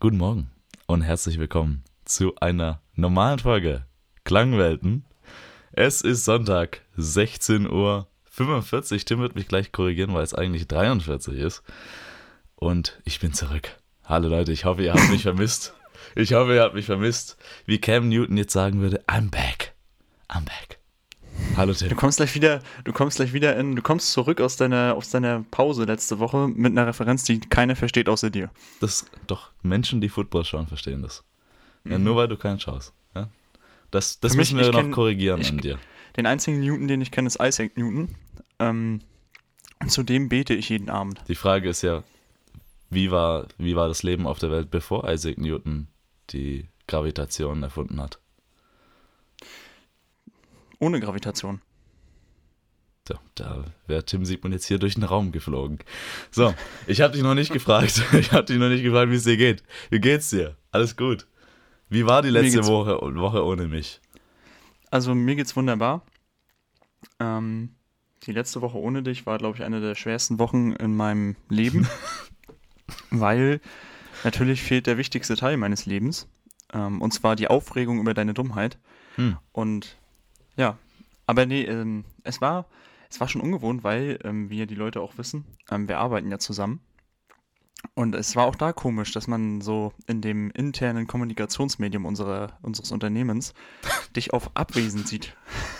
[0.00, 0.52] Guten Morgen
[0.86, 3.84] und herzlich willkommen zu einer normalen Folge
[4.22, 5.04] Klangwelten.
[5.72, 9.04] Es ist Sonntag, 16 Uhr 45.
[9.04, 11.64] Tim wird mich gleich korrigieren, weil es eigentlich 43 ist.
[12.54, 13.76] Und ich bin zurück.
[14.04, 15.74] Hallo Leute, ich hoffe, ihr habt mich vermisst.
[16.14, 17.36] Ich hoffe, ihr habt mich vermisst.
[17.66, 19.74] Wie Cam Newton jetzt sagen würde, I'm back.
[20.28, 20.77] I'm back.
[21.58, 21.88] Hallo Tim.
[21.88, 25.10] Du kommst gleich wieder, du kommst gleich wieder in, du kommst zurück aus deiner, aus
[25.10, 28.50] deiner Pause letzte Woche mit einer Referenz, die keiner versteht außer dir.
[28.80, 31.24] Das doch Menschen, die Football schauen, verstehen das.
[31.84, 32.92] Ja, nur weil du keinen schaust.
[33.14, 33.28] Ja?
[33.90, 35.78] Das, das mich- müssen wir noch kenn- korrigieren ich- an dir.
[36.16, 38.14] Den einzigen Newton, den ich kenne, ist Isaac Newton.
[38.58, 39.00] Ähm,
[39.80, 41.20] und zu dem bete ich jeden Abend.
[41.28, 42.02] Die Frage ist ja,
[42.90, 45.88] wie war, wie war das Leben auf der Welt, bevor Isaac Newton
[46.30, 48.18] die Gravitation erfunden hat?
[50.78, 51.60] Ohne Gravitation.
[53.06, 55.78] So, da wäre Tim Siegmund jetzt hier durch den Raum geflogen.
[56.30, 56.54] So,
[56.86, 58.02] ich habe dich noch nicht gefragt.
[58.12, 59.62] Ich habe dich noch nicht gefragt, wie es dir geht.
[59.90, 60.56] Wie geht's dir?
[60.72, 61.26] Alles gut.
[61.88, 64.00] Wie war die letzte Woche, Woche ohne mich?
[64.90, 66.02] Also mir geht's wunderbar.
[67.18, 67.70] Ähm,
[68.24, 71.88] die letzte Woche ohne dich war, glaube ich, eine der schwersten Wochen in meinem Leben.
[73.10, 73.60] weil
[74.24, 76.28] natürlich fehlt der wichtigste Teil meines Lebens.
[76.72, 78.78] Ähm, und zwar die Aufregung über deine Dummheit.
[79.16, 79.38] Hm.
[79.52, 79.96] Und
[80.58, 80.76] ja,
[81.26, 82.66] aber nee, ähm, es war,
[83.08, 86.30] es war schon ungewohnt, weil, ähm, wie ja die Leute auch wissen, ähm, wir arbeiten
[86.30, 86.80] ja zusammen.
[87.94, 92.90] Und es war auch da komisch, dass man so in dem internen Kommunikationsmedium unserer, unseres
[92.90, 93.54] Unternehmens
[94.16, 95.36] dich auf abwesend sieht.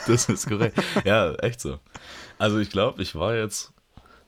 [0.07, 0.81] Das ist korrekt.
[1.05, 1.81] ja, echt so.
[2.39, 3.73] Also ich glaube, ich war jetzt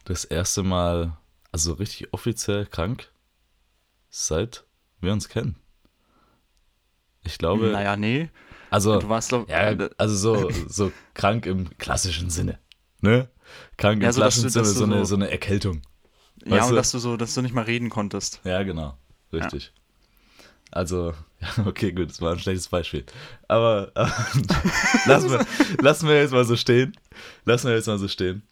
[0.05, 1.17] das erste Mal,
[1.53, 3.13] also richtig offiziell krank,
[4.09, 4.65] seit
[5.01, 5.57] wir uns kennen.
[7.23, 8.31] Ich glaube, Naja, nee.
[8.71, 9.49] Also, Du warst doch.
[9.49, 12.59] ja, also so, so krank im klassischen Sinne.
[13.01, 13.29] Ne?
[13.77, 15.83] Krank Ja, im so, dass klassischen du- Sinne, so eine, so- so eine Erkältung.
[16.45, 16.77] ja, weißt und du?
[16.77, 18.41] dass du so, dass du nicht mal reden konntest.
[18.45, 18.97] Ja, genau.
[19.33, 19.73] Richtig.
[20.73, 23.05] Also, ja, okay, gut, das war ein schlechtes Beispiel.
[23.49, 24.13] Aber, aber
[25.07, 25.47] lassen, wir,
[25.83, 26.93] lassen wir jetzt mal so stehen.
[27.45, 28.43] Lassen wir jetzt mal so stehen.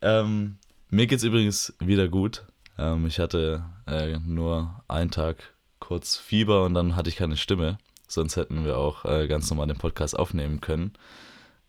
[0.00, 0.58] Ähm,
[0.88, 2.44] mir geht's übrigens wieder gut.
[2.78, 5.36] Ähm, ich hatte äh, nur einen Tag
[5.80, 7.78] kurz Fieber und dann hatte ich keine Stimme.
[8.06, 10.92] Sonst hätten wir auch äh, ganz normal den Podcast aufnehmen können.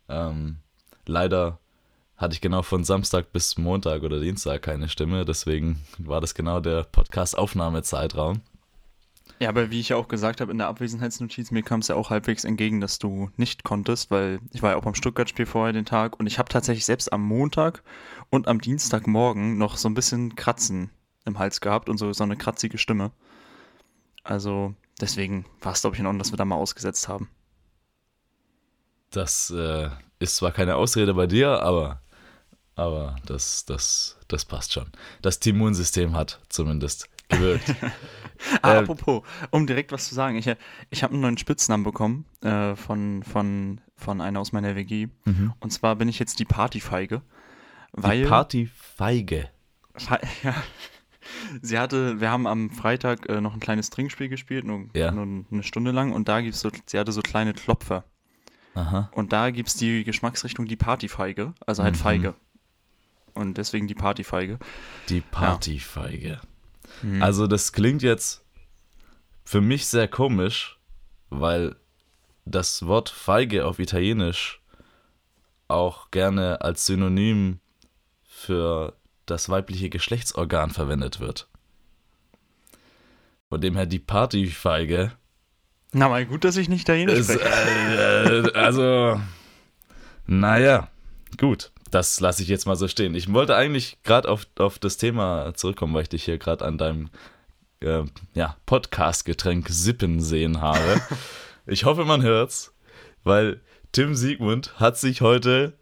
[0.10, 0.58] Ähm,
[1.06, 1.60] leider
[2.16, 5.26] hatte ich genau von Samstag bis Montag oder Dienstag keine Stimme.
[5.26, 8.42] Deswegen war das genau der Podcast-Aufnahmezeitraum.
[9.40, 11.96] Ja, aber wie ich ja auch gesagt habe in der Abwesenheitsnotiz, mir kam es ja
[11.96, 15.74] auch halbwegs entgegen, dass du nicht konntest, weil ich war ja auch beim Stuttgart-Spiel vorher
[15.74, 17.84] den Tag und ich habe tatsächlich selbst am Montag
[18.32, 20.90] und am Dienstagmorgen noch so ein bisschen Kratzen
[21.26, 23.12] im Hals gehabt und so, so eine kratzige Stimme.
[24.24, 27.30] Also deswegen war es, glaube ich, in Ordnung, dass wir da mal ausgesetzt haben.
[29.12, 32.02] Das äh, ist zwar keine Ausrede bei dir, aber,
[32.76, 34.92] aber das, das, das passt schon.
[35.22, 37.74] Das Immunsystem hat zumindest gewirkt.
[38.62, 40.48] Ah, Äh, apropos, um direkt was zu sagen, ich,
[40.92, 45.08] ich habe einen neuen Spitznamen bekommen äh, von, von, von einer aus meiner WG.
[45.26, 45.54] Mhm.
[45.60, 47.24] Und zwar bin ich jetzt die Partyfeige.
[47.94, 49.50] Weil, Die Partyfeige.
[49.96, 50.54] Fe- Ja.
[51.62, 55.12] Sie hatte, wir haben am Freitag äh, noch ein kleines Trinkspiel gespielt, nur, Ja.
[55.12, 58.04] nur eine Stunde lang, und da gibt's so, sie hatte so kleine Klopfer.
[58.76, 59.10] Aha.
[59.14, 62.00] Und da gibt's die Geschmacksrichtung die Partyfeige, also halt Mhm.
[62.00, 62.34] Feige.
[63.34, 64.60] Und deswegen die Partyfeige.
[65.10, 66.40] Die Partyfeige.
[67.02, 67.22] Mhm.
[67.22, 68.44] Also das klingt jetzt
[69.44, 70.80] für mich sehr komisch,
[71.30, 71.76] weil
[72.46, 74.62] das Wort Feige auf Italienisch
[75.68, 77.60] auch gerne als Synonym
[78.24, 78.94] für
[79.28, 81.48] das weibliche Geschlechtsorgan verwendet wird.
[83.50, 85.12] Von dem her die Partyfeige
[85.94, 87.48] Na, mal gut, dass ich nicht ist, spreche.
[87.50, 89.22] äh, äh, also,
[90.26, 90.90] naja,
[91.38, 93.16] gut, das lasse ich jetzt mal so stehen.
[93.16, 96.78] Ich wollte eigentlich gerade auf, auf das Thema zurückkommen, weil ich dich hier gerade an
[96.78, 97.10] deinem
[97.80, 101.02] äh, ja, Podcast-Getränk sippen sehen habe.
[101.66, 102.74] ich hoffe, man hört's,
[103.24, 103.62] weil
[103.92, 105.78] Tim Siegmund hat sich heute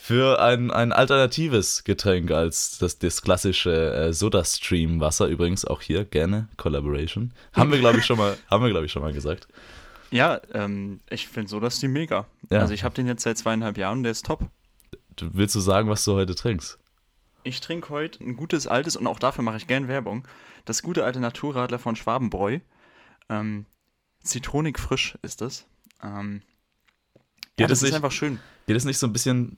[0.00, 6.48] für ein, ein alternatives Getränk als das, das klassische äh, Soda-Stream-Wasser, übrigens auch hier gerne
[6.56, 7.32] Collaboration.
[7.52, 9.48] Haben wir, glaube ich, schon mal, haben wir, glaube ich, schon mal gesagt.
[10.10, 12.26] Ja, ähm, ich finde so, dass die mega.
[12.48, 12.60] Ja.
[12.60, 14.48] Also ich habe den jetzt seit zweieinhalb Jahren, der ist top.
[15.16, 16.78] Du, willst du sagen, was du heute trinkst?
[17.42, 20.26] Ich trinke heute ein gutes altes, und auch dafür mache ich gern Werbung,
[20.64, 22.60] das gute alte Naturradler von Schwabenbräu.
[23.28, 23.66] Ähm,
[24.22, 25.66] Zitronik frisch ist es.
[26.02, 26.42] Ähm,
[27.58, 28.38] ja, Geht das es ist nicht- einfach schön.
[28.66, 29.56] Geht es nicht so ein bisschen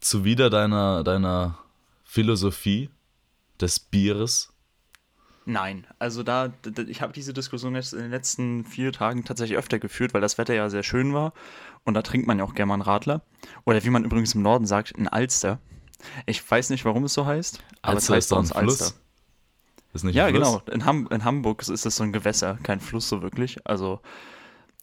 [0.00, 1.58] zuwider deiner, deiner
[2.04, 2.90] Philosophie
[3.60, 4.52] des Bieres?
[5.44, 6.52] Nein, also da,
[6.86, 10.38] ich habe diese Diskussion jetzt in den letzten vier Tagen tatsächlich öfter geführt, weil das
[10.38, 11.32] Wetter ja sehr schön war
[11.84, 13.22] und da trinkt man ja auch gerne mal einen Radler.
[13.64, 15.58] Oder wie man übrigens im Norden sagt, ein Alster.
[16.26, 18.64] Ich weiß nicht, warum es so heißt, aber Alster es ist heißt doch bei ein
[18.66, 18.82] uns Fluss.
[18.82, 18.98] Alster.
[19.94, 20.48] Ist nicht Ja, ein Fluss?
[20.64, 20.74] genau.
[20.74, 23.66] In, Ham in Hamburg ist das so ein Gewässer, kein Fluss so wirklich.
[23.66, 24.00] Also,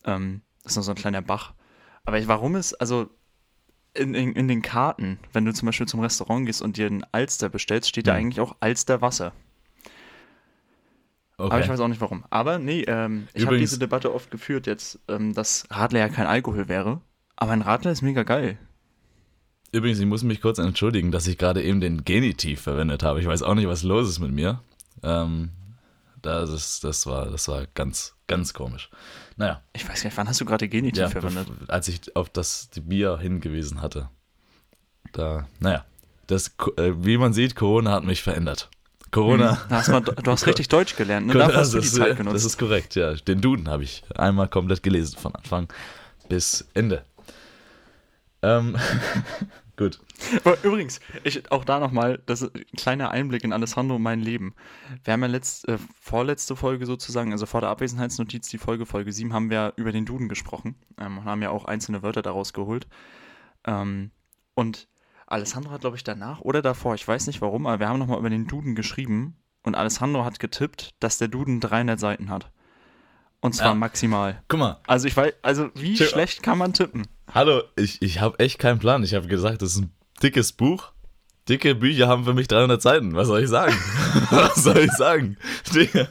[0.04, 1.54] ähm, ist nur so ein kleiner Bach.
[2.04, 3.10] Aber ich, warum ist, also,
[3.94, 7.04] in, in, in den Karten, wenn du zum Beispiel zum Restaurant gehst und dir einen
[7.12, 9.34] Alster bestellst, steht da eigentlich auch Alsterwasser.
[11.38, 11.70] Aber ich Okay.
[11.70, 12.26] weiß auch nicht warum.
[12.30, 16.28] Aber nee, ähm, ich habe diese Debatte oft geführt jetzt, ähm, dass Radler ja kein
[16.28, 17.02] Alkohol wäre.
[17.38, 18.58] Aber ein Radler ist mega geil.
[19.72, 23.22] Übrigens, ich muss mich kurz entschuldigen, dass ich gerade eben den Genitiv verwendet habe.
[23.22, 24.62] Ich weiß auch nicht, was los ist mit mir.
[25.04, 25.50] Ähm,
[26.22, 28.90] das, ist, das, war, das war ganz, ganz komisch.
[29.38, 31.48] Naja, Ich weiß gar nicht, wann hast du gerade Genitiv ja, verwendet?
[31.68, 34.10] als ich auf das Bier hingewiesen hatte.
[35.14, 35.86] Da, naja,
[36.28, 38.70] das, äh, wie man sieht, Corona hat mich verändert.
[39.12, 39.60] Corona.
[39.70, 41.34] Da hast mal, du hast richtig Deutsch gelernt, ne?
[41.34, 42.46] Dafür hast du die das, Zeit das genutzt.
[42.46, 43.14] ist korrekt, ja.
[43.14, 45.68] Den Duden habe ich einmal komplett gelesen, von Anfang
[46.28, 47.04] bis Ende.
[48.42, 48.78] Ähm,
[49.80, 50.00] gut.
[50.44, 54.20] Aber übrigens, ich, auch da nochmal, das ist ein kleiner Einblick in Alessandro und mein
[54.20, 54.54] Leben.
[55.04, 59.12] Wir haben ja letzt, äh, vorletzte Folge sozusagen, also vor der Abwesenheitsnotiz, die Folge, Folge
[59.12, 62.54] 7, haben wir über den Duden gesprochen ähm, und haben ja auch einzelne Wörter daraus
[62.54, 62.88] geholt.
[63.66, 64.12] Ähm,
[64.54, 64.88] und
[65.26, 68.20] Alessandro hat, glaube ich, danach oder davor, ich weiß nicht warum, aber wir haben nochmal
[68.20, 72.52] über den Duden geschrieben und Alessandro hat getippt, dass der Duden 300 Seiten hat.
[73.42, 73.74] Und zwar Ja.
[73.76, 74.42] maximal.
[74.48, 76.08] Guck mal, Also ich weiß, also wie Tja.
[76.08, 77.08] schlecht kann man tippen?
[77.34, 79.04] hallo, ich, ich habe echt keinen Plan.
[79.04, 79.92] Ich habe gesagt, das ist ein
[80.22, 80.92] dickes Buch.
[81.48, 83.16] Dicke Bücher haben für mich 300 Seiten.
[83.16, 83.74] Was soll ich sagen?
[84.30, 85.38] Was soll ich sagen?
[85.74, 86.08] Digga.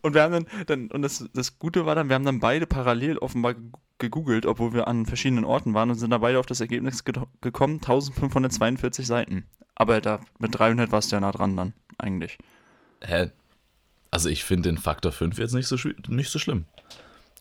[0.00, 2.66] Und wir haben dann, dann und das, das Gute war dann, wir haben dann beide
[2.66, 3.62] parallel offenbar ge-
[3.98, 7.14] gegoogelt, obwohl wir an verschiedenen Orten waren und sind da beide auf das Ergebnis ge
[7.40, 9.44] gekommen, 1542 Seiten.
[9.74, 12.38] Aber da mit 300 warst du ja nah dran dann, eigentlich.
[13.04, 13.30] Hä?
[14.12, 15.76] Also ich finde den Faktor 5 jetzt nicht so,
[16.06, 16.66] nicht so schlimm.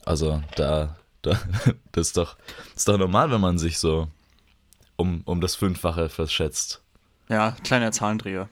[0.05, 1.37] Also da, da
[1.91, 2.37] das, ist doch,
[2.73, 4.07] das ist doch normal, wenn man sich so
[4.95, 6.81] um, um das Fünffache verschätzt.
[7.27, 8.49] Ja, kleiner Zahlendreher.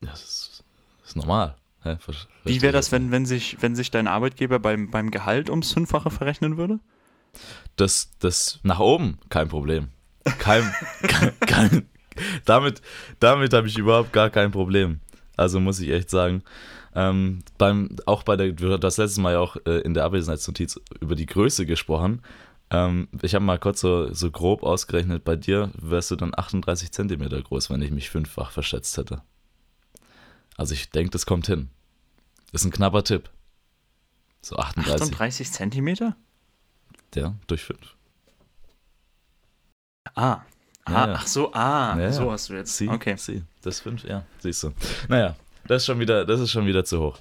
[0.00, 0.64] Das ist,
[1.00, 1.56] das ist normal.
[1.82, 1.96] Hä?
[2.44, 6.10] Wie wäre das, wenn, wenn, sich, wenn sich dein Arbeitgeber beim, beim Gehalt ums Fünffache
[6.10, 6.78] verrechnen würde?
[7.76, 9.88] Das, das nach oben, kein Problem.
[10.38, 10.72] Kein,
[11.02, 11.88] kein, kein
[12.44, 12.82] damit,
[13.18, 15.00] damit habe ich überhaupt gar kein Problem.
[15.36, 16.42] Also muss ich echt sagen.
[16.94, 20.04] Ähm, beim, auch bei der, du hast das letzte Mal ja auch äh, in der
[20.04, 22.22] Abwesenheitsnotiz über die Größe gesprochen.
[22.70, 26.92] Ähm, ich habe mal kurz so, so grob ausgerechnet, bei dir wärst du dann 38
[26.92, 29.22] Zentimeter groß, wenn ich mich fünffach verschätzt hätte.
[30.56, 31.70] Also ich denke, das kommt hin.
[32.52, 33.30] Ist ein knapper Tipp.
[34.40, 36.16] So 38, 38 Zentimeter?
[37.14, 37.78] ja, durch 5.
[40.14, 40.40] Ah.
[40.84, 41.14] Ah, Ja, ja.
[41.18, 42.76] Ach so, ah, Ja, so hast du jetzt.
[42.76, 43.14] Sie, okay.
[43.16, 44.72] sie, das fünf, ja, siehst du.
[45.08, 45.36] Naja,
[45.68, 47.18] das ist schon wieder, das ist schon wieder zu hoch.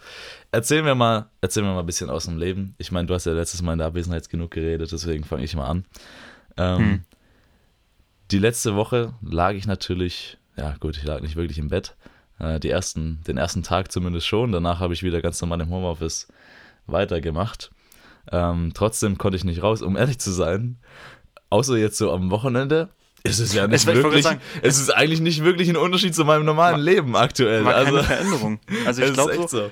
[0.52, 2.74] Erzähl mir mal, erzähl mir mal ein bisschen aus dem Leben.
[2.78, 5.56] Ich meine, du hast ja letztes Mal in der Abwesenheit genug geredet, deswegen fange ich
[5.56, 5.86] mal an.
[6.58, 7.02] Ähm, Hm.
[8.32, 11.96] Die letzte Woche lag ich natürlich, ja gut, ich lag nicht wirklich im Bett.
[12.40, 14.52] Äh, die ersten, den ersten Tag zumindest schon.
[14.52, 16.28] Danach habe ich wieder ganz normal im Homeoffice
[16.88, 17.72] weitergemacht.
[18.32, 20.78] Ähm, trotzdem konnte ich nicht raus, um ehrlich zu sein.
[21.50, 22.90] Außer jetzt so am Wochenende.
[23.24, 24.24] Ist es ja nicht Es- wirklich.
[24.24, 27.66] sagen, es ist eigentlich nicht wirklich ein Unterschied zu meinem normalen Leben aktuell.
[27.66, 28.60] War keine also, Veränderung.
[28.86, 29.72] Also ich glaube ist so.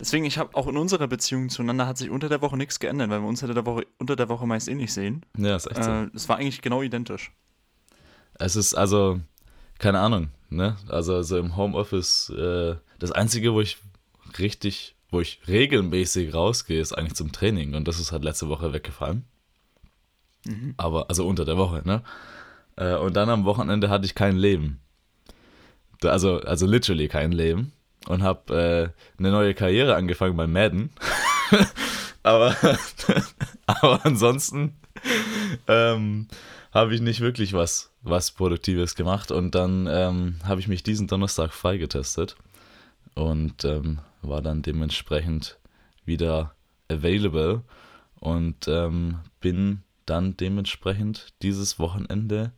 [0.00, 3.10] Deswegen, ich habe auch in unserer Beziehung zueinander hat sich unter der Woche nichts geändert,
[3.10, 5.24] weil wir uns unter der Woche, unter der Woche meist eh nicht sehen.
[5.36, 5.90] Ja, ist echt so.
[5.90, 7.32] Äh, es war eigentlich genau identisch.
[8.34, 9.20] Es ist also,
[9.78, 10.76] keine Ahnung, ne?
[10.88, 13.78] Also so im Homeoffice, äh, das Einzige, wo ich
[14.38, 17.74] richtig, wo ich regelmäßig rausgehe, ist eigentlich zum Training.
[17.74, 19.24] Und das ist halt letzte Woche weggefallen.
[20.46, 20.74] Mhm.
[20.76, 22.02] Aber, also unter der Woche, ne?
[22.76, 24.80] Äh, und dann am Wochenende hatte ich kein Leben.
[26.02, 27.72] Also, also literally kein Leben.
[28.06, 30.90] Und habe äh, eine neue Karriere angefangen bei Madden.
[32.22, 32.56] aber,
[33.66, 34.76] aber ansonsten
[35.66, 36.28] ähm,
[36.72, 39.30] habe ich nicht wirklich was, was Produktives gemacht.
[39.30, 42.36] Und dann ähm, habe ich mich diesen Donnerstag freigetestet
[43.14, 45.58] und ähm, war dann dementsprechend
[46.04, 46.54] wieder
[46.88, 47.62] available
[48.20, 52.52] und ähm, bin dann dementsprechend dieses Wochenende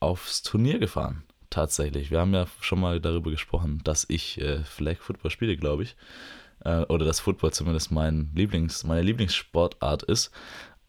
[0.00, 1.24] aufs Turnier gefahren.
[1.50, 2.10] Tatsächlich.
[2.10, 5.96] Wir haben ja schon mal darüber gesprochen, dass ich äh, Flag Football spiele, glaube ich.
[6.64, 10.30] Äh, oder dass Football zumindest mein Lieblings, meine Lieblingssportart ist.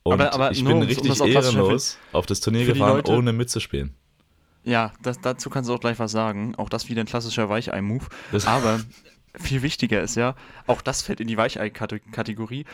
[0.04, 3.12] Und Aber- aber ich bin um- um richtig klarzustellen, ehrenlos auf das Turnier gefahren, Leute-
[3.12, 3.96] ohne mitzuspielen.
[4.64, 6.56] Ja, das, dazu kannst du auch gleich was sagen.
[6.56, 8.06] Auch das wieder ein klassischer Weichei-Move.
[8.46, 8.82] Aber
[9.36, 10.36] viel wichtiger ist ja,
[10.68, 12.66] auch das fällt in die Weichei-Kategorie.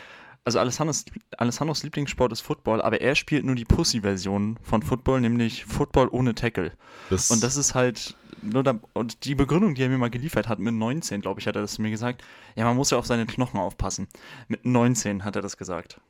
[0.46, 1.04] Also Alessandros,
[1.38, 6.36] Alessandros Lieblingssport ist Football, aber er spielt nur die Pussy-Version von Football, nämlich Football ohne
[6.36, 6.70] Tackle.
[7.10, 10.46] Das, Und das ist halt nur da, und die Begründung, die er mir mal geliefert
[10.48, 12.22] hat, mit 19, glaube ich, hat er das zu mir gesagt.
[12.54, 14.06] Ja, man muss ja auf seine Knochen aufpassen.
[14.46, 16.00] Mit 19 hat er das gesagt.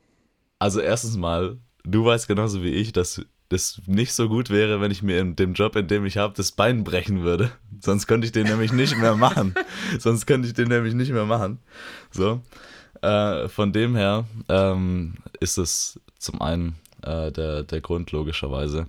[0.59, 4.91] Also erstens mal, du weißt genauso wie ich, dass das nicht so gut wäre, wenn
[4.91, 7.51] ich mir in dem Job, in dem ich habe, das Bein brechen würde.
[7.79, 9.55] Sonst könnte ich den nämlich nicht mehr machen.
[9.99, 11.57] Sonst könnte ich den nämlich nicht mehr machen.
[12.11, 12.43] So.
[13.01, 18.87] Äh, von dem her ähm, ist es zum einen äh, der, der Grund, logischerweise.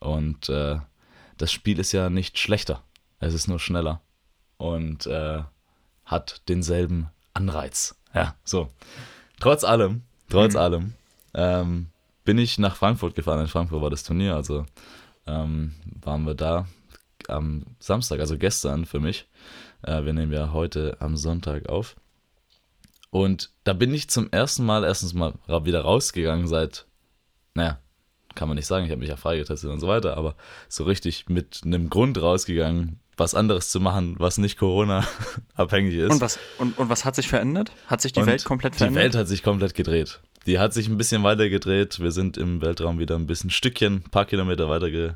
[0.00, 0.78] Und äh,
[1.36, 2.82] das Spiel ist ja nicht schlechter.
[3.20, 4.00] Es ist nur schneller.
[4.58, 5.42] Und äh,
[6.04, 7.96] hat denselben Anreiz.
[8.14, 8.68] Ja, so.
[9.40, 10.60] Trotz allem, trotz mhm.
[10.60, 10.94] allem,
[11.34, 11.86] ähm,
[12.24, 13.40] bin ich nach Frankfurt gefahren.
[13.40, 14.66] In Frankfurt war das Turnier, also
[15.26, 16.66] ähm, waren wir da
[17.28, 19.26] am Samstag, also gestern für mich.
[19.82, 21.96] Äh, wir nehmen ja heute am Sonntag auf.
[23.10, 26.86] Und da bin ich zum ersten Mal erstens mal wieder rausgegangen seit,
[27.54, 27.78] naja,
[28.34, 30.36] kann man nicht sagen, ich habe mich ja freigetestet und so weiter, aber
[30.68, 36.12] so richtig mit einem Grund rausgegangen, was anderes zu machen, was nicht Corona-abhängig ist.
[36.12, 37.72] Und was, und, und was hat sich verändert?
[37.86, 39.00] Hat sich die und Welt komplett verändert?
[39.00, 40.20] Die Welt hat sich komplett gedreht.
[40.46, 41.98] Die hat sich ein bisschen weiter gedreht.
[42.00, 45.14] Wir sind im Weltraum wieder ein bisschen Stückchen, ein paar Kilometer weiter ge,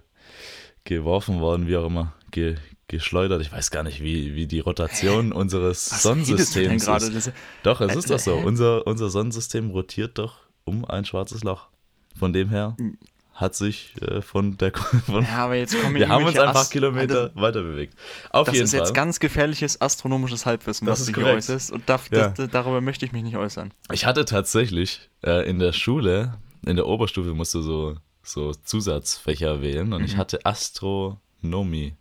[0.85, 2.57] geworfen worden, wie auch immer, ge,
[2.93, 3.43] geschleudert.
[3.43, 5.35] Ich weiß gar nicht, wie, wie die Rotation Hä?
[5.35, 7.33] unseres was Sonnensystems ist.
[7.65, 8.37] Doch, es ist doch so.
[8.37, 11.69] Unser, unser Sonnensystem rotiert doch um ein schwarzes Loch.
[12.17, 12.97] Von dem her hm
[13.35, 14.73] hat sich äh, von der.
[15.07, 17.95] Von, ja, aber jetzt kommen wir haben uns ein paar Kilometer also, weiter bewegt.
[18.31, 18.81] Auf das jeden ist Fall.
[18.81, 21.73] jetzt ganz gefährliches astronomisches Halbwissen, das was du hier äußerst.
[21.73, 22.29] Und da, ja.
[22.29, 23.73] das, darüber möchte ich mich nicht äußern.
[23.91, 29.63] Ich hatte tatsächlich äh, in der Schule, in der Oberstufe musst du so, so Zusatzfächer
[29.63, 30.07] wählen und mhm.
[30.07, 31.97] ich hatte Astronomie.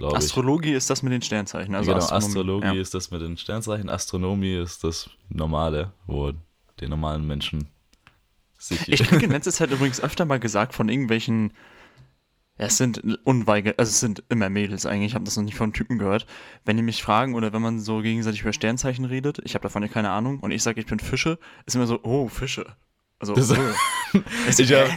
[0.00, 1.74] Astrologie ist das mit den Sternzeichen.
[1.74, 2.82] Also genau, Astronomie, Astrologie ja.
[2.82, 6.32] ist das mit den Sternzeichen, Astronomie ist das Normale, wo
[6.80, 7.68] die normalen Menschen
[8.58, 8.92] Sicher.
[8.92, 11.52] Ich kriege in letzter Zeit übrigens öfter mal gesagt von irgendwelchen,
[12.58, 15.54] ja, es sind unweige, also es sind immer Mädels eigentlich, ich habe das noch nicht
[15.54, 16.26] von Typen gehört.
[16.64, 19.82] Wenn die mich fragen oder wenn man so gegenseitig über Sternzeichen redet, ich habe davon
[19.82, 22.66] ja keine Ahnung und ich sage, ich bin Fische, ist immer so, oh, Fische.
[23.20, 24.18] Also, das, oh.
[24.58, 24.90] ich hab,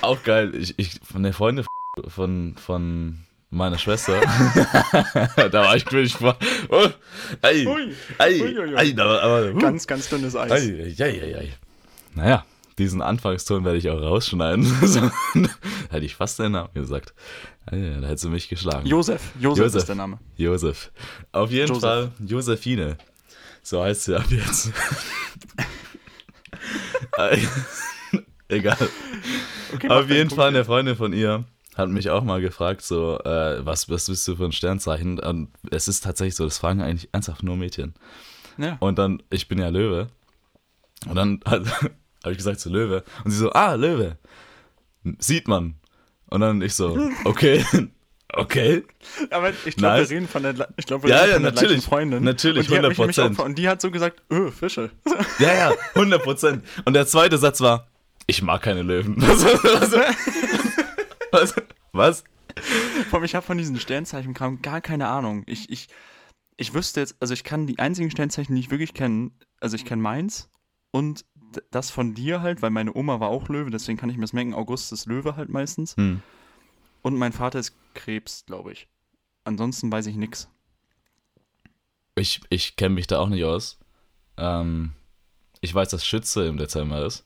[0.00, 1.64] auch geil, ich, ich, von der Freundin
[2.06, 3.18] von, von
[3.52, 4.18] meiner Schwester,
[5.36, 6.36] da war ich wirklich vor,
[6.70, 6.88] oh,
[7.42, 10.50] ei, ui, ei, ui, ui, ei, aber, aber, uh, ganz, ganz dünnes Eis.
[10.50, 11.52] Ei, ei, ei, ei.
[12.14, 12.44] Naja,
[12.78, 14.64] diesen Anfangston werde ich auch rausschneiden.
[15.90, 17.12] Hätte ich fast den Namen gesagt.
[17.66, 18.86] Da hättest du mich geschlagen.
[18.86, 19.20] Josef.
[19.38, 20.18] Josef, Josef ist der Name.
[20.36, 20.90] Josef.
[21.30, 21.82] Auf jeden Josef.
[21.82, 22.96] Fall Josephine.
[23.62, 24.72] So heißt sie ab jetzt.
[28.48, 28.88] Egal.
[29.74, 31.44] Okay, Auf jeden Fall eine Freundin von ihr
[31.76, 35.18] hat mich auch mal gefragt, so, äh, was, was bist du für ein Sternzeichen?
[35.18, 37.94] Und es ist tatsächlich so, das fragen eigentlich ernsthaft nur Mädchen.
[38.58, 38.76] Ja.
[38.80, 40.08] Und dann, ich bin ja Löwe.
[41.06, 43.04] Und dann hat, habe ich gesagt zu Löwe.
[43.24, 44.18] Und sie so, ah, Löwe.
[45.18, 45.74] Sieht man.
[46.26, 47.64] Und dann ich so, okay.
[48.34, 48.82] Okay.
[49.30, 50.08] Aber ich glaube, nice.
[50.08, 52.24] wir reden von der, ich glaube, wir ja, reden ja, von natürlich, der Freundin.
[52.24, 53.38] Natürlich, und 100 Prozent.
[53.38, 54.90] Und die hat so gesagt, öh, Fische.
[55.38, 56.64] Ja, ja, 100 Prozent.
[56.84, 57.88] Und der zweite Satz war,
[58.26, 59.16] ich mag keine Löwen.
[59.18, 60.71] Was?
[61.32, 61.54] Was?
[61.92, 62.24] Was?
[63.24, 65.42] Ich habe von diesen Sternzeichen kam gar keine Ahnung.
[65.46, 65.88] Ich, ich,
[66.56, 69.84] ich wüsste jetzt, also ich kann die einzigen Sternzeichen, die ich wirklich kenne, also ich
[69.84, 70.50] kenne meins
[70.90, 71.24] und
[71.70, 74.32] das von dir halt, weil meine Oma war auch Löwe, deswegen kann ich mir das
[74.32, 75.96] merken, August ist Löwe halt meistens.
[75.96, 76.22] Hm.
[77.02, 78.88] Und mein Vater ist Krebs, glaube ich.
[79.44, 80.48] Ansonsten weiß ich nichts.
[82.14, 83.78] Ich, ich kenne mich da auch nicht aus.
[84.36, 84.92] Ähm,
[85.60, 87.24] ich weiß, dass Schütze im Dezember ist.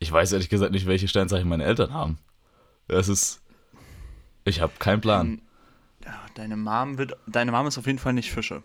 [0.00, 2.18] Ich weiß ehrlich gesagt nicht, welche Sternzeichen meine Eltern haben.
[2.90, 3.40] Das ist.
[4.44, 5.26] Ich habe keinen Plan.
[5.26, 7.16] Ähm, deine Mom wird.
[7.26, 8.62] Deine Mom ist auf jeden Fall nicht Fische.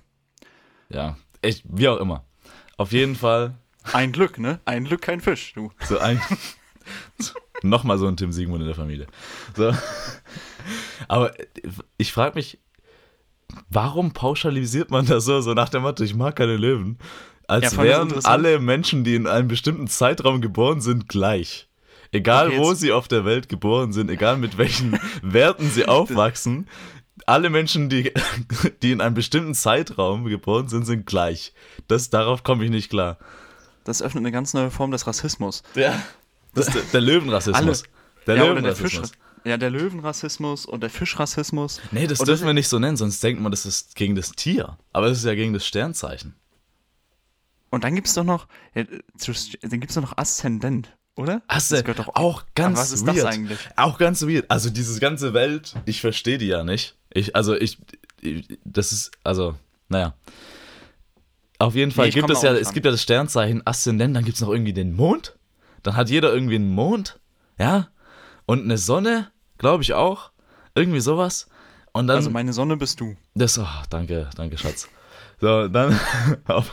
[0.89, 2.25] Ja, ich, wie auch immer.
[2.77, 3.55] Auf jeden Fall
[3.93, 4.59] ein Glück, ne?
[4.65, 5.71] Ein Glück, kein Fisch, du.
[5.87, 6.19] So ein.
[7.61, 9.07] Nochmal so ein Tim Siegmund in der Familie.
[9.55, 9.73] So.
[11.07, 11.33] Aber
[11.97, 12.59] ich frage mich,
[13.69, 16.97] warum pauschalisiert man das so, so nach dem Motto, ich mag keine Löwen?
[17.47, 21.69] Als ja, wären alle Menschen, die in einem bestimmten Zeitraum geboren sind, gleich.
[22.15, 26.69] Egal, okay, wo sie auf der Welt geboren sind, egal mit welchen Werten sie aufwachsen,
[27.25, 28.13] alle Menschen, die,
[28.81, 31.53] die in einem bestimmten Zeitraum geboren sind, sind gleich.
[31.89, 33.17] Das, darauf komme ich nicht klar.
[33.83, 35.61] Das öffnet eine ganz neue Form des Rassismus.
[35.75, 36.01] Ja.
[36.53, 37.83] Das der, der Löwenrassismus.
[38.25, 39.11] Der ja, Löwenrassismus.
[39.43, 41.81] Der ja, der Löwenrassismus und der Fischrassismus.
[41.91, 44.15] Nee, das und dürfen das wir nicht so nennen, sonst denkt man, das ist gegen
[44.15, 44.77] das Tier.
[44.93, 46.33] Aber es ist ja gegen das Sternzeichen.
[47.69, 51.41] Und dann gibt es doch noch, ja, dann gibt es doch noch Aszendent, oder?
[51.47, 53.17] Aszendent, doch auch ganz was ist weird.
[53.17, 53.59] das eigentlich?
[53.75, 54.49] Auch ganz weird.
[54.49, 56.95] Also diese ganze Welt, ich verstehe die ja nicht.
[57.13, 57.77] Ich, also ich,
[58.63, 59.55] das ist, also,
[59.89, 60.13] naja.
[61.57, 64.35] Auf jeden Fall nee, gibt es ja, es gibt ja das Sternzeichen Aszendent, dann gibt
[64.35, 65.37] es noch irgendwie den Mond.
[65.83, 67.19] Dann hat jeder irgendwie einen Mond,
[67.57, 67.87] ja.
[68.45, 70.31] Und eine Sonne, glaube ich auch.
[70.73, 71.47] Irgendwie sowas.
[71.93, 73.15] Und dann, also meine Sonne bist du.
[73.35, 74.89] Das, oh, danke, danke, Schatz.
[75.39, 75.97] So, dann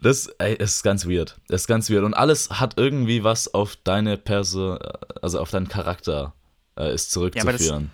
[0.00, 1.36] Das ey, ist ganz weird.
[1.48, 2.04] Das ist ganz weird.
[2.04, 4.78] Und alles hat irgendwie was auf deine Person,
[5.22, 6.34] also auf deinen Charakter
[6.78, 7.90] äh, ist zurückzuführen.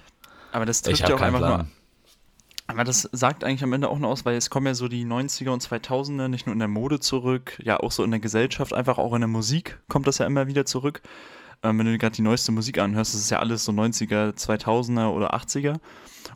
[0.52, 1.70] Aber das ich trifft ja auch einfach nur Plan.
[2.66, 5.04] Aber das sagt eigentlich am Ende auch nur aus, weil es kommen ja so die
[5.04, 8.72] 90er und 2000er nicht nur in der Mode zurück, ja auch so in der Gesellschaft,
[8.72, 11.02] einfach auch in der Musik kommt das ja immer wieder zurück.
[11.64, 14.34] Ähm, wenn du dir gerade die neueste Musik anhörst, das ist ja alles so 90er,
[14.34, 15.80] 2000er oder 80er.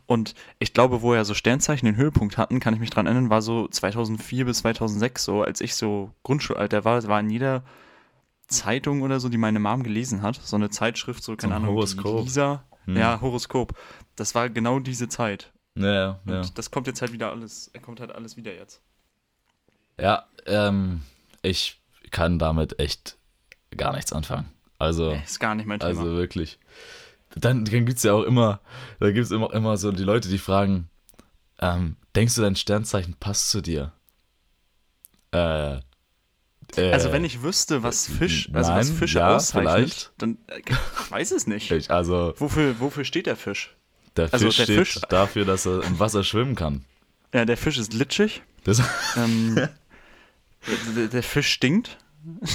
[0.07, 3.29] Und ich glaube, wo ja so Sternzeichen den Höhepunkt hatten, kann ich mich dran erinnern,
[3.29, 7.63] war so 2004 bis 2006 so, als ich so Grundschulalter war, war in jeder
[8.47, 11.75] Zeitung oder so, die meine Mom gelesen hat, so eine Zeitschrift, so keine ein Ahnung,
[11.75, 12.23] Horoskop.
[12.23, 12.97] Lisa, Hm.
[12.97, 13.73] ja, Horoskop.
[14.15, 15.51] Das war genau diese Zeit.
[15.75, 16.41] Ja, Und ja.
[16.55, 18.81] das kommt jetzt halt wieder alles, er kommt halt alles wieder jetzt.
[19.99, 21.01] Ja, ähm,
[21.43, 23.17] ich kann damit echt
[23.77, 24.49] gar nichts anfangen.
[24.79, 25.89] Also, Nee, ist gar nicht mein Thema.
[25.89, 26.57] also wirklich.
[27.35, 28.59] Dann, dann gibt es ja auch immer,
[28.99, 30.89] da gibt es immer, immer so die Leute, die fragen,
[31.59, 33.91] ähm, denkst du, dein Sternzeichen passt zu dir?
[35.31, 40.11] Äh, äh, also wenn ich wüsste, was Fisch, also was nein, Fische ja, auszeichnet, vielleicht.
[40.17, 41.69] dann äh, ich weiß es nicht.
[41.71, 43.75] ich, also Wofür, wofür steht der Fisch?
[44.15, 46.85] der Fisch Also der steht Fisch- dafür, dass er im Wasser schwimmen kann.
[47.33, 48.41] Ja, der Fisch ist glitschig.
[48.63, 48.81] Das,
[49.17, 49.55] Ähm,
[50.95, 51.97] der, der Fisch stinkt.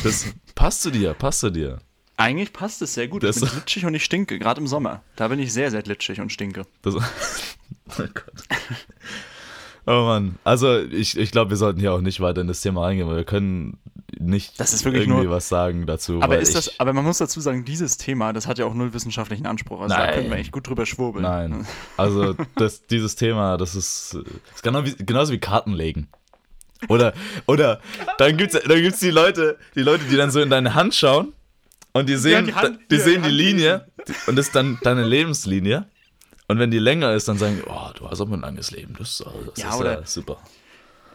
[0.02, 1.78] das passt zu dir, passt zu dir.
[2.16, 3.22] Eigentlich passt es sehr gut.
[3.22, 5.02] Das- ich bin glitschig und ich stinke, gerade im Sommer.
[5.16, 6.64] Da bin ich sehr, sehr glitschig und stinke.
[6.82, 7.00] Das, oh
[7.96, 8.32] Gott.
[9.86, 12.82] Oh Mann, also ich, ich glaube, wir sollten hier auch nicht weiter in das Thema
[12.84, 13.76] reingehen, weil wir können
[14.18, 16.22] nicht Das ist wirklich irgendwie nur- was sagen dazu.
[16.22, 18.94] Aber ist das, aber man muss dazu sagen, dieses Thema, das hat ja auch null
[18.94, 19.80] wissenschaftlichen Anspruch.
[19.82, 20.14] Also da Nein.
[20.14, 21.22] könnte man echt gut drüber schwurbeln.
[21.24, 21.66] Nein,
[21.98, 24.14] also das, dieses Thema, das ist,
[24.54, 26.08] ist genau wie, genauso wie Karten legen.
[26.88, 27.12] Oder,
[27.46, 27.80] oder
[28.18, 31.32] dann gibt's, dann gibt's die Leute, die Leute, die dann so in deine Hand schauen
[31.94, 33.86] und die sehen, die Hand- die ja, sehen die die Linie
[34.26, 35.88] und das ist dann deine Lebenslinie.
[36.46, 38.94] Und wenn die länger ist, dann sagen die, oh, du hast aber ein langes Leben.
[38.98, 39.24] Das, ist-
[39.54, 40.38] das Ja, ist oder- ja super.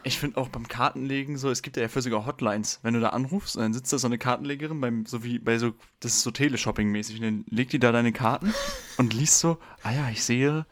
[0.01, 3.09] Ich finde auch beim Kartenlegen so, es gibt ja für sogar Hotlines, wenn du da
[3.09, 6.21] anrufst und dann sitzt da so eine Kartenlegerin beim, so wie bei so, das ist
[6.23, 8.53] so Teleshopping-mäßig, und dann legt die da deine Karten
[8.97, 10.65] und liest so, ah ja, ich sehe,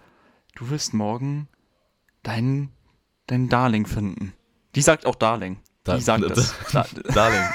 [0.56, 1.50] du wirst morgen
[2.24, 2.72] deinen,
[3.28, 4.32] deinen Darling finden.
[4.76, 5.60] Die sagt auch Darling.
[5.88, 6.56] Die Da- sagt da- das.
[6.72, 7.50] Da, Darling.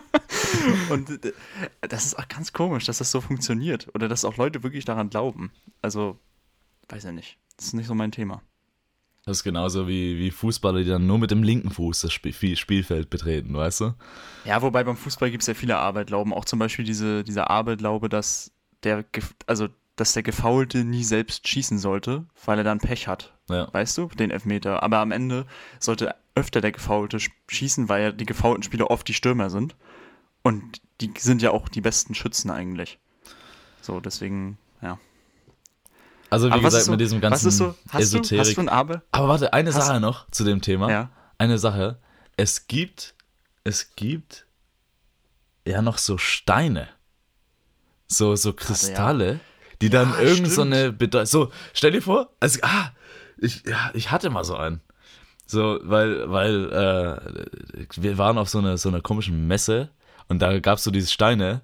[0.90, 1.32] und äh,
[1.82, 3.88] das ist auch ganz komisch, dass das so funktioniert.
[3.94, 5.52] Oder dass auch Leute wirklich daran glauben.
[5.82, 6.18] Also,
[6.88, 7.38] weiß ja nicht.
[7.56, 8.42] Das ist nicht so mein Thema.
[9.26, 12.32] Das ist genauso wie, wie Fußballer, die dann nur mit dem linken Fuß das Spiel,
[12.32, 13.94] Spiel- Spielfeld betreten, weißt du?
[14.46, 16.32] Ja, wobei beim Fußball gibt es ja viele Arbeitglauben.
[16.32, 18.50] Auch zum Beispiel diese, dieser Arbeitglaube, dass
[18.82, 19.04] der,
[19.46, 19.68] also,
[20.00, 23.34] dass der Gefaulte nie selbst schießen sollte, weil er dann Pech hat.
[23.48, 23.72] Ja.
[23.72, 24.82] Weißt du, den Elfmeter.
[24.82, 25.46] Aber am Ende
[25.78, 29.76] sollte öfter der Gefaulte sch- schießen, weil ja die gefaulten Spieler oft die Stürmer sind.
[30.42, 32.98] Und die sind ja auch die besten Schützen eigentlich.
[33.82, 34.98] So, deswegen, ja.
[36.30, 38.18] Also wie Aber was gesagt, ist so, mit diesem was ganzen ist so, hast du,
[38.18, 38.40] Esoterik.
[38.40, 39.02] hast du ein Arbeit?
[39.12, 40.90] Aber warte, eine Hast- Sache noch zu dem Thema.
[40.90, 41.10] Ja.
[41.38, 41.98] Eine Sache.
[42.36, 43.14] Es gibt,
[43.64, 44.46] es gibt
[45.66, 46.88] ja noch so Steine.
[48.06, 49.40] So, so Kristalle,
[49.80, 51.26] die dann Ja, irgend so eine Bedeutung.
[51.26, 52.90] So, stell dir vor, also, ah,
[53.38, 54.80] ich, ja, ich hatte mal so einen.
[55.46, 59.90] So, weil, weil, äh, wir waren auf so einer so einer komischen Messe
[60.28, 61.62] und da gab es so diese Steine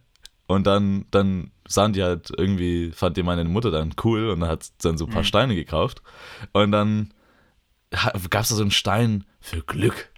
[0.48, 4.48] und dann, dann sahen die halt irgendwie, fand die meine Mutter dann cool und dann
[4.48, 5.26] hat dann so ein paar Mhm.
[5.26, 6.02] Steine gekauft
[6.52, 7.12] und dann
[8.30, 10.08] gab es da so einen Stein für Glück.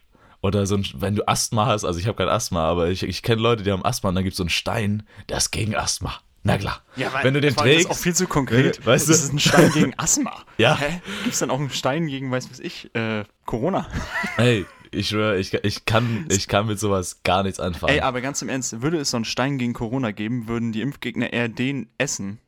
[0.41, 3.23] Oder so ein, wenn du Asthma hast, also ich habe kein Asthma, aber ich, ich
[3.23, 5.75] kenne Leute, die haben Asthma und dann gibt es so einen Stein, der ist gegen
[5.75, 6.15] Asthma.
[6.42, 6.83] Na klar.
[7.22, 8.85] wenn du den trägst, Das ist auch viel zu konkret.
[8.87, 9.12] Weißt du?
[9.12, 10.44] Das ist ein Stein gegen Asthma.
[10.57, 10.77] Ja.
[10.79, 11.01] Hä?
[11.22, 13.87] Gibt es dann auch einen Stein gegen, weiß was ich, äh, Corona?
[14.38, 17.92] Ey, ich schwöre, ich, ich, kann, ich kann mit sowas gar nichts anfangen.
[17.92, 20.81] Ey, aber ganz im Ernst, würde es so einen Stein gegen Corona geben, würden die
[20.81, 22.38] Impfgegner eher den essen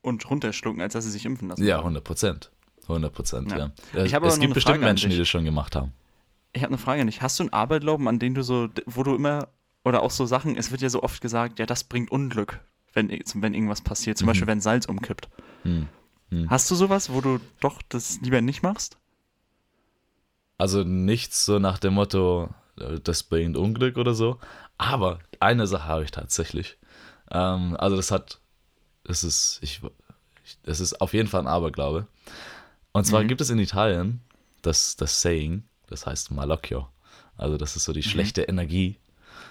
[0.00, 1.64] und runterschlucken, als dass sie sich impfen lassen.
[1.64, 2.50] ja, 100 Prozent.
[2.84, 3.70] 100 Prozent, Ja.
[3.94, 4.04] ja.
[4.04, 5.92] Ich habe es gibt bestimmt Menschen, die das schon gemacht haben.
[6.52, 7.20] Ich habe eine Frage an dich.
[7.20, 9.48] Hast du einen Aberglauben, an den du so, wo du immer,
[9.84, 12.60] oder auch so Sachen, es wird ja so oft gesagt, ja, das bringt Unglück,
[12.94, 14.18] wenn, wenn irgendwas passiert.
[14.18, 15.28] Zum Beispiel, wenn Salz umkippt.
[15.62, 15.88] Hm.
[16.30, 16.50] Hm.
[16.50, 18.98] Hast du sowas, wo du doch das lieber nicht machst?
[20.58, 24.38] Also nichts so nach dem Motto, äh, das bringt Unglück oder so.
[24.78, 26.78] Aber eine Sache habe ich tatsächlich.
[27.30, 28.40] Ähm, also das hat,
[29.04, 29.80] das ist, ich,
[30.62, 32.06] das ist auf jeden Fall ein Aberglaube.
[32.92, 33.28] Und zwar Mhm.
[33.28, 34.20] gibt es in Italien
[34.62, 36.88] das, das Saying, das heißt Malocchio.
[37.36, 38.96] Also das ist so die schlechte Energie.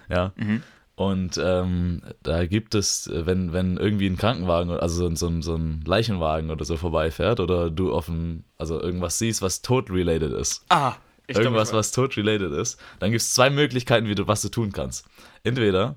[0.09, 0.31] Ja.
[0.35, 0.63] Mhm.
[0.95, 5.55] Und ähm, da gibt es, wenn, wenn irgendwie ein Krankenwagen, also so, ein- so, so
[5.55, 10.63] ein Leichenwagen oder so vorbeifährt oder du auf ein, also irgendwas siehst, was tod-related ist,
[10.69, 14.27] Ah, ich irgendwas, glaub, ich was tod-related ist, dann gibt es zwei Möglichkeiten, wie du,
[14.27, 15.05] was du tun kannst.
[15.43, 15.95] Entweder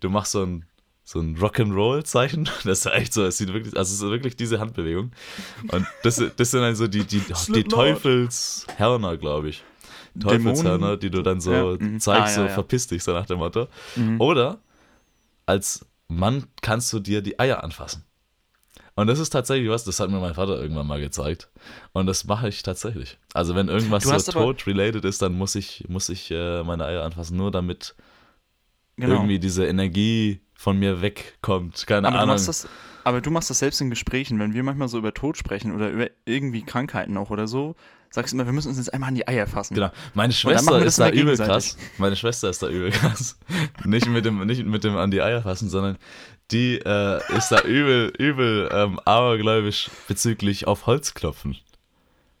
[0.00, 0.64] du machst so ein,
[1.04, 4.60] so ein Rock'n'Roll-Zeichen, das ist echt so, es sieht wirklich, also es ist wirklich diese
[4.60, 5.12] Handbewegung.
[5.72, 8.02] Und das, das sind dann so die, die, die Slipknot.
[8.02, 9.62] Teufelshörner, glaube ich.
[10.20, 12.00] Teufelshörner, die du dann so Ja, mhm.
[12.00, 13.68] zeigst, Ah, ja, so verpiss dich, so nach dem Motto.
[13.96, 14.20] Mhm.
[14.20, 14.58] Oder
[15.46, 18.04] als Mann kannst du dir die Eier anfassen.
[18.94, 21.48] Und das ist tatsächlich was, das hat mir mein Vater irgendwann mal gezeigt.
[21.92, 23.18] Und das mache ich tatsächlich.
[23.32, 27.04] Also wenn irgendwas Du so Tod-related ist, dann muss ich, muss ich äh, meine Eier
[27.04, 27.94] anfassen, nur damit
[28.96, 29.14] Genau.
[29.14, 31.86] irgendwie diese Energie von mir wegkommt.
[31.86, 32.34] Keine aber, du Ahnung.
[32.34, 32.68] machst das,
[33.04, 35.88] aber du machst das selbst in Gesprächen, wenn wir manchmal so über Tod sprechen oder
[35.90, 37.76] über irgendwie Krankheiten auch oder so,
[38.10, 39.74] sagst du immer, wir müssen uns jetzt einmal an die Eier fassen.
[39.74, 39.90] Genau.
[40.14, 41.76] Meine Schwester ist da übel krass.
[41.98, 43.38] Meine Schwester ist da übel krass.
[43.84, 45.98] nicht mit dem, nicht mit dem an die Eier fassen, sondern
[46.50, 51.56] die äh, ist da übel, übel ähm, abergläubisch bezüglich auf Holz klopfen.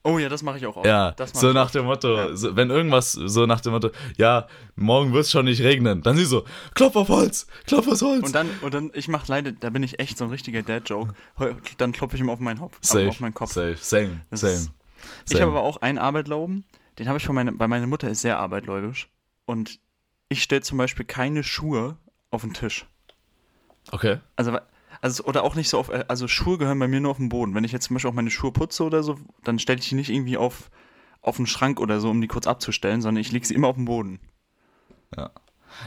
[0.04, 0.86] Oh ja, das mache ich auch oft.
[0.86, 2.34] Ja, so nach dem Motto, Ja.
[2.36, 6.16] so, wenn irgendwas so nach dem Motto, ja, morgen wird es schon nicht regnen, dann
[6.16, 8.24] sie so, klopf auf Holz, klopf aufs Holz.
[8.24, 11.12] Und dann, und dann, ich mache leider, da bin ich echt so ein richtiger Dad-Joke.
[11.76, 13.52] Dann klopfe ich ihm auf meinen Hopf, safe, auf meinen Kopf.
[13.52, 14.52] safe, same, Das same.
[14.54, 14.70] ist-
[15.26, 15.42] Ich same.
[15.42, 16.64] habe aber auch einen Aberglauben,
[16.98, 19.08] den habe ich von meiner, bei meiner Mutter ist sehr abergläubisch.
[19.46, 19.78] Und
[20.28, 21.96] ich stelle zum Beispiel keine Schuhe
[22.30, 22.86] auf den Tisch.
[23.90, 24.18] Okay.
[24.36, 24.58] Also,
[25.00, 27.28] also, oder auch nicht so auf, äh, also Schuhe gehören bei mir nur auf den
[27.28, 27.54] Boden.
[27.54, 29.94] Wenn ich jetzt zum Beispiel auch meine Schuhe putze oder so, dann stelle ich die
[29.94, 30.70] nicht irgendwie auf,
[31.22, 33.76] auf den Schrank oder so, um die kurz abzustellen, sondern ich lege sie immer auf
[33.76, 34.20] den Boden.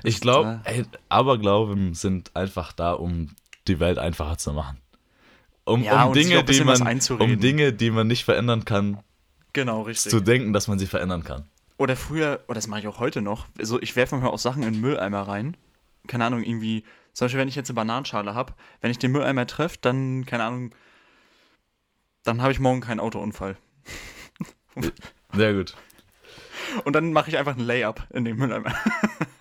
[0.03, 3.35] Ich total- glaube, Aberglauben sind einfach da, um
[3.67, 4.77] die Welt einfacher zu machen.
[5.65, 8.99] Um, Ja, um Dinge, die man, um Dinge, die man nicht verändern kann,
[9.53, 10.11] Genau, richtig.
[10.11, 11.45] zu denken, dass man sie verändern kann.
[11.77, 14.63] Oder früher, oder das mache ich auch heute noch, also ich werfe manchmal auch Sachen
[14.63, 15.57] in den Mülleimer rein.
[16.07, 16.83] Keine Ahnung, irgendwie,
[17.13, 20.43] zum Beispiel, wenn ich jetzt eine Bananenschale habe, wenn ich den Mülleimer treffe, dann, keine
[20.43, 20.75] Ahnung,
[22.23, 23.57] dann habe ich morgen keinen Autounfall.
[25.33, 25.75] Sehr gut.
[26.85, 28.73] Und dann mache ich einfach einen Layup in den Mülleimer.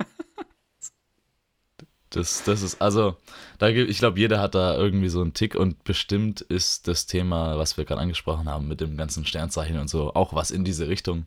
[2.11, 3.17] Das, das ist, also,
[3.59, 7.57] da ich glaube, jeder hat da irgendwie so einen Tick und bestimmt ist das Thema,
[7.57, 10.89] was wir gerade angesprochen haben, mit dem ganzen Sternzeichen und so, auch was in diese
[10.89, 11.27] Richtung.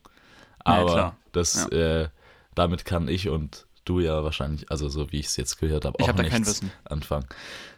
[0.66, 1.18] Ja, Aber klar.
[1.32, 2.10] das, äh,
[2.54, 5.96] damit kann ich und du ja wahrscheinlich, also so wie ich es jetzt gehört habe,
[6.00, 6.72] Ich auch hab da kein nichts Wissen.
[6.86, 7.26] anfangen.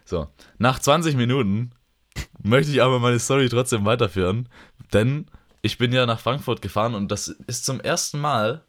[0.03, 1.71] So, nach 20 Minuten
[2.43, 4.49] möchte ich aber meine Story trotzdem weiterführen,
[4.93, 5.27] denn
[5.61, 8.63] ich bin ja nach Frankfurt gefahren und das ist zum ersten Mal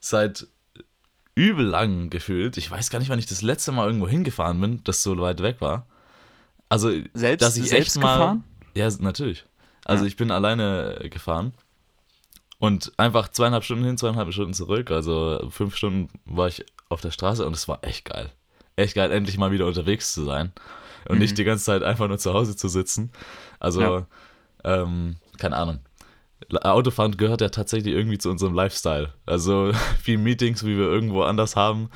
[0.00, 0.46] seit
[1.34, 2.56] übel lang gefühlt.
[2.56, 5.42] Ich weiß gar nicht, wann ich das letzte Mal irgendwo hingefahren bin, das so weit
[5.42, 5.86] weg war.
[6.68, 8.44] Also, Selbst- dass ich selbst echt mal, gefahren?
[8.74, 9.44] Ja, natürlich.
[9.84, 10.08] Also Ja.
[10.08, 11.52] ich bin alleine gefahren
[12.58, 14.90] und einfach zweieinhalb Stunden hin, zweieinhalb Stunden zurück.
[14.90, 18.30] Also fünf Stunden war ich auf der Straße und es war echt geil.
[18.76, 20.52] Echt geil, endlich mal wieder unterwegs zu sein
[21.08, 21.20] und Mhm.
[21.20, 23.12] nicht die ganze Zeit einfach nur zu Hause zu sitzen.
[23.60, 24.06] Also, Ja.
[24.64, 25.80] ähm, keine Ahnung.
[26.52, 29.12] Autofahren gehört ja tatsächlich irgendwie zu unserem Lifestyle.
[29.26, 31.90] Also viel Meetings, wie wir irgendwo anders haben.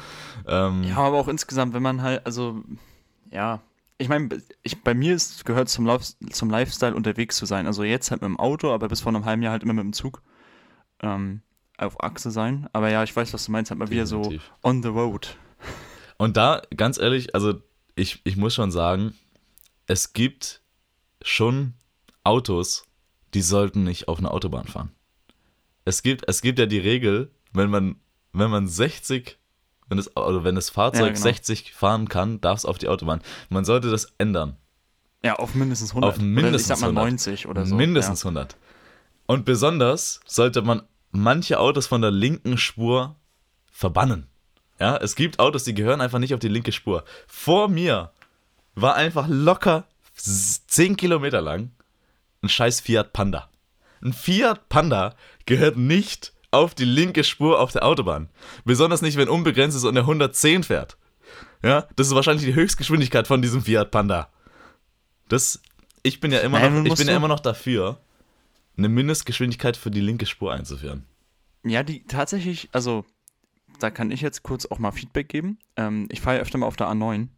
[0.46, 2.62] Ähm, Ja, aber auch insgesamt, wenn man halt, also,
[3.30, 3.60] ja,
[3.98, 4.28] ich meine,
[4.62, 7.66] ich, bei mir ist, gehört zum, Lauf, zum Lifestyle unterwegs zu sein.
[7.66, 9.84] Also jetzt halt mit dem Auto, aber bis vor einem halben Jahr halt immer mit
[9.84, 10.22] dem Zug
[11.02, 11.42] ähm,
[11.76, 12.68] auf Achse sein.
[12.72, 14.32] Aber ja, ich weiß, was du meinst, halt mal wieder so
[14.62, 15.36] on the road.
[16.16, 17.54] Und da, ganz ehrlich, also
[17.96, 19.14] ich, ich muss schon sagen,
[19.86, 20.62] es gibt
[21.22, 21.74] schon
[22.22, 22.84] Autos,
[23.34, 24.90] die sollten nicht auf einer Autobahn fahren.
[25.84, 27.96] Es gibt, es gibt ja die Regel, wenn man,
[28.32, 29.38] wenn man 60,
[29.88, 31.22] wenn das, oder wenn das Fahrzeug Ja, genau.
[31.22, 33.20] 60 fahren kann, darf es auf die Autobahn.
[33.48, 34.56] Man sollte das ändern.
[35.22, 36.10] Ja, auf mindestens 100.
[36.10, 37.26] Auf mindestens oder ich sag mal 100.
[37.26, 37.74] 90 oder so.
[37.74, 38.56] Mindestens 100.
[39.26, 43.16] Und besonders sollte man manche Autos von der linken Spur
[43.70, 44.26] verbannen.
[44.78, 47.04] Ja, es gibt Autos, die gehören einfach nicht auf die linke Spur.
[47.26, 48.12] Vor mir
[48.74, 51.72] war einfach locker 10 Kilometer lang
[52.42, 53.48] ein scheiß Fiat Panda.
[54.02, 55.14] Ein Fiat Panda
[55.46, 58.28] gehört nicht auf die linke Spur auf der Autobahn.
[58.64, 60.96] Besonders nicht, wenn unbegrenzt ist und er 110 fährt.
[61.62, 64.30] Ja, das ist wahrscheinlich die Höchstgeschwindigkeit von diesem Fiat Panda.
[65.28, 65.60] Das,
[66.02, 68.00] ich bin ja immer Nein, noch, ich bin ja immer noch dafür,
[68.76, 71.04] eine Mindestgeschwindigkeit für die linke Spur einzuführen.
[71.64, 71.70] Ja.
[71.70, 73.04] ja, die tatsächlich, also,
[73.80, 75.58] da kann ich jetzt kurz auch mal Feedback geben.
[75.76, 77.28] Ähm, ich fahre ja öfter mal auf der A9.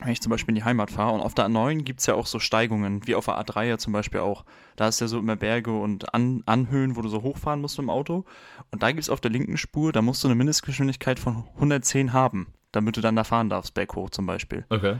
[0.00, 2.14] Wenn ich zum Beispiel in die Heimat fahre und auf der A9 gibt es ja
[2.14, 4.44] auch so Steigungen, wie auf der A3 ja zum Beispiel auch.
[4.76, 7.90] Da ist ja so immer Berge und An Anhöhen, wo du so hochfahren musst im
[7.90, 8.24] Auto.
[8.70, 12.14] Und da gibt es auf der linken Spur, da musst du eine Mindestgeschwindigkeit von 110
[12.14, 14.64] haben, damit du dann da fahren darfst, berghoch zum Beispiel.
[14.70, 14.96] Okay.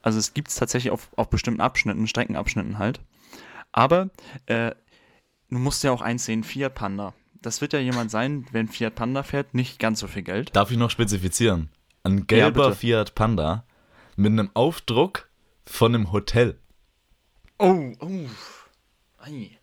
[0.00, 3.00] Also es gibt es tatsächlich auf, auf bestimmten Abschnitten, Streckenabschnitten halt.
[3.72, 4.08] Aber
[4.46, 4.70] äh,
[5.50, 7.12] du musst ja auch eins sehen, Fiat Panda.
[7.42, 10.56] Das wird ja jemand sein, wenn Fiat Panda fährt, nicht ganz so viel Geld.
[10.56, 11.68] Darf ich noch spezifizieren?
[12.04, 12.76] Ein gelber bitte.
[12.76, 13.64] Fiat Panda
[14.16, 15.28] mit einem Aufdruck
[15.66, 16.58] von einem Hotel.
[17.58, 18.26] Oh, oh.
[19.18, 19.58] Ei.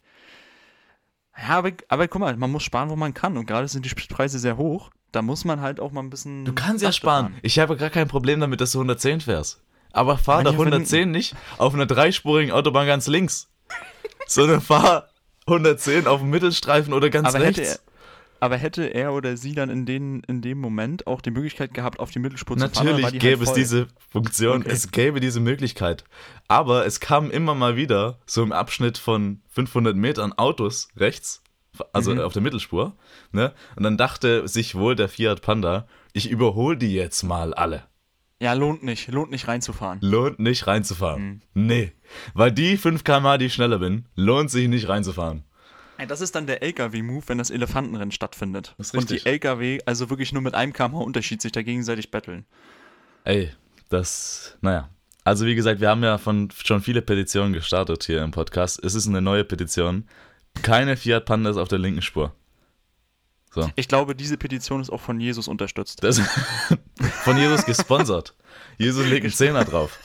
[1.37, 3.37] Ja, aber, aber guck mal, man muss sparen, wo man kann.
[3.37, 4.91] Und gerade sind die Spritpreise sehr hoch.
[5.11, 6.45] Da muss man halt auch mal ein bisschen.
[6.45, 7.31] Du kannst ja sparen.
[7.33, 7.39] fahren.
[7.41, 9.61] Ich habe gar kein Problem damit, dass du 110 fährst.
[9.91, 13.49] Aber fahr doch 110 nicht auf einer dreispurigen Autobahn ganz links.
[14.27, 15.09] sondern fahr
[15.47, 17.75] 110 auf dem Mittelstreifen oder ganz Aber hätte rechts.
[17.75, 17.90] er,
[18.41, 21.99] aber hätte er oder sie dann in, den, in dem Moment auch die Möglichkeit gehabt,
[22.01, 22.85] auf die Mittelspur zu fahren?
[22.85, 24.69] Natürlich die gäbe halt es diese Funktion, Okay.
[24.71, 26.03] es gäbe diese Möglichkeit.
[26.49, 31.41] Aber es kamen immer mal wieder, so im Abschnitt von 500 Metern Autos rechts,
[31.93, 32.19] also Mhm.
[32.19, 32.95] auf der Mittelspur,
[33.31, 33.53] ne?
[33.77, 37.83] Und dann dachte sich wohl der Fiat Panda, ich überhole die jetzt mal alle.
[38.41, 39.07] Ja, lohnt nicht.
[39.11, 39.99] Lohnt nicht reinzufahren.
[40.01, 41.41] Lohnt nicht reinzufahren.
[41.53, 41.67] Mhm.
[41.67, 41.91] Nee.
[42.33, 45.43] Weil die 5 km die ich schneller bin, lohnt sich nicht reinzufahren.
[46.07, 48.73] Das ist dann der LKW-Move, wenn das Elefantenrennen stattfindet.
[48.77, 49.25] Das ist Und die.
[49.25, 52.45] LKW, also wirklich nur mit einem kmh Unterschied, sich da gegenseitig betteln.
[53.23, 53.51] Ey,
[53.89, 54.89] das, naja.
[55.23, 58.83] Also wie gesagt, wir haben ja von schon viele Petitionen gestartet hier im Podcast.
[58.83, 60.07] Es ist eine neue Petition.
[60.63, 62.33] Keine Fiat Pandas auf der linken Spur.
[63.53, 63.69] So.
[63.75, 66.03] Ich glaube, diese Petition ist auch von Jesus unterstützt.
[66.03, 66.19] Das
[67.23, 68.33] von Jesus gesponsert.
[68.77, 69.99] Jesus legt einen Zehner drauf.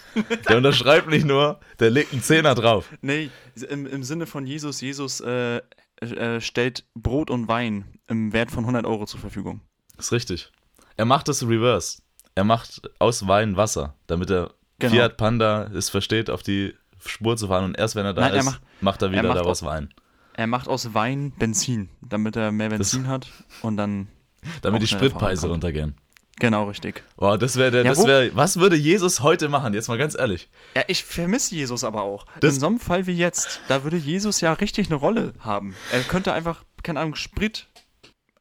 [0.48, 2.88] Der unterschreibt nicht nur, der legt einen Zehner drauf.
[3.02, 3.30] Nee,
[3.68, 5.60] im, im Sinne von Jesus, Jesus äh,
[6.00, 9.60] äh, stellt Brot und Wein im Wert von 100 Euro zur Verfügung.
[9.98, 10.50] ist richtig.
[10.96, 12.00] Er macht das reverse.
[12.34, 14.92] Er macht aus Wein Wasser, damit der Genau.
[14.92, 17.64] Fiat Panda es versteht, auf die Spur zu fahren.
[17.64, 19.66] Und erst wenn er da Nein, er ist, macht- macht er wieder macht daraus auch-
[19.68, 19.94] Wein.
[20.34, 23.26] Er macht aus Wein Benzin, damit er mehr Benzin hat
[23.62, 24.08] und dann.
[24.62, 25.96] Damit die Spritpreise runtergehen.
[26.38, 27.02] Genau, richtig.
[27.16, 29.72] Boah, das wäre der, Ja, das wäre, was würde Jesus heute machen?
[29.72, 30.50] Jetzt mal ganz ehrlich.
[30.76, 32.26] Ja, ich vermisse Jesus aber auch.
[32.40, 35.74] Das- In so einem Fall wie jetzt, da würde Jesus ja richtig eine Rolle haben.
[35.92, 37.66] Er könnte einfach, keine Ahnung, Sprit,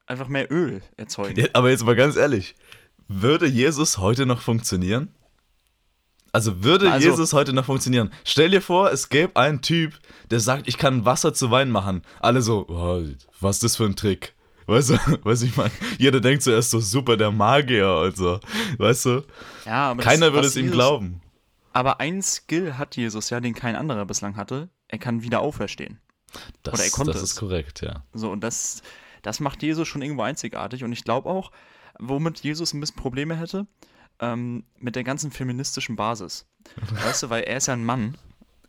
[0.08, 1.40] einfach mehr Öl erzeugen.
[1.40, 2.56] Ja, aber jetzt mal ganz ehrlich.
[3.08, 5.14] Würde Jesus heute noch funktionieren?
[6.34, 8.12] Also würde Also- Jesus heute noch funktionieren?
[8.26, 9.94] Stell dir vor, es gäbe einen Typ,
[10.32, 12.02] der sagt, ich kann Wasser zu Wein machen.
[12.20, 13.04] Alle so, oh,
[13.40, 14.34] was ist das für ein Trick?
[14.67, 18.39] Weißt du, weißt du, ich meine, jeder denkt zuerst so super der Magier und so.
[18.78, 19.23] Weißt du?
[19.65, 21.21] Ja, aber Keiner würde es ihm Jesus- glauben.
[21.73, 24.69] Aber ein Skill hat Jesus ja, den kein anderer bislang hatte.
[24.88, 25.99] Er kann wieder auferstehen.
[26.63, 27.32] Das, Oder er konnte das es.
[27.32, 28.04] ist korrekt, ja.
[28.13, 28.82] So, und das,
[29.23, 30.84] das macht Jesus schon irgendwo einzigartig.
[30.86, 31.51] Und ich glaube auch,
[31.99, 33.67] womit Jesus ein bisschen Probleme hätte,
[34.19, 36.45] ähm, mit der ganzen feministischen Basis.
[37.04, 38.17] weißt du, weil er ist ja ein Mann.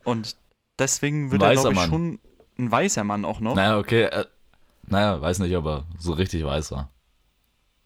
[0.02, 0.36] Und
[0.78, 1.88] deswegen wird Ein er, glaube ich, Mann.
[1.88, 2.18] schon
[2.58, 3.54] ein weißer Mann auch noch.
[3.54, 4.08] Naja, okay.
[4.88, 6.90] Naja, weiß nicht, ob er so richtig weiß war.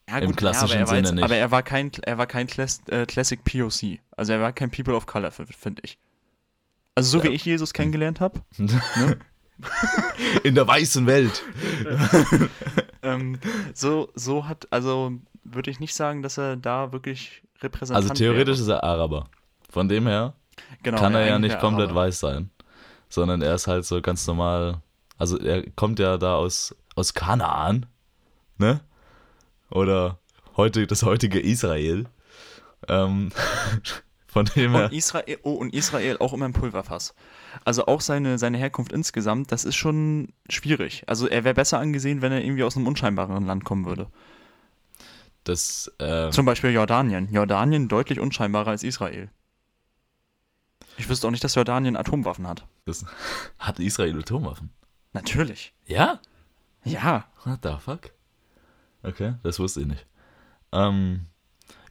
[0.09, 1.23] Ja, Im klassischen aber er war Sinne jetzt, nicht.
[1.23, 3.99] Aber er war kein, er war kein Class, äh, Classic POC.
[4.17, 5.97] Also er war kein People of Color, finde ich.
[6.95, 7.29] Also so Ja.
[7.31, 8.41] wie ich Jesus kennengelernt habe.
[10.43, 11.43] In der weißen Welt.
[13.03, 13.39] ähm,
[13.73, 18.57] so, so hat, also würde ich nicht sagen, dass er da wirklich Repräsentant Also theoretisch
[18.57, 18.63] wäre.
[18.63, 19.25] ist er Araber.
[19.69, 20.33] Von dem her
[20.83, 22.01] genau, kann er ja nicht komplett Araber.
[22.07, 22.49] weiß sein,
[23.07, 24.81] sondern er ist halt so ganz normal.
[25.17, 27.87] Also er kommt ja da aus, aus Kanaan,
[28.57, 28.79] ne?
[29.69, 30.19] Oder
[30.55, 32.05] heute das heutige Israel.
[32.87, 33.31] Ähm,
[34.27, 34.85] von dem her.
[34.85, 37.15] Und Israel, oh, und Israel auch immer ein Pulverfass.
[37.65, 41.03] Also auch seine, seine Herkunft insgesamt, das ist schon schwierig.
[41.07, 44.07] Also er wäre besser angesehen, wenn er irgendwie aus einem unscheinbareren Land kommen würde.
[45.43, 47.33] Das, äh, Zum Beispiel Jordanien.
[47.33, 49.31] Jordanien deutlich unscheinbarer als Israel.
[50.97, 52.67] Ich wüsste auch nicht, dass Jordanien Atomwaffen hat.
[52.85, 53.05] das
[53.57, 54.69] hat Israel Atomwaffen.
[55.13, 55.73] Natürlich.
[55.87, 56.19] Ja?
[56.83, 57.25] Ja.
[57.43, 58.11] What the fuck?
[59.03, 60.05] Okay, das wusste ich nicht.
[60.71, 61.27] Ähm,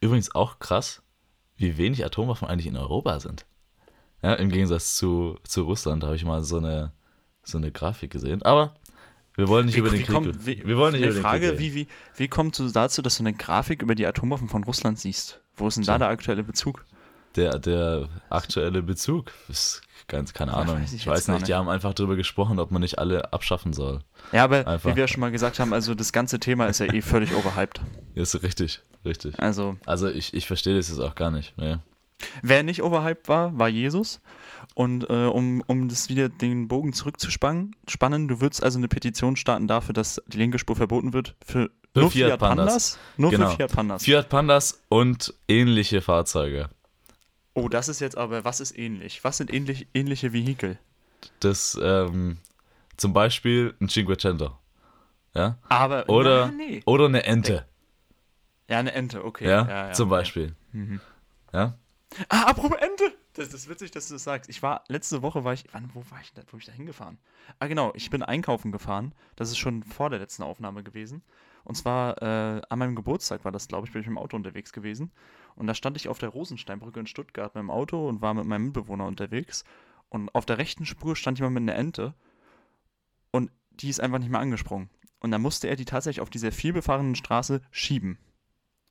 [0.01, 1.03] übrigens auch krass,
[1.57, 3.47] wie wenig Atomwaffen eigentlich in Europa sind.
[4.23, 6.93] Ja, im Gegensatz zu, zu Russland habe ich mal so eine,
[7.43, 8.43] so eine Grafik gesehen.
[8.43, 8.75] Aber
[9.35, 10.15] wir wollen nicht über den Krieg.
[10.15, 11.61] kommt, wie, wir wollen nicht die über den Frage, Krieg.
[11.61, 11.75] reden.
[11.75, 14.99] wie, wie, wie kommst du dazu, dass du eine Grafik über die Atomwaffen von Russland
[14.99, 15.41] siehst?
[15.57, 15.99] Wo ist denn da Tja.
[15.99, 16.85] der aktuelle Bezug?
[17.37, 20.83] Der, der aktuelle Bezug ist ganz, keine Ahnung.
[20.83, 23.73] weiß ich ich weiß nicht, die haben einfach darüber gesprochen, ob man nicht alle abschaffen
[23.73, 24.01] soll.
[24.33, 24.91] Ja, aber Einfach.
[24.91, 27.81] wie wir schon mal gesagt haben, also das ganze Thema ist ja eh völlig overhyped.
[28.15, 29.39] Ist richtig, richtig.
[29.41, 31.57] Also, Also ich, ich verstehe das jetzt auch gar nicht.
[31.57, 31.77] Nee.
[32.43, 34.21] wer nicht overhyped war, war Jesus.
[34.75, 39.37] Und äh, um, um das wieder den Bogen zurückzuspannen, spannen, du würdest also eine Petition
[39.37, 42.67] starten dafür, dass die linke Spur verboten wird für, Für nur Fiat Fiat Pandas.
[42.67, 42.99] Pandas?
[43.17, 43.51] Nur Genau.
[43.51, 44.05] für Fiat Pandas.
[44.05, 46.69] Fiat Pandas und ähnliche Fahrzeuge.
[47.55, 49.25] Oh, das ist jetzt aber, was ist ähnlich?
[49.25, 50.79] Was sind ähnlich, ähnliche Vehikel?
[51.41, 52.39] Das, ähm,
[52.97, 54.57] zum Beispiel ein Cinquecento.
[55.35, 55.59] Ja?
[55.69, 56.83] Aber, Oder, na, nee.
[56.87, 57.67] oder eine Ente.
[58.69, 59.47] Ja, eine Ente, okay.
[59.47, 60.19] Ja, ja, ja zum okay.
[60.19, 60.55] Beispiel.
[60.73, 61.01] Mhm.
[61.53, 61.75] Ja?
[62.29, 63.13] Ah, apropos Ente!
[63.35, 64.51] Das, ist witzig, dass du das sagst.
[64.51, 66.73] Ich war, letzte Woche war ich, wann, wo war ich da, wo bin ich da
[66.73, 67.19] hingefahren?
[67.59, 69.15] Ah, genau, ich bin einkaufen gefahren.
[69.37, 71.23] Das ist schon vor der letzten Aufnahme gewesen.
[71.65, 74.37] Und zwar äh, an meinem Geburtstag war das, glaube ich, bin ich mit dem Auto
[74.37, 75.13] unterwegs gewesen.
[75.57, 78.45] Und da stand ich auf der Rosensteinbrücke in Stuttgart mit dem Auto und war mit
[78.47, 79.65] meinem Mitbewohner unterwegs.
[80.09, 82.15] Und auf der rechten Spur stand jemand mit einer Ente.
[83.31, 84.91] Und die ist einfach nicht mehr angesprungen.
[85.21, 88.19] Und dann musste er die tatsächlich auf dieser vielbefahrenen Straße schieben.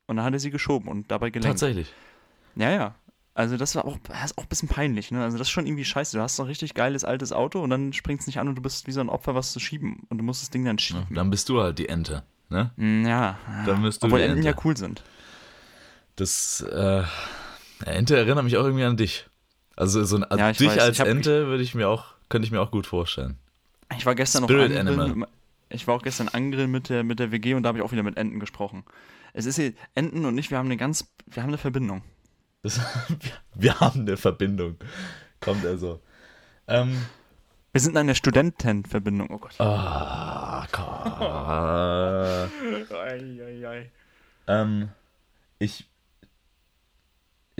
[0.08, 1.60] Und dann hat er sie geschoben und dabei gelenkt.
[1.60, 1.94] Tatsächlich.
[2.56, 2.96] Ja, ja.
[3.36, 5.24] Also das war auch, das ist auch ein bisschen peinlich, ne?
[5.24, 6.18] Also das ist schon irgendwie scheiße.
[6.18, 8.56] Du hast so ein richtig geiles altes Auto und dann springt es nicht an und
[8.56, 10.06] du bist wie so ein Opfer, was zu schieben.
[10.10, 11.06] Und du musst das Ding dann Ja, schieben.
[11.16, 12.24] dann bist du halt die Ente.
[12.50, 12.72] ne?
[12.76, 13.38] Mm, Ja.
[13.66, 14.62] Dann bist du Obwohl die Enten ja Ente.
[14.66, 15.04] cool sind.
[16.20, 17.04] Das, äh,
[17.86, 19.28] Ente erinnert mich auch irgendwie an dich.
[19.78, 20.80] Also so ein, Ja, ich dich weiß.
[20.80, 23.38] als Ich hab- Ente würde ich mir auch, könnte ich mir auch gut vorstellen.
[23.96, 25.30] Ich war gestern Spirit noch angrillen Animal.
[25.70, 27.94] Ich war auch gestern angrillen mit der, mit der WG und da habe ich auch
[27.94, 28.84] wieder mit Enten gesprochen.
[29.32, 32.02] Es ist hier, Enten und ich, wir haben eine ganz, wir haben eine Verbindung.
[32.64, 32.82] Das,
[33.54, 34.76] wir, haben eine Verbindung.
[35.40, 36.02] Kommt also.
[36.68, 37.06] Ähm,
[37.72, 39.30] Wir sind in einer Studentenverbindung.
[39.32, 39.56] Oh Gott.
[39.60, 42.50] ah, Gott.
[44.48, 44.90] ähm,
[45.60, 45.86] ich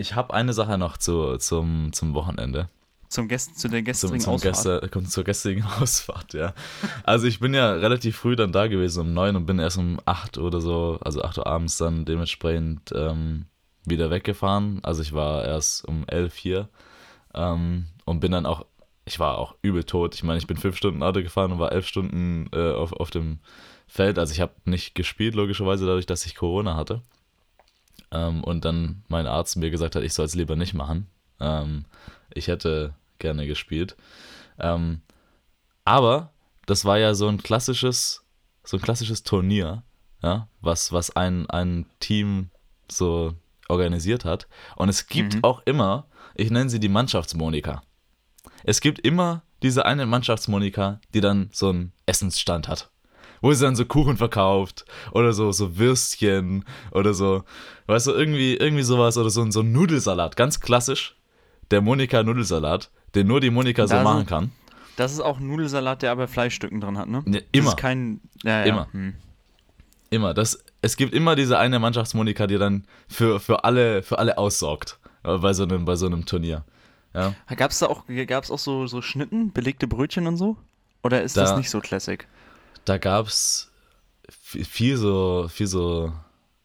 [0.00, 2.68] ich habe eine Sache noch zu, zum, zum Wochenende.
[3.08, 4.82] Zum Gäst, zu der Zum, gestrigen zum Ausfahrt.
[4.82, 6.54] Gäste, zur gestrigen Ausfahrt, ja.
[7.02, 10.00] Also ich bin ja relativ früh dann da gewesen, um neun und bin erst um
[10.06, 13.46] acht oder so, also acht Uhr abends dann dementsprechend ähm,
[13.84, 14.78] wieder weggefahren.
[14.84, 16.68] Also ich war erst um elf hier
[17.34, 18.64] ähm, und bin dann auch,
[19.04, 20.14] ich war auch übel tot.
[20.14, 23.10] Ich meine, ich bin fünf Stunden Auto gefahren und war elf Stunden äh, auf, auf
[23.10, 23.40] dem
[23.88, 24.20] Feld.
[24.20, 27.02] Also ich habe nicht gespielt, logischerweise, dadurch, dass ich Corona hatte.
[28.12, 31.06] Ähm, und dann mein Arzt mir gesagt hat, ich soll es lieber nicht machen.
[31.40, 31.84] Ähm,
[32.34, 33.96] ich hätte gerne gespielt.
[34.58, 35.00] Ähm,
[35.84, 36.32] aber
[36.66, 38.24] das war ja so ein klassisches,
[38.64, 39.82] so ein klassisches Turnier,
[40.22, 42.50] ja, was, was ein, ein Team
[42.90, 43.34] so
[43.68, 44.48] organisiert hat.
[44.76, 45.44] Und es gibt Mhm.
[45.44, 47.82] auch immer, ich nenne sie die Mannschaftsmonika.
[48.64, 52.90] Es gibt immer diese eine Mannschaftsmonika, die dann so einen Essensstand hat.
[53.40, 57.44] Wo sie dann so Kuchen verkauft oder so, so Würstchen oder so,
[57.86, 61.16] weißt du, irgendwie, irgendwie sowas oder so, ein- so ein Nudelsalat, ganz klassisch.
[61.70, 64.50] Der Monika-Nudelsalat, den nur die Monika so machen kann.
[64.96, 67.22] Das ist auch ein Nudelsalat, der aber Fleischstücken drin hat, ne?
[67.26, 67.68] Das immer.
[67.70, 68.20] ist kein.
[68.42, 68.64] Ja, ja.
[68.64, 68.88] Immer.
[68.92, 69.14] Hm.
[70.10, 70.34] Immer.
[70.34, 74.98] Das, es gibt immer diese eine Mannschaftsmonika, die dann für, für, alle, für alle aussorgt.
[75.22, 76.64] äh, Bei so einem, bei so einem Turnier.
[77.14, 77.34] Ja.
[77.56, 80.56] Gab es da auch, gab's auch so, so Schnitten, belegte Brötchen und so?
[81.02, 82.26] Oder ist das Da- nicht so Classic?
[82.90, 83.70] Da gab es
[84.28, 86.12] viel so, viel so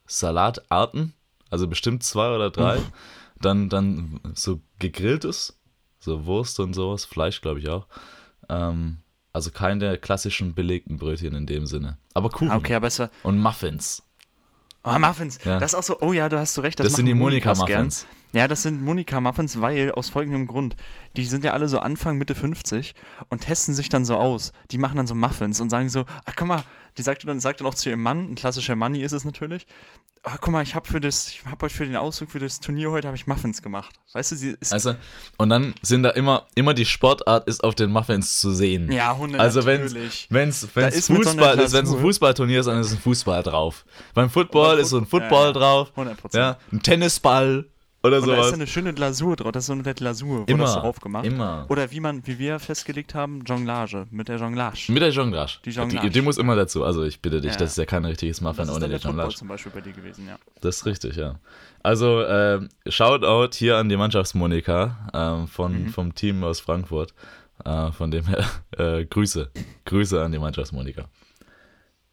[0.07, 1.13] Salatarten,
[1.51, 2.79] also bestimmt zwei oder drei.
[3.39, 5.59] Dann, dann so gegrilltes,
[5.99, 7.85] so Wurst und sowas, Fleisch glaube ich auch.
[8.49, 8.97] Ähm,
[9.33, 11.99] also keine klassischen belegten Brötchen in dem Sinne.
[12.15, 12.89] Aber Kuchen Ah, Okay, aber
[13.21, 14.01] und Muffins.
[14.83, 15.37] Oh, Muffins.
[15.45, 15.59] Ja.
[15.59, 16.01] Das ist auch so.
[16.01, 16.79] Oh ja, du hast so recht.
[16.79, 18.07] Das, Das, sind die Monika-Muffins.
[18.35, 20.75] Ja, das sind Monika-Muffins, weil aus folgendem Grund.
[21.15, 22.93] Die sind ja alle so Anfang, Mitte 50
[23.29, 24.51] und testen sich dann so aus.
[24.71, 26.63] Die machen dann so Muffins und sagen so: Ach, guck mal,
[26.97, 29.65] die sagt dann, sagt dann auch zu ihrem Mann, ein klassischer Money ist es natürlich.
[30.23, 32.59] Ach, guck mal, ich habe für das, ich habe euch für den Ausflug für das
[32.59, 33.95] Turnier heute habe ich Muffins gemacht.
[34.13, 34.95] Weißt du, sie ist Also,
[35.37, 38.91] und dann sind da immer, immer die Sportart ist auf den Muffins zu sehen.
[38.91, 41.99] ja, Hunde Also wenn so einer Fußball ist, wenn es ein.
[41.99, 43.85] Fußballturnier ist, dann ist ein Fußball drauf.
[44.13, 45.51] Beim Football beim ist so ein Foot- Football ja.
[45.53, 45.91] drauf.
[45.95, 46.35] 100%.
[46.37, 47.65] Ja, ein Tennisball
[48.05, 49.51] oder Und da ist ja eine schöne Glasur drauf.
[49.51, 51.25] Das ist so eine Glasur, wo Immer, das drauf gemacht.
[51.25, 51.65] immer.
[51.69, 54.77] Oder wie man, wie wir festgelegt haben, Jonglage mit der Jonglage.
[54.91, 55.53] Mit der Jonglage.
[55.65, 56.07] Die Jonglage.
[56.07, 56.83] Die, die muss immer dazu.
[56.83, 57.57] Also ich bitte dich, Ja.
[57.57, 59.35] das ist ja kein richtiges Muffin das ist ohne der Football Jonglage.
[59.35, 60.37] zum Beispiel bei dir gewesen, ja.
[60.61, 61.39] Das ist richtig, ja.
[61.83, 65.89] Also ähm, Shoutout hier an die Mannschaftsmonika ähm, von, Mhm.
[65.89, 67.13] vom Team aus Frankfurt.
[67.63, 68.43] Äh, von dem her
[68.77, 69.49] äh, Grüße.
[69.85, 71.05] Grüße an die Mannschaftsmonika.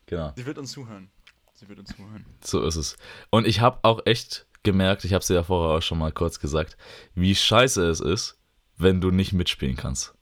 [0.07, 0.33] Genau.
[0.37, 1.11] Sie wird uns zuhören.
[1.55, 2.24] Sie wird uns zuhören.
[2.44, 2.96] So ist es.
[3.31, 6.12] Und ich habe auch echt gemerkt, ich habe es dir ja vorher auch schon mal
[6.12, 6.77] kurz gesagt,
[7.14, 8.38] wie scheiße es ist,
[8.77, 10.14] wenn du nicht mitspielen kannst.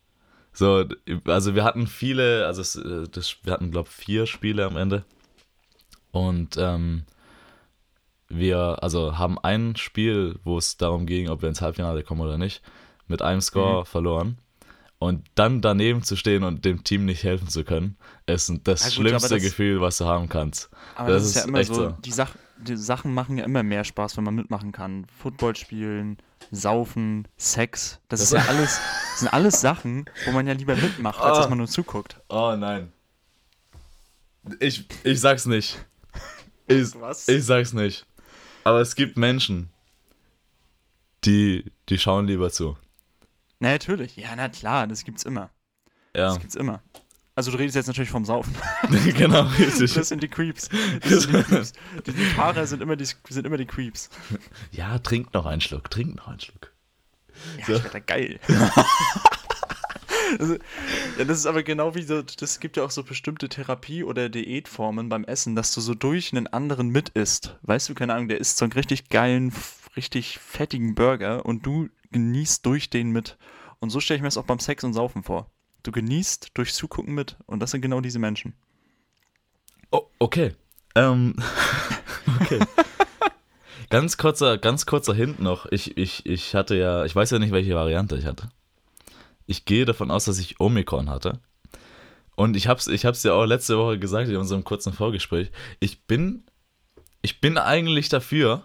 [0.52, 0.84] So,
[1.26, 4.76] also wir hatten viele, also es, äh, das, wir hatten, glaube ich, vier Spiele am
[4.76, 5.04] Ende.
[6.10, 7.04] Und ähm,
[8.28, 12.38] wir, also haben ein Spiel, wo es darum ging, ob wir ins Halbfinale kommen oder
[12.38, 12.62] nicht,
[13.06, 14.38] mit einem Score verloren.
[15.02, 18.86] Und dann daneben zu stehen und dem Team nicht helfen zu können, ist das Ja,
[18.88, 20.68] gut, schlimmste das- Gefühl, was du haben kannst.
[20.94, 21.88] Aber Das das, ist ja ist immer echt so, so.
[22.04, 25.06] Die, Sach die Sachen machen ja immer mehr Spaß, wenn man mitmachen kann.
[25.18, 26.18] Football spielen,
[26.50, 28.78] saufen, Sex, das, ist ja alles,
[29.12, 31.40] das sind alles Sachen, wo man ja lieber mitmacht, als Ah.
[31.40, 32.20] dass man nur zuguckt.
[32.28, 32.92] Oh nein.
[34.60, 35.78] Ich, ich sag's nicht.
[36.66, 37.26] Ich, Was?
[37.26, 38.06] ich sag's nicht.
[38.62, 39.70] Aber es gibt Menschen,
[41.24, 42.76] die, die schauen lieber zu.
[43.60, 44.16] Na, natürlich.
[44.16, 45.50] Ja, na klar, das gibt's immer.
[46.16, 46.82] Ja, Das gibt's immer.
[47.36, 48.54] Also du redest jetzt natürlich vom Saufen.
[49.16, 49.94] genau, richtig.
[49.94, 50.68] Das sind die Creeps.
[51.08, 51.72] Das sind die Creeps.
[52.06, 54.10] Die, die Fahrer sind immer die, sind immer die Creeps.
[54.72, 56.72] Ja, trink noch einen Schluck, trink noch einen Schluck.
[57.58, 57.72] Ja, So.
[57.76, 58.40] ich werde da geil.
[60.38, 60.54] also,
[61.18, 64.28] ja, das ist aber genau wie so, das gibt ja auch so bestimmte Therapie- oder
[64.28, 67.56] Diätformen beim Essen, dass du so durch einen anderen mit isst.
[67.62, 69.52] Weißt du, keine Ahnung, der isst so einen richtig geilen,
[69.96, 73.38] richtig fettigen Burger und du genießt durch den mit.
[73.78, 75.50] Und so stelle ich mir das auch beim Sex und Saufen vor.
[75.82, 78.54] Du genießt durch Zugucken mit und das sind genau diese Menschen.
[79.90, 80.54] Oh, okay.
[80.94, 81.36] Ähm,
[82.40, 82.60] okay.
[83.88, 85.66] ganz kurzer, ganz kurzer Hint noch.
[85.70, 88.50] Ich, ich, ich hatte ja, ich weiß ja nicht, welche Variante ich hatte.
[89.46, 91.40] Ich gehe davon aus, dass ich Omikron hatte.
[92.36, 95.50] Und ich hab's, ich hab's ja auch letzte Woche gesagt in unserem kurzen Vorgespräch.
[95.80, 96.44] Ich bin,
[97.22, 98.64] ich bin eigentlich dafür,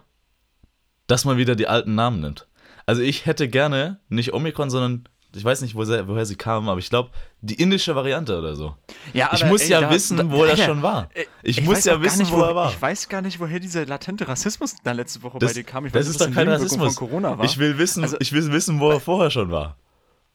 [1.07, 2.47] dass man wieder die alten Namen nimmt.
[2.85, 6.79] Also ich hätte gerne nicht Omikron, sondern ich weiß nicht, woher, woher sie kamen, aber
[6.79, 7.09] ich glaube,
[7.41, 8.75] die indische Variante oder so.
[9.13, 11.09] Ja, ich aber, muss ey, ja da- wissen, da- wo er Alter, schon war.
[11.13, 12.71] äh, Ich, muss weiß ja wissen, nicht, wo er war.
[12.71, 15.85] Ich weiß gar nicht, woher dieser latente Rassismus da letzte Woche Das, bei dir kam.
[15.85, 16.95] Ich das weiß ist doch kein Rassismus.
[16.95, 17.43] Von Corona war.
[17.43, 19.75] Ich will wissen, Also- ich will wissen, wo er vorher schon war.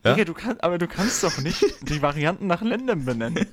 [0.05, 0.15] Ja?
[0.15, 3.47] Digga, du kannst, aber du kannst doch nicht die Varianten nach Ländern benennen.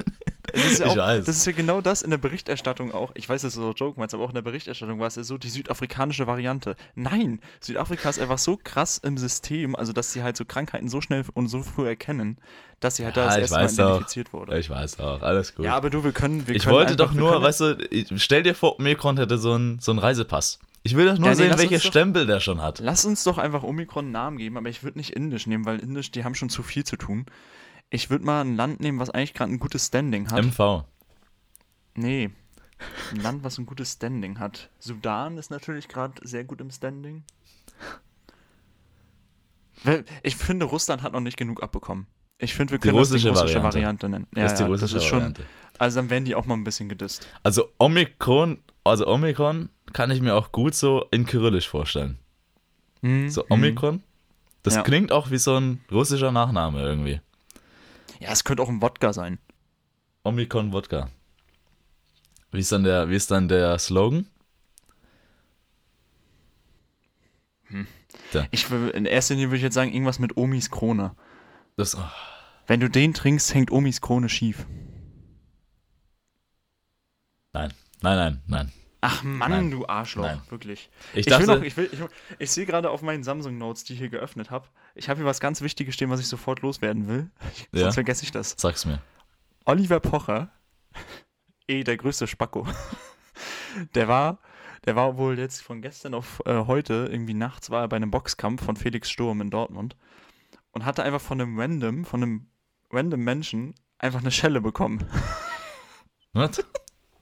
[0.54, 1.26] Das ist, ja Ich auch, weiß.
[1.26, 3.12] das ist ja genau das in der Berichterstattung auch.
[3.16, 5.24] Ich weiß, das ist so Joke, meinst, aber auch in der Berichterstattung war es ja
[5.24, 6.78] so die südafrikanische Variante.
[6.95, 11.02] Nein, Südafrika ist einfach so krass im System, also dass sie halt so Krankheiten so
[11.02, 12.38] schnell und so früh erkennen,
[12.80, 14.58] dass sie halt da Ja, das ich erste Mal identifiziert wurde.
[14.58, 15.66] Ich weiß auch, alles gut.
[15.66, 16.48] Ja, aber du, wir können.
[16.48, 17.78] Wir ich können wollte einfach, doch nur, können, weißt du,
[18.16, 20.60] stell dir vor, Omikron hätte so einen so einen Reisepass.
[20.88, 22.80] Ich will doch nur Ja, nee, sehen, welche doch- Stempel der schon hat.
[22.80, 25.80] Lass uns doch einfach Omikron einen Namen geben, aber ich würde nicht Indisch nehmen, weil
[25.80, 27.26] Indisch, die haben schon zu viel zu tun.
[27.90, 30.42] Ich würde mal ein Land nehmen, was eigentlich gerade ein gutes Standing hat.
[30.46, 30.86] MV.
[31.96, 32.30] Nee.
[33.12, 34.70] Ein Land, was ein gutes Standing hat.
[34.80, 37.26] Sudan ist natürlich gerade sehr gut im Standing.
[40.24, 42.08] Ich finde, Russland hat noch nicht genug abbekommen.
[42.40, 43.74] Ich finde, wir Die können das die russische russische Variante.
[43.76, 44.28] Variante, nennen.
[44.32, 45.44] Das ist die ja, russische das ist schon, Variante.
[45.80, 47.28] Also dann werden die auch mal ein bisschen gedisst.
[47.44, 52.18] Also Omikron, also Omikron kann ich mir auch gut so in Kyrillisch vorstellen.
[53.02, 53.30] Mhm.
[53.30, 54.04] So Omikron,
[54.64, 54.84] das Ja.
[54.84, 57.22] klingt auch wie so ein russischer Nachname irgendwie.
[58.20, 59.38] Ja, es könnte auch ein Wodka sein.
[60.24, 61.10] Omikron Wodka.
[62.52, 64.26] Wie ist dann der, wie ist dann der Slogan?
[68.52, 71.16] Ich, wür- in erster Linie würde ich jetzt sagen, irgendwas mit Omis Krone.
[71.76, 72.10] Das, oh,
[72.66, 74.66] Wenn du den trinkst, hängt Omis Krone schief.
[77.54, 78.72] nein, nein, nein, nein.
[79.02, 79.72] Ach Mann, Nein.
[79.72, 80.41] du Arschloch, Nein.
[80.50, 80.89] wirklich.
[81.14, 82.00] Ich Ich, dachte, will noch, ich, will, ich,
[82.39, 84.68] ich sehe gerade auf meinen Samsung Notes, die ich hier geöffnet habe.
[84.95, 87.30] Ich habe hier was ganz Wichtiges stehen, was ich sofort loswerden will.
[87.72, 87.82] Ja.
[87.82, 88.56] Sonst vergesse ich das.
[88.58, 89.00] sag's mir.
[89.66, 90.50] Oliver Pocher,
[91.68, 92.66] eh der größte Spacko,
[93.95, 94.39] der war,
[94.86, 98.10] der war wohl jetzt von gestern auf äh, heute, irgendwie nachts war er bei einem
[98.10, 99.95] Boxkampf von Felix Sturm in Dortmund
[100.72, 102.48] und hatte einfach von einem random, von einem
[102.91, 105.06] random Menschen einfach eine Schelle bekommen.
[106.34, 106.64] Was?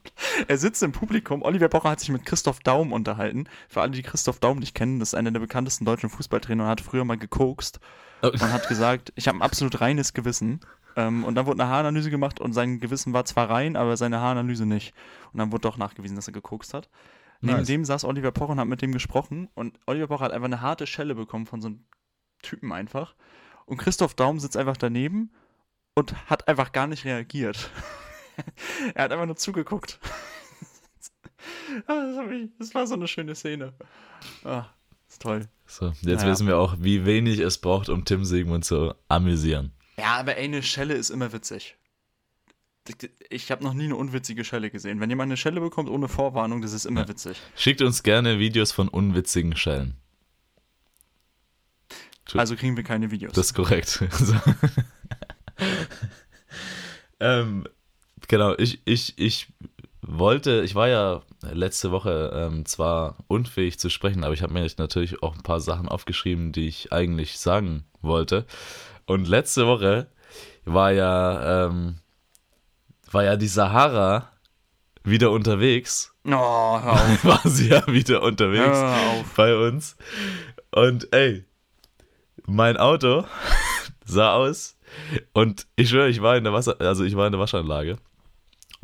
[0.48, 1.42] Er sitzt im Publikum.
[1.42, 3.48] Oliver Pocher hat sich mit Christoph Daum unterhalten.
[3.70, 6.70] Für alle, die Christoph Daum nicht kennen, das ist einer der bekanntesten deutschen Fußballtrainer und
[6.70, 7.80] hat früher mal gekokst
[8.22, 8.28] Oh.
[8.30, 10.62] und hat gesagt, ich habe ein absolut reines Gewissen.
[10.96, 14.20] Ähm, und dann wurde eine Haaranalyse gemacht und sein Gewissen war zwar rein, aber seine
[14.22, 14.94] Haaranalyse nicht.
[15.34, 16.90] Und dann wurde doch nachgewiesen, dass er gekokst hat.
[17.42, 17.68] Neben Nice.
[17.68, 20.62] dem saß Oliver Pocher und hat mit dem gesprochen und Oliver Pocher hat einfach eine
[20.62, 21.84] harte Schelle bekommen von so einem
[22.42, 23.16] Typen einfach.
[23.66, 25.32] Und Christoph Daum sitzt einfach daneben
[25.96, 27.70] und hat einfach gar nicht reagiert.
[28.94, 30.00] er hat einfach nur zugeguckt.
[31.88, 32.24] Ah,
[32.58, 33.74] das, war so eine schöne Szene.
[34.44, 34.66] Ah,
[35.08, 35.48] ist toll.
[35.68, 36.32] So, jetzt Naja.
[36.32, 39.72] wissen wir auch, wie wenig es braucht, um Tim Sigmund zu amüsieren.
[39.98, 41.76] Ja, aber ey, eine Schelle ist immer witzig.
[43.30, 45.00] Ich habe noch nie eine unwitzige Schelle gesehen.
[45.00, 47.08] Wenn jemand eine Schelle bekommt ohne Vorwarnung, das ist immer Ja.
[47.10, 47.40] witzig.
[47.56, 49.98] Schickt uns gerne Videos von unwitzigen Schellen.
[52.34, 53.34] Also kriegen wir keine Videos.
[53.34, 54.04] Das ist korrekt.
[57.20, 57.66] Ähm,
[58.28, 59.48] genau, ich, ich, ich
[60.02, 64.68] wollte, ich war ja letzte Woche ähm, zwar unfähig zu sprechen, aber ich habe mir
[64.78, 68.46] natürlich auch ein paar Sachen aufgeschrieben, die ich eigentlich sagen wollte.
[69.06, 70.08] Und letzte Woche
[70.64, 71.98] war ja, ähm,
[73.12, 74.30] war ja die Sahara
[75.04, 76.14] wieder unterwegs.
[76.26, 76.32] oh,
[77.24, 78.80] war sie ja wieder unterwegs
[79.36, 79.96] bei uns.
[80.72, 81.46] Und ey,
[82.46, 83.26] mein Auto
[84.06, 84.78] sah aus
[85.34, 87.98] und ich schwöre, ich war in der Wasser, also ich war in der Waschanlage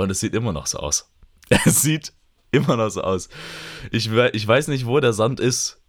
[0.03, 1.09] und es sieht immer noch so aus.
[1.65, 2.13] Es sieht
[2.51, 3.29] immer noch so aus.
[3.91, 5.79] Ich, ich weiß nicht, wo der Sand ist,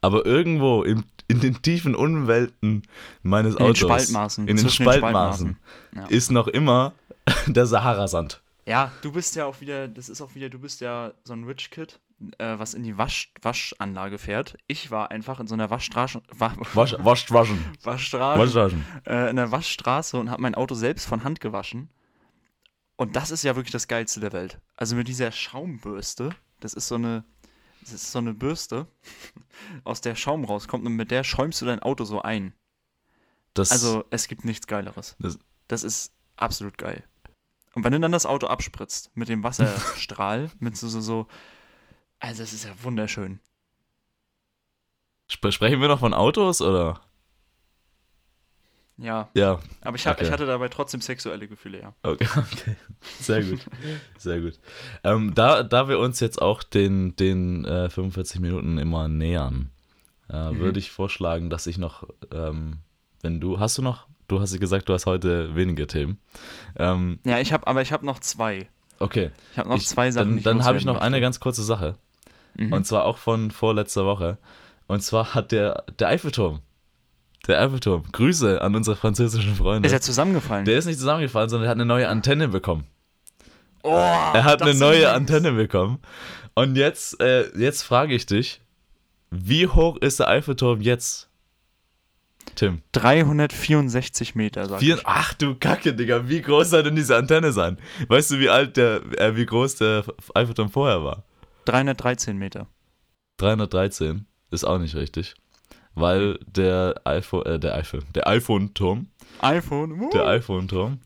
[0.00, 2.82] aber irgendwo im, in den tiefen Umwelten
[3.22, 4.48] meines In den Autos, Spaltmaßen.
[4.48, 5.58] in den den Spaltmaßen,
[5.94, 6.06] Ja.
[6.06, 6.92] ist noch immer
[7.46, 8.40] der Sahara-Sand.
[8.66, 11.44] Ja, du bist ja auch wieder, das ist auch wieder, du bist ja so ein
[11.44, 11.98] Rich Kid,
[12.38, 14.56] äh, was in die Wasch, Waschanlage fährt.
[14.68, 17.58] Ich war einfach in so einer Waschstraße, Wa Wasch, wasch, waschen.
[17.82, 18.84] Waschstraße, Wasch, waschen.
[19.06, 21.90] äh, in der Waschstraße und habe mein Auto selbst von Hand gewaschen.
[23.00, 24.60] Und das ist ja wirklich das Geilste der Welt.
[24.76, 27.24] Also mit dieser Schaumbürste, das ist so eine,
[27.80, 28.86] das ist so eine Bürste,
[29.84, 32.52] aus der Schaum rauskommt und mit der schäumst du dein Auto so ein.
[33.54, 35.16] Das, Also es gibt nichts Geileres.
[35.18, 37.02] Das- Das ist absolut geil.
[37.74, 41.26] Und wenn du dann das Auto abspritzt mit dem Wasserstrahl, mit so, so, so,
[42.18, 43.40] also es ist ja wunderschön.
[45.30, 47.00] Spre- Sprechen wir noch von Autos oder?
[49.00, 50.24] Ja, Ja, aber ich, Okay.
[50.24, 51.94] ich hatte dabei trotzdem sexuelle Gefühle, ja.
[52.02, 52.76] okay, okay.
[53.18, 53.60] Sehr gut.
[54.18, 54.58] Sehr gut.
[55.04, 59.70] Ähm, da, da wir uns jetzt auch den, den äh, 45 Minuten immer nähern,
[60.28, 60.58] äh, Mhm.
[60.60, 62.78] würde ich vorschlagen, dass ich noch, ähm,
[63.22, 66.18] wenn du, hast du noch du hast gesagt, du hast heute weniger Themen.
[66.76, 68.68] Ähm, Ja, ich habe, aber ich habe noch zwei.
[69.00, 69.30] okay.
[69.52, 70.36] Ich habe noch Ich- zwei Sachen.
[70.36, 71.96] Dann, dann habe ich noch eine ganz kurze Sache.
[72.54, 72.72] Mhm.
[72.72, 74.38] Und zwar auch von vorletzter Woche.
[74.86, 76.60] Und zwar hat der, der Eiffelturm.
[77.46, 78.04] Der Eiffelturm.
[78.12, 79.86] Grüße an unsere französischen Freunde.
[79.86, 80.64] Ist er zusammengefallen?
[80.66, 82.84] der ist nicht zusammengefallen, sondern er hat eine neue Antenne bekommen.
[83.82, 85.12] oh, Er hat eine neue Links.
[85.14, 85.98] Antenne bekommen.
[86.54, 88.60] Und jetzt, äh, jetzt frage ich dich,
[89.30, 91.28] wie hoch ist der Eiffelturm jetzt?
[92.56, 92.82] Tim.
[92.92, 95.02] 364 Meter, sag Vier, ich.
[95.06, 97.78] ach du Kacke, Digga, wie groß soll denn diese Antenne sein?
[98.08, 101.22] Weißt du, wie alt der, äh, wie groß der Eiffelturm vorher war?
[101.66, 102.66] 313 Meter.
[103.38, 105.34] 313 ist auch nicht richtig.
[105.94, 109.08] Weil der iPhone, äh, der iPhone, der iPhone-Turm,
[109.40, 109.92] iPhone.
[110.00, 110.98] Uh, der iPhone-Turm,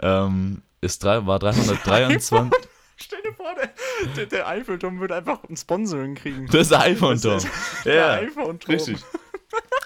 [0.00, 2.50] ähm, ist drei, war 323.
[2.96, 3.70] Stell dir vor, der,
[4.16, 6.46] der, der Eiffelturm würde einfach ein Sponsoring kriegen.
[6.46, 7.38] Das iPhone-Turm.
[7.38, 7.48] Ist
[7.84, 8.74] Der Ja, iPhone-Turm.
[8.74, 8.98] richtig.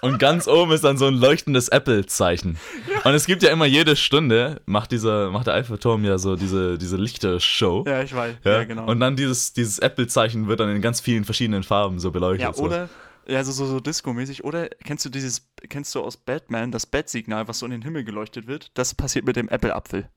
[0.03, 2.59] Und ganz oben ist dann so ein leuchtendes Apple-Zeichen.
[3.05, 6.79] Und es gibt ja immer jede Stunde, macht dieser, macht der Eiffelturm ja so diese,
[6.79, 7.85] diese Lichtershow.
[7.87, 8.37] Ja, ich weiß.
[8.45, 8.87] Ja, Ja, genau.
[8.87, 12.49] Und dann dieses, dieses Apple-Zeichen wird dann in ganz vielen verschiedenen Farben so beleuchtet.
[12.49, 12.65] ja, so.
[12.65, 12.89] oder, ja,
[13.29, 14.45] so, so, so Disco-mäßig.
[14.45, 18.05] Oder kennst du dieses, kennst du aus Batman das Bat-Signal, was so in den Himmel
[18.05, 18.71] geleuchtet wird?
[18.75, 20.09] Das passiert mit dem Apple-Apfel.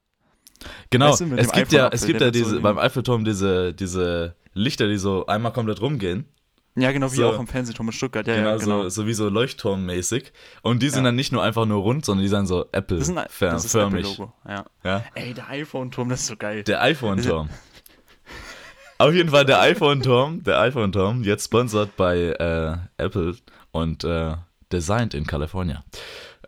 [0.89, 3.73] Genau, Weißt du, es gibt ja, es gibt ja so diese, in- beim Eiffelturm diese,
[3.73, 6.25] diese Lichter, die so einmal komplett rumgehen.
[6.75, 7.29] Ja, genau, wie So.
[7.29, 8.27] auch am Fernsehturm in Stuttgart.
[8.27, 8.83] Ja, genau, ja, genau.
[8.83, 10.31] So, so wie so Leuchtturmmäßig.
[10.61, 11.09] Und die sind Ja.
[11.09, 13.27] dann nicht nur einfach nur rund, sondern die sind so Apple-förmig.
[13.39, 14.33] das ist ein Apple-Logo.
[14.47, 14.65] Ja.
[14.83, 15.03] ja?
[15.15, 16.63] Ey, der iPhone-Turm, das ist so geil.
[16.63, 17.49] Der iPhone-Turm.
[18.99, 23.35] Auf jeden Fall der iPhone-Turm, der iPhone-Turm, jetzt sponsert bei äh, Apple
[23.71, 24.35] und äh,
[24.71, 25.83] designed in California.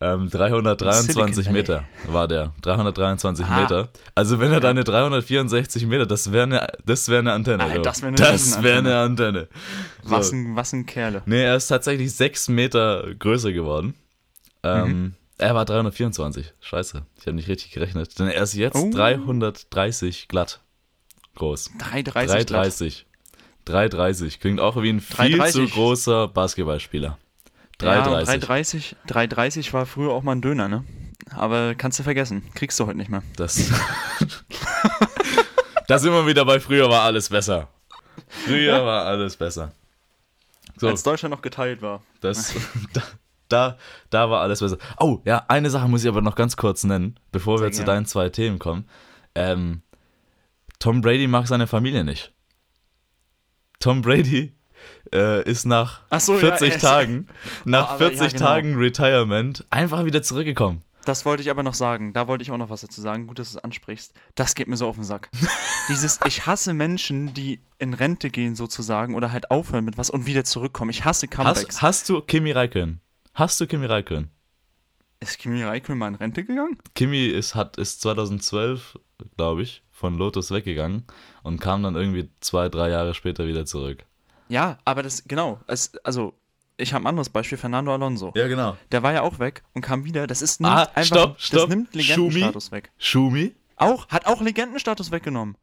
[0.02, 1.54] Ähm, 323 Silicon Valley.
[1.54, 2.54] Meter war der.
[2.62, 3.62] 323 Ah.
[3.62, 3.89] Meter.
[4.16, 7.64] Also wenn er deine 364 Meter, das wäre eine, das wäre eine Antenne.
[7.64, 8.97] Ah, das wär eine das wäre eine.
[8.97, 9.47] Antenne.
[10.04, 10.12] So.
[10.12, 11.22] was, ein, was ein Kerle.
[11.28, 13.93] Nee, er ist tatsächlich 6 Meter größer geworden.
[14.64, 15.14] Ähm, Mhm.
[15.38, 16.54] Er war 324.
[16.60, 18.20] Scheiße, ich habe nicht richtig gerechnet.
[18.20, 18.91] Denn er ist jetzt Oh.
[18.91, 20.60] 330 glatt
[21.36, 21.71] groß.
[21.77, 22.45] 330.
[22.45, 23.05] 330.
[23.65, 24.39] 330.
[24.39, 25.53] Klingt auch wie ein viel 330.
[25.53, 27.17] zu großer Basketballspieler.
[27.82, 28.39] Ja, 330.
[28.39, 28.95] 330.
[29.07, 30.84] 330 war früher auch mal ein Döner, ne?
[31.36, 32.43] Aber kannst du vergessen.
[32.55, 33.23] Kriegst du heute nicht mehr.
[33.36, 33.57] Das.
[35.88, 37.69] da sind wir wieder bei früher war alles besser.
[38.27, 39.71] Früher war alles besser.
[40.77, 42.01] So, Als Deutschland noch geteilt war.
[42.21, 42.53] das.
[42.93, 43.01] Da,
[43.49, 43.77] da,
[44.09, 44.77] da war alles besser.
[44.97, 47.77] Oh, ja, eine Sache muss ich aber noch ganz kurz nennen, bevor wir Sehr zu
[47.79, 47.91] gerne.
[47.91, 48.88] deinen zwei Themen kommen.
[49.36, 49.82] Ähm,
[50.82, 52.34] Tom Brady mag seine Familie nicht.
[53.79, 54.53] Tom Brady
[55.13, 57.27] äh, ist nach Ach so, ja, 40 er ist- Tagen,
[57.65, 58.45] nach aber ja, 40 genau.
[58.45, 60.84] Tagen Retirement einfach wieder zurückgekommen.
[61.05, 62.13] Das wollte ich aber noch sagen.
[62.13, 63.25] Da wollte ich auch noch was dazu sagen.
[63.25, 64.13] Gut, dass du es ansprichst.
[64.36, 65.29] Das geht mir so auf den Sack.
[65.89, 70.27] Dieses, ich hasse Menschen, die in Rente gehen sozusagen oder halt aufhören mit was und
[70.27, 70.91] wieder zurückkommen.
[70.91, 71.65] Ich hasse Comebacks.
[71.77, 73.01] Hast, hast du Kimi Räikkönen?
[73.34, 74.29] Hast du Kimi Räikkönen?
[75.19, 76.77] Ist Kimi Räikkönen mal in Rente gegangen?
[76.93, 78.99] Kimi ist, hat, ist 2012,
[79.38, 81.06] glaube ich, von Lotus weggegangen
[81.43, 84.04] und kam dann irgendwie zwei, drei Jahre später wieder zurück.
[84.49, 85.60] Ja, aber das, genau.
[85.68, 86.34] Es, also,
[86.76, 88.34] ich habe ein anderes Beispiel, Fernando Alonso.
[88.36, 88.76] Ja, genau.
[88.91, 90.26] Der war ja auch weg und kam wieder.
[90.26, 91.60] Das ist nimmt Ah, einfach, stopp, stopp.
[91.62, 92.91] Das nimmt Legendenstatus weg.
[92.97, 93.56] Schumi?
[93.76, 95.56] Auch, hat auch Legendenstatus weggenommen.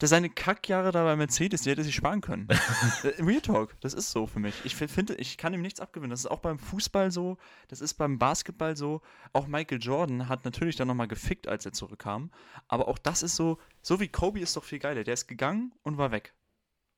[0.00, 2.46] Der seine Kackjahre da bei Mercedes, die hätte sich sparen können.
[3.02, 4.54] Äh, Real Talk, das ist so für mich.
[4.64, 6.10] Ich fi- finde, ich kann ihm nichts abgewinnen.
[6.10, 7.36] Das ist auch beim Fußball so,
[7.68, 9.02] das ist beim Basketball so.
[9.32, 12.30] Auch Michael Jordan hat natürlich dann nochmal gefickt, als er zurückkam.
[12.68, 15.02] Aber auch das ist so, so wie Kobe ist doch viel geiler.
[15.04, 16.32] Der ist gegangen und war weg.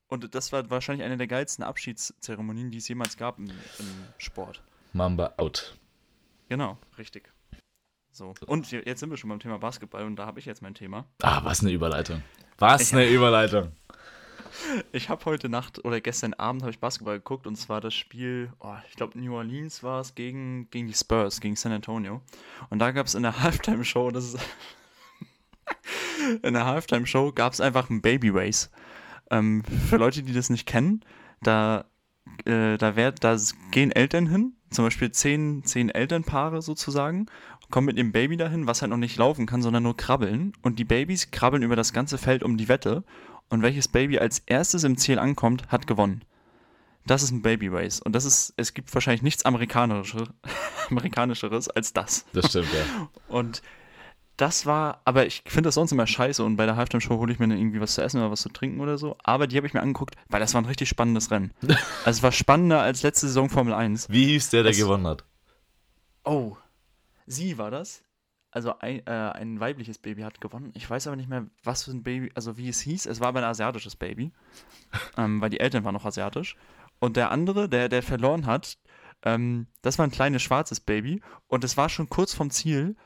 [0.08, 3.86] Und das war wahrscheinlich eine der geilsten Abschiedszeremonien, die es jemals gab im, im
[4.18, 4.62] Sport.
[4.92, 5.78] Mamba out.
[6.48, 7.32] Genau, richtig.
[8.10, 8.34] So.
[8.46, 10.74] Und je- jetzt sind wir schon beim Thema Basketball und da habe ich jetzt mein
[10.74, 11.06] Thema.
[11.22, 12.22] Ah, was eine Überleitung.
[12.60, 13.72] Was eine Überleitung.
[14.92, 18.52] Ich habe heute Nacht oder gestern Abend habe ich Basketball geguckt und zwar das Spiel,
[18.60, 22.20] oh, ich glaube New Orleans war es gegen, gegen die Spurs, gegen San Antonio.
[22.68, 24.38] Und da gab es in der Halftime-Show, das ist
[26.42, 28.70] in der Halftime-Show gab es einfach ein Baby Race.
[29.30, 31.02] Ähm, für Leute, die das nicht kennen,
[31.40, 31.86] da,
[32.44, 33.38] äh, da, werd, da
[33.70, 37.26] gehen Eltern hin, zum Beispiel zehn, zehn Elternpaare sozusagen,
[37.70, 40.52] kommen mit ihrem Baby dahin, was halt noch nicht laufen kann, sondern nur krabbeln.
[40.62, 43.04] Und die Babys krabbeln über das ganze Feld um die Wette.
[43.48, 46.22] Und welches Baby als erstes im Ziel ankommt, hat gewonnen.
[47.06, 48.00] Das ist ein Baby Race.
[48.00, 50.28] Und das ist, es gibt wahrscheinlich nichts Amerikanischer,
[50.90, 52.26] Amerikanischeres als das.
[52.32, 53.08] Das stimmt, ja.
[53.28, 53.62] Und
[54.40, 57.38] das war, aber ich finde das sonst immer scheiße und bei der Halftime-Show hole ich
[57.38, 59.16] mir dann irgendwie was zu essen oder was zu trinken oder so.
[59.22, 61.52] Aber die habe ich mir angeguckt, weil das war ein richtig spannendes Rennen.
[62.04, 64.08] Also es war spannender als letzte Saison Formel 1.
[64.10, 65.24] Wie hieß der, der Es- gewonnen hat?
[66.24, 66.56] Oh,
[67.26, 68.02] sie war das.
[68.52, 70.72] Also ein, äh, ein weibliches Baby hat gewonnen.
[70.74, 73.06] Ich weiß aber nicht mehr, was für ein Baby, also wie es hieß.
[73.06, 74.32] Es war aber ein asiatisches Baby,
[75.16, 76.56] ähm, weil die Eltern waren noch asiatisch.
[76.98, 78.76] Und der andere, der, der verloren hat,
[79.22, 82.96] Ähm, das war ein kleines schwarzes Baby und es war schon kurz vom Ziel,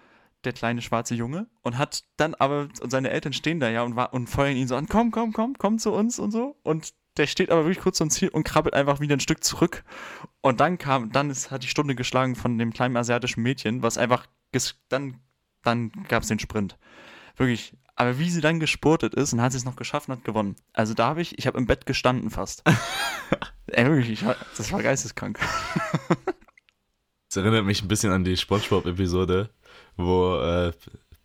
[0.46, 3.96] der kleine schwarze Junge, und hat dann aber, und seine Eltern stehen da ja und,
[3.96, 6.56] war, und feuern ihn so an, komm, komm, komm, komm zu uns und so.
[6.62, 9.84] Und der steht aber wirklich kurz zum Ziel und krabbelt einfach wieder ein Stück zurück.
[10.40, 13.98] Und dann kam, dann ist, hat die Stunde geschlagen von dem kleinen asiatischen Mädchen, was
[13.98, 14.26] einfach,
[14.88, 15.20] dann,
[15.62, 16.76] dann gab es den Sprint.
[17.36, 17.76] Wirklich.
[17.96, 20.56] Aber wie sie dann gespurtet ist und hat sie es noch geschafft und hat gewonnen.
[20.72, 22.64] Also da habe ich, ich habe im Bett gestanden fast.
[23.68, 24.24] Ey, wirklich,
[24.56, 25.38] das war geisteskrank.
[27.34, 29.50] Das erinnert mich ein bisschen an die Spongebob-Episode,
[29.96, 30.72] wo äh,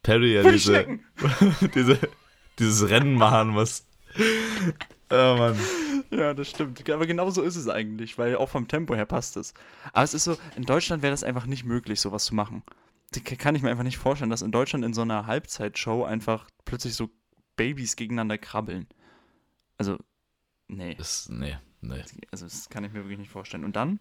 [0.03, 0.99] Perry ja diese,
[1.75, 1.99] diese,
[2.57, 3.85] dieses Rennen machen muss.
[5.11, 5.57] Oh Mann.
[6.11, 6.89] Ja, das stimmt.
[6.89, 9.53] Aber genau so ist es eigentlich, weil auch vom Tempo her passt es.
[9.93, 12.63] Aber es ist so, in Deutschland wäre das einfach nicht möglich, sowas zu machen.
[13.15, 16.03] Die k- kann ich mir einfach nicht vorstellen, dass in Deutschland in so einer Halbzeitshow
[16.03, 17.09] einfach plötzlich so
[17.55, 18.87] Babys gegeneinander krabbeln.
[19.77, 19.97] Also,
[20.67, 20.95] nee.
[20.95, 22.03] Das, nee, nee.
[22.31, 23.63] Also, das kann ich mir wirklich nicht vorstellen.
[23.65, 23.99] Und dann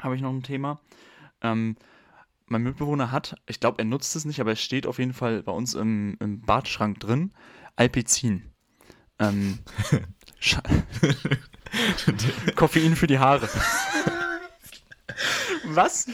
[0.00, 0.80] habe ich noch ein Thema.
[1.42, 1.76] Ähm,
[2.46, 5.42] mein Mitbewohner hat, ich glaube, er nutzt es nicht, aber es steht auf jeden Fall
[5.42, 7.32] bei uns im, im Badschrank drin,
[7.76, 8.50] Alpizin.
[9.18, 9.58] Ähm,
[12.54, 13.48] Koffein für die Haare.
[15.66, 16.06] Was?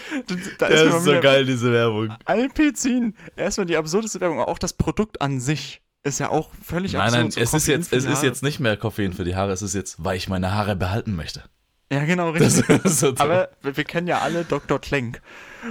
[0.58, 2.14] Da Das ist mal so wieder- geil, diese Werbung.
[2.24, 3.14] Alpizin.
[3.36, 4.40] Erstmal die absurdeste Werbung.
[4.40, 7.22] Auch das Produkt an sich ist ja auch völlig Nein, absurd.
[7.22, 9.62] nein, so es ist jetzt, es ist jetzt nicht mehr Koffein für die Haare, es
[9.62, 11.42] ist jetzt, weil ich meine Haare behalten möchte.
[11.90, 12.84] Ja, genau, Das richtig.
[12.84, 14.78] ist so Aber wir, wir kennen ja alle Dr.
[14.80, 15.20] Klenk.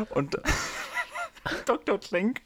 [0.09, 0.37] Und
[1.65, 1.99] Dr.
[1.99, 2.41] Klenk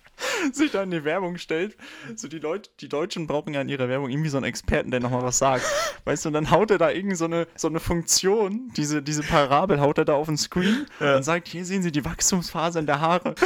[0.52, 1.76] sich da in die Werbung stellt.
[2.16, 5.00] So die Leute, die Deutschen brauchen ja in ihrer Werbung irgendwie so einen Experten, der
[5.00, 5.66] nochmal was sagt.
[6.06, 9.24] Weißt du, und dann haut er da irgend so eine, so eine Funktion, diese, diese
[9.24, 11.16] Parabel haut er da auf den Screen Ja.
[11.16, 13.36] und sagt, hier sehen Sie die Wachstumsphase in der Haare.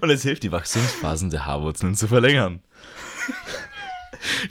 [0.00, 2.62] Und es hilft, die Wachstumsphasen der Haarwurzeln zu verlängern.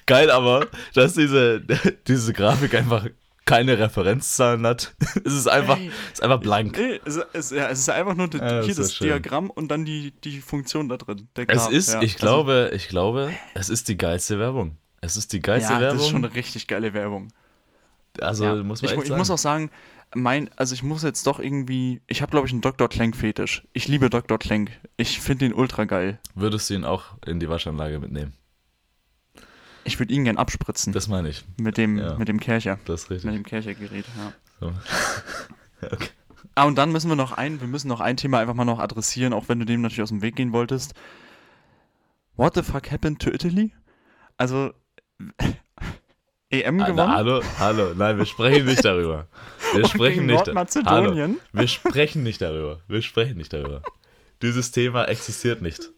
[0.05, 1.61] Geil aber, dass diese,
[2.07, 3.07] diese Grafik einfach
[3.45, 4.95] keine Referenzzahlen hat.
[5.25, 6.77] Es ist einfach, es ist einfach blank.
[6.77, 8.97] Nee, es, es, ja, es ist einfach nur die, Ja, das hier das.
[8.99, 11.27] Diagramm und dann die, die Funktion da drin.
[11.35, 12.01] Der Es ist, ja.
[12.01, 14.77] ich Also- glaube, ich glaube, es ist die geilste Werbung.
[15.01, 15.97] Es ist die geilste ja, Werbung.
[15.97, 17.29] das ist schon eine richtig geile Werbung.
[18.19, 18.55] also Ja.
[18.55, 19.71] muss man ich, echt ich muss auch sagen,
[20.13, 22.89] mein, also ich muss jetzt doch irgendwie, ich habe glaube ich einen Dr.
[22.89, 23.63] Klenk-Fetisch.
[23.73, 24.37] Ich liebe Dr.
[24.37, 24.71] Klenk.
[24.97, 26.19] Ich finde ihn ultra geil.
[26.35, 28.33] Würdest du ihn auch in die Waschanlage mitnehmen?
[29.83, 31.43] Ich würde ihn gern abspritzen Das meine ich.
[31.59, 32.15] mit dem, ja.
[32.15, 33.33] mit dem Kercher, Das ist mit richtig.
[33.33, 34.05] dem Kerchergerät.
[34.17, 34.33] Ja.
[34.59, 34.73] So.
[35.91, 36.09] okay.
[36.55, 38.79] Ah, und dann müssen wir noch ein, wir müssen noch ein Thema einfach mal noch
[38.79, 40.93] adressieren, auch wenn du dem natürlich aus dem Weg gehen wolltest.
[42.35, 43.73] What the fuck happened to Italy?
[44.37, 44.71] Also
[46.49, 47.11] EM Ah, gewonnen.
[47.11, 47.93] hallo, hallo.
[47.95, 49.27] Nein, wir sprechen nicht darüber.
[49.73, 50.45] Wir sprechen nicht.
[50.47, 51.39] Nordmazedonien.
[51.53, 52.81] Wir sprechen nicht darüber.
[52.87, 53.81] Wir sprechen nicht darüber.
[54.41, 55.91] Dieses Thema existiert nicht.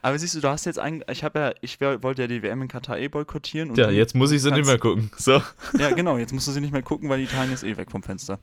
[0.00, 2.62] Aber siehst du, du hast jetzt eigentlich, ich habe ja, ich wollte ja die WM
[2.62, 3.70] in Katar eh boykottieren.
[3.70, 5.10] Und Ja, jetzt muss ich sie nicht mehr gucken.
[5.18, 5.42] So.
[5.78, 8.02] Ja, genau, jetzt musst du sie nicht mehr gucken, weil Italien ist eh weg vom
[8.02, 8.38] Fenster.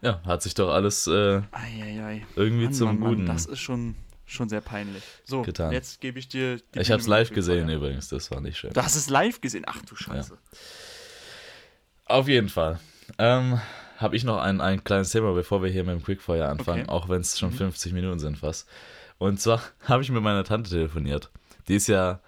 [0.00, 1.42] Ja, hat sich doch alles äh,
[2.36, 3.26] irgendwie Mann, zum Mann, Mann, Guten.
[3.26, 3.96] das ist schon,
[4.26, 5.02] schon sehr peinlich.
[5.24, 5.72] So, getan.
[5.72, 7.76] jetzt gebe ich dir die ich hab's mit live gesehen Quickfire.
[7.76, 8.72] übrigens, das war nicht schön.
[8.72, 9.64] Du hast es live gesehen?
[9.66, 10.38] Ach du Scheiße.
[12.06, 12.78] Auf jeden Fall.
[13.18, 13.60] Ähm,
[13.98, 16.90] habe ich noch ein, ein kleines Thema, bevor wir hier mit dem Quickfire anfangen, Okay.
[16.90, 17.56] auch wenn es schon Mhm.
[17.58, 18.68] 50 Minuten sind fast.
[19.18, 21.30] Und zwar habe ich mit meiner Tante telefoniert.
[21.68, 22.20] Die ist ja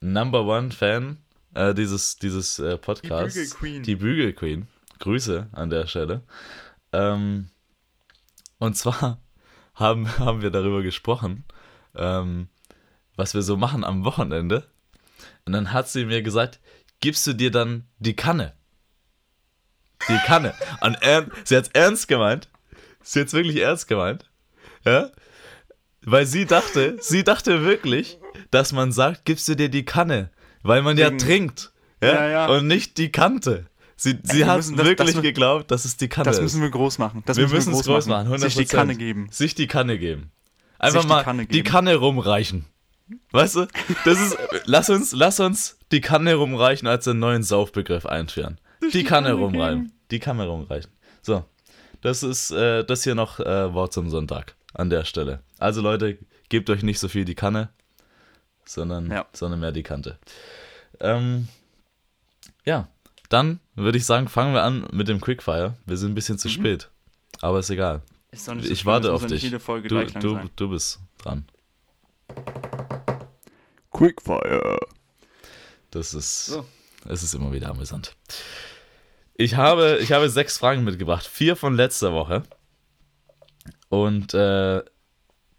[0.00, 1.18] Number One Fan
[1.54, 3.34] äh, dieses, dieses äh, Podcasts.
[3.34, 3.82] Die Bügelqueen.
[3.82, 4.68] Die Bügel Queen.
[4.98, 6.22] Grüße an der Stelle.
[6.92, 7.50] Ähm,
[8.58, 9.20] und zwar
[9.74, 11.44] haben, haben wir darüber gesprochen,
[11.94, 12.48] ähm,
[13.16, 14.66] was wir so machen am Wochenende.
[15.44, 16.60] Und dann hat sie mir gesagt,
[17.00, 18.54] gibst du dir dann die Kanne?
[20.08, 20.54] Die Kanne.
[20.80, 22.48] Und er, sie hat ernst gemeint.
[23.02, 24.30] Sie hat wirklich ernst gemeint.
[24.84, 25.10] Ja?
[26.04, 28.18] Weil sie dachte, sie dachte wirklich,
[28.50, 30.30] dass man sagt, gibst du dir die Kanne?
[30.62, 31.72] Weil man ja Wegen- trinkt.
[32.02, 32.12] Ja?
[32.14, 32.46] Ja, ja.
[32.46, 33.66] Und nicht die Kante.
[33.96, 36.42] Sie, sie wir hat das- wirklich das- geglaubt, dass es die Kanne Das ist.
[36.42, 37.22] müssen wir groß machen.
[37.26, 38.38] Das wir müssen es groß machen, 100%.
[38.38, 39.28] Sich die Kanne geben.
[39.30, 40.30] Sich die Kanne geben.
[40.78, 41.68] Einfach die mal Kanne die geben.
[41.68, 42.64] Kanne rumreichen.
[43.32, 43.66] Weißt du?
[44.04, 48.60] Das ist, lass uns, lass uns die Kanne rumreichen als einen neuen Saufbegriff einführen.
[48.82, 49.92] Die, die Kanne, Kanne rumreichen.
[50.12, 50.90] Die Kanne rumreichen.
[51.22, 51.44] So.
[52.02, 55.40] Das ist, äh, das hier noch äh, Wort zum Sonntag an der Stelle.
[55.58, 57.68] Also Leute, gebt euch nicht so viel die Kanne,
[58.64, 59.26] sondern, Ja.
[59.32, 60.18] sondern mehr die Kante.
[61.00, 61.48] Ähm,
[62.64, 62.88] ja,
[63.28, 65.74] dann würde ich sagen, fangen wir an mit dem Quickfire.
[65.86, 66.52] Wir sind ein bisschen zu Mhm.
[66.52, 66.88] spät,
[67.40, 68.02] aber ist egal.
[68.30, 69.42] Ist doch nicht so Ich warte auf dich.
[69.42, 71.46] Jede Folge Du, du, du bist dran.
[73.92, 74.78] Quickfire.
[75.90, 76.66] Das ist, So.
[77.06, 78.14] es ist immer wieder amüsant.
[79.34, 82.42] Ich habe, ich habe sechs Fragen mitgebracht, vier von letzter Woche.
[83.88, 84.82] Und äh,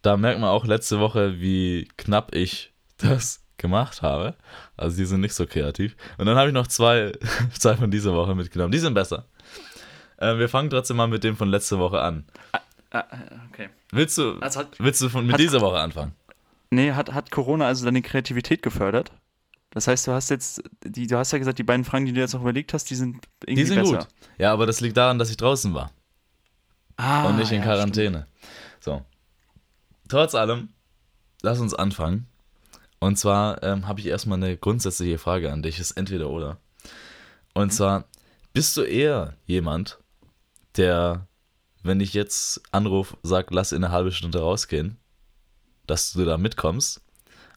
[0.02, 4.36] da merkt man auch letzte Woche, wie knapp ich das gemacht habe.
[4.78, 5.96] Also die sind nicht so kreativ.
[6.18, 7.12] Und dann habe ich noch zwei,
[7.58, 8.72] zwei von dieser Woche mitgenommen.
[8.72, 9.26] Die sind besser.
[10.18, 12.26] Äh, wir fangen trotzdem mal mit dem von letzter Woche an.
[12.92, 13.04] Ah,
[13.52, 13.70] okay.
[13.92, 16.14] Willst du, Also hat, willst du von, mit hat- dieser Woche anfangen?
[16.72, 19.12] nee, hat, hat Corona also deine Kreativität gefördert?
[19.72, 22.20] Das heißt, du hast jetzt, die, du hast ja gesagt, die beiden Fragen, die du
[22.20, 23.98] jetzt auch überlegt hast, die sind irgendwie Die sind besser.
[24.00, 24.08] gut.
[24.40, 25.92] Ja, aber das liegt daran, dass ich draußen war
[27.00, 28.28] Ah, und nicht in ja, Quarantäne.
[28.82, 29.06] So.
[30.10, 30.70] Trotz allem,
[31.42, 32.28] lass uns anfangen.
[33.00, 35.80] Und zwar ähm, habe ich erstmal eine grundsätzliche Frage an dich.
[35.80, 36.58] Ist entweder oder.
[37.54, 37.72] Und Mhm.
[37.72, 38.06] zwar,
[38.52, 39.98] bist du eher jemand,
[40.76, 41.28] der,
[41.84, 44.98] wenn ich jetzt anrufe, sagt, lass in eine halbe Stunde rausgehen,
[45.88, 47.02] dass du da mitkommst?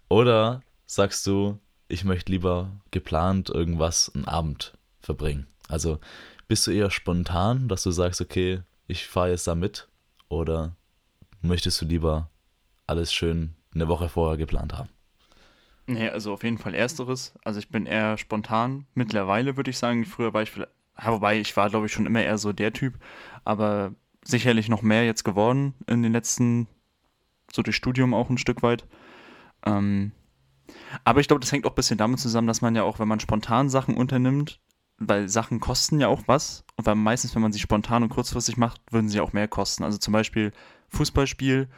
[0.09, 5.49] Oder sagst du, ich möchte lieber geplant irgendwas einen Abend verbringen?
[5.67, 5.99] Also
[6.47, 9.89] bist du eher spontan, dass du sagst, okay, ich fahre jetzt da mit?
[10.29, 10.77] Oder
[11.41, 12.31] möchtest du lieber
[12.87, 14.89] alles schön eine Woche vorher geplant haben?
[15.87, 17.35] Nee, also auf jeden Fall ersteres.
[17.45, 18.87] Also ich bin eher spontan.
[18.95, 20.71] Mittlerweile würde ich sagen, früher war ich vielleicht,
[21.03, 22.95] wobei ich war glaube ich schon immer eher so der Typ,
[23.45, 23.93] aber
[24.25, 26.69] sicherlich noch mehr jetzt geworden in den letzten,
[27.53, 28.87] so durch Studium auch ein Stück weit.
[29.67, 30.13] Ähm,
[31.05, 33.09] aber ich glaube, das hängt auch ein bisschen damit zusammen, dass man ja auch, wenn
[33.09, 34.61] man spontan Sachen unternimmt,
[35.09, 38.57] weil Sachen kosten ja auch was und weil meistens, wenn man sie spontan und kurzfristig
[38.57, 39.85] macht, würden sie auch mehr kosten.
[39.85, 40.53] Also zum Beispiel
[40.89, 41.69] Fußballspiel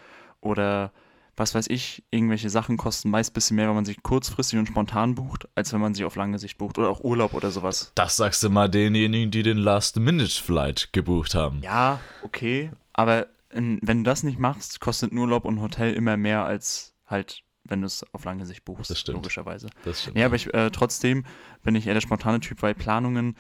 [0.41, 0.93] oder
[1.37, 4.67] was weiß ich, irgendwelche Sachen kosten meist ein bisschen mehr, wenn man sich kurzfristig und
[4.67, 7.93] spontan bucht, als wenn man sie auf lange Sicht bucht oder auch Urlaub oder sowas.
[7.97, 11.61] Das sagst du mal denjenigen, die den Last-Minute-Flight gebucht haben.
[11.63, 16.45] Ja, okay, aber wenn du das nicht machst, kostet ein Urlaub und Hotel immer mehr
[16.45, 19.17] als halt, wenn du es auf lange Sicht buchst, Das stimmt.
[19.17, 19.69] logischerweise.
[19.85, 20.17] Das stimmt.
[20.19, 21.25] Ja, aber ich, äh, trotzdem
[21.63, 23.37] bin ich eher der spontane Typ, weil Planungen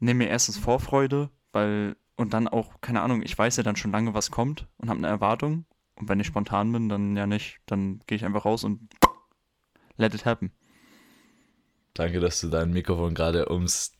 [0.00, 3.92] nehmen mir erstens Vorfreude, weil und dann auch, keine Ahnung, ich weiß ja dann schon
[3.92, 5.66] lange, was kommt und habe eine Erwartung.
[5.94, 7.58] Und wenn ich spontan bin, dann ja nicht.
[7.66, 8.80] Dann gehe ich einfach raus und
[9.96, 10.52] let it happen.
[11.94, 13.92] Danke, dass du dein Mikrofon gerade ums,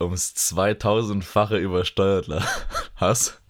[0.00, 2.28] ums 2000-fache übersteuert
[2.96, 3.42] hast.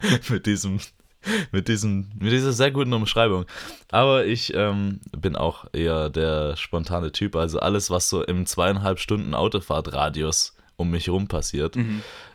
[0.28, 0.80] mit diesem,
[1.52, 3.46] mit diesem, mit dieser sehr guten Umschreibung.
[3.90, 7.36] Aber ich ähm, bin auch eher der spontane Typ.
[7.36, 11.76] Also alles, was so im zweieinhalb Stunden Autofahrtradius um mich rum passiert,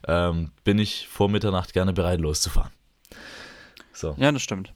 [0.07, 2.71] ähm, bin ich vor Mitternacht gerne bereit loszufahren.
[3.93, 4.15] So.
[4.17, 4.73] Ja, das stimmt.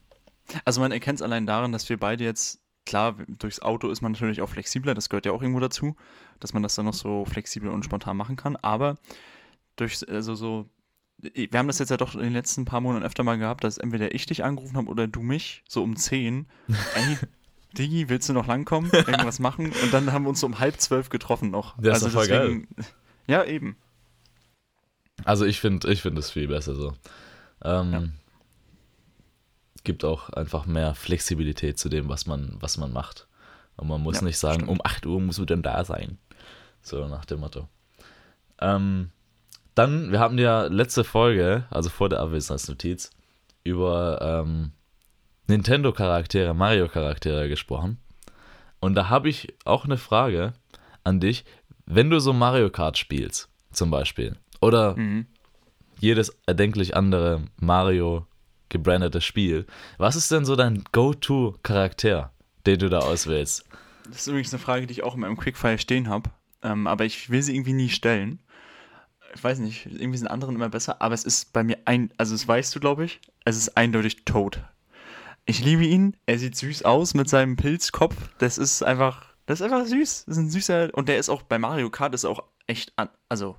[0.66, 4.12] Also man erkennt es allein daran, dass wir beide jetzt, klar, durchs Auto ist man
[4.12, 5.96] natürlich auch flexibler, das gehört ja auch irgendwo dazu,
[6.40, 8.98] dass man das dann noch so flexibel und spontan machen kann, aber
[9.78, 10.70] durch, also so,
[11.34, 13.78] wir haben das jetzt ja doch in den letzten paar Monaten öfter mal gehabt, dass
[13.78, 16.48] entweder ich dich angerufen habe oder du mich, so um 10,
[16.96, 17.18] ey,
[17.78, 19.72] Digi, willst du noch langkommen, irgendwas machen?
[19.84, 21.76] Und dann haben wir uns so um halb zwölf getroffen noch.
[21.82, 22.68] Das ist doch voll geil.
[23.28, 23.78] Ja, eben.
[25.26, 26.94] Also ich finde ich find es viel besser so.
[27.64, 28.04] Ähm, Ja.
[29.84, 33.28] Gibt auch einfach mehr Flexibilität zu dem, was man, was man macht.
[33.76, 34.70] Und man muss Ja, nicht sagen, stimmt.
[34.70, 36.18] um 8 Uhr muss du denn da sein.
[36.82, 37.68] So nach dem Motto.
[38.62, 39.10] Ähm,
[39.76, 43.10] dann, wir hatten ja letzte Folge, also vor der Abwesenheitsnotiz,
[43.64, 44.72] über ähm,
[45.48, 47.98] Nintendo-Charaktere, Mario-Charaktere gesprochen.
[48.80, 50.54] Und da habe ich auch eine Frage
[51.04, 51.46] an dich.
[51.86, 55.26] Wenn du so Mario Kart spielst, zum Beispiel, oder Mhm.
[56.00, 58.26] jedes erdenklich andere Mario
[58.70, 59.66] gebrandete Spiel,
[59.98, 62.32] was ist denn so dein Go-To-Charakter,
[62.66, 63.66] den du da auswählst?
[64.08, 66.30] Das ist übrigens eine Frage, die ich auch in meinem Quickfire stehen habe.
[66.62, 68.40] Ähm, aber ich will sie irgendwie nie stellen.
[69.36, 72.34] Ich weiß nicht, irgendwie sind anderen immer besser, aber es ist bei mir ein, also
[72.34, 74.64] das weißt du, glaube ich, es ist eindeutig Toad.
[75.46, 78.16] Ich liebe ihn, er sieht süß aus mit seinem Pilzkopf.
[78.38, 80.26] Das ist einfach, das ist einfach süß.
[80.26, 83.10] Das ist ein süßer, und der ist auch bei Mario Kart ist auch echt, an,
[83.28, 83.58] also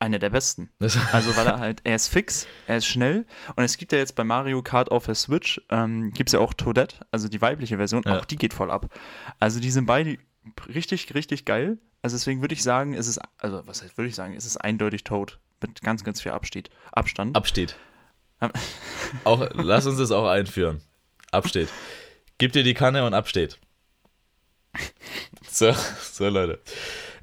[0.00, 0.68] einer der besten.
[1.12, 3.24] Also weil er halt, er ist fix, er ist schnell
[3.56, 6.40] und es gibt ja jetzt bei Mario Kart auf der Switch, ähm, gibt es ja
[6.40, 8.18] auch Toadette, also die weibliche Version, Ja.
[8.18, 8.92] auch die geht voll ab.
[9.40, 10.18] Also die sind beide
[10.68, 11.78] richtig, richtig geil.
[12.02, 14.56] Also deswegen würde ich sagen, es ist, also was heißt, würde ich sagen, es ist
[14.58, 17.36] eindeutig Toad mit ganz, ganz viel Abstieg, Abstand.
[17.36, 17.76] Absteht.
[18.38, 18.52] Ab-
[19.24, 20.80] Auch, lass uns das auch einführen.
[21.32, 21.68] Absteht.
[22.38, 23.58] Gib dir die Kanne und absteht.
[25.50, 25.72] So,
[26.12, 26.60] so Leute.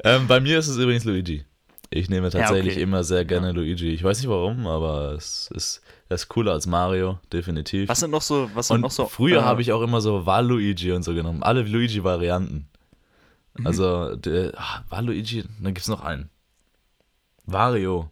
[0.03, 1.45] Ähm, bei mir ist es übrigens Luigi.
[1.89, 2.81] Ich nehme tatsächlich okay.
[2.81, 3.89] immer sehr gerne Luigi.
[3.93, 7.87] Ich weiß nicht warum, aber es ist, er ist cooler als Mario, definitiv.
[7.87, 9.05] was sind noch so, was sind Und noch so?
[9.05, 11.43] früher äh, habe ich auch immer so Waluigi und so genommen.
[11.43, 12.67] Alle Luigi-Varianten.
[13.63, 16.29] Also, der, ah, Waluigi, dann gibt es noch einen.
[17.45, 18.09] Wario.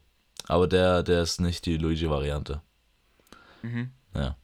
[0.48, 2.62] Aber der, der ist nicht die Luigi-Variante.
[3.62, 3.92] Mhm.
[4.16, 4.36] Ja,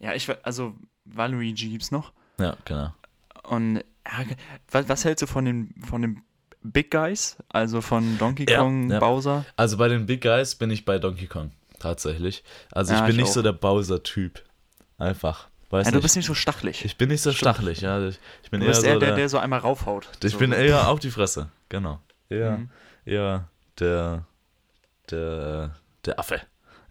[0.00, 0.74] Ja, ich, also
[1.04, 2.12] Waluigi gibt's noch.
[2.38, 2.92] ja, genau.
[3.44, 4.24] Und ja,
[4.70, 6.22] was, was hältst du von den, von den
[6.62, 7.36] Big Guys?
[7.48, 8.98] Also von Donkey Ja, Kong, ja.
[9.00, 9.44] Bowser?
[9.56, 11.50] Also bei den Big Guys bin ich bei Donkey Kong.
[11.78, 12.42] Tatsächlich.
[12.72, 13.44] Also ich Ja, bin ich nicht so auch.
[13.44, 14.42] der Bowser-Typ.
[14.98, 15.48] Einfach.
[15.70, 16.84] Weiß Ja, du bist nicht so stachelig.
[16.84, 18.06] ich bin nicht so stachelig, ja.
[18.08, 20.08] Ich, ich bin Du eher bist so der, der, der, so einmal raufhaut.
[20.24, 20.38] Ich so.
[20.38, 22.00] bin eher auf die Fresse, genau.
[22.30, 22.70] Eher, Mhm.
[23.04, 23.48] eher
[23.78, 24.24] der,
[25.10, 26.40] der, der Affe.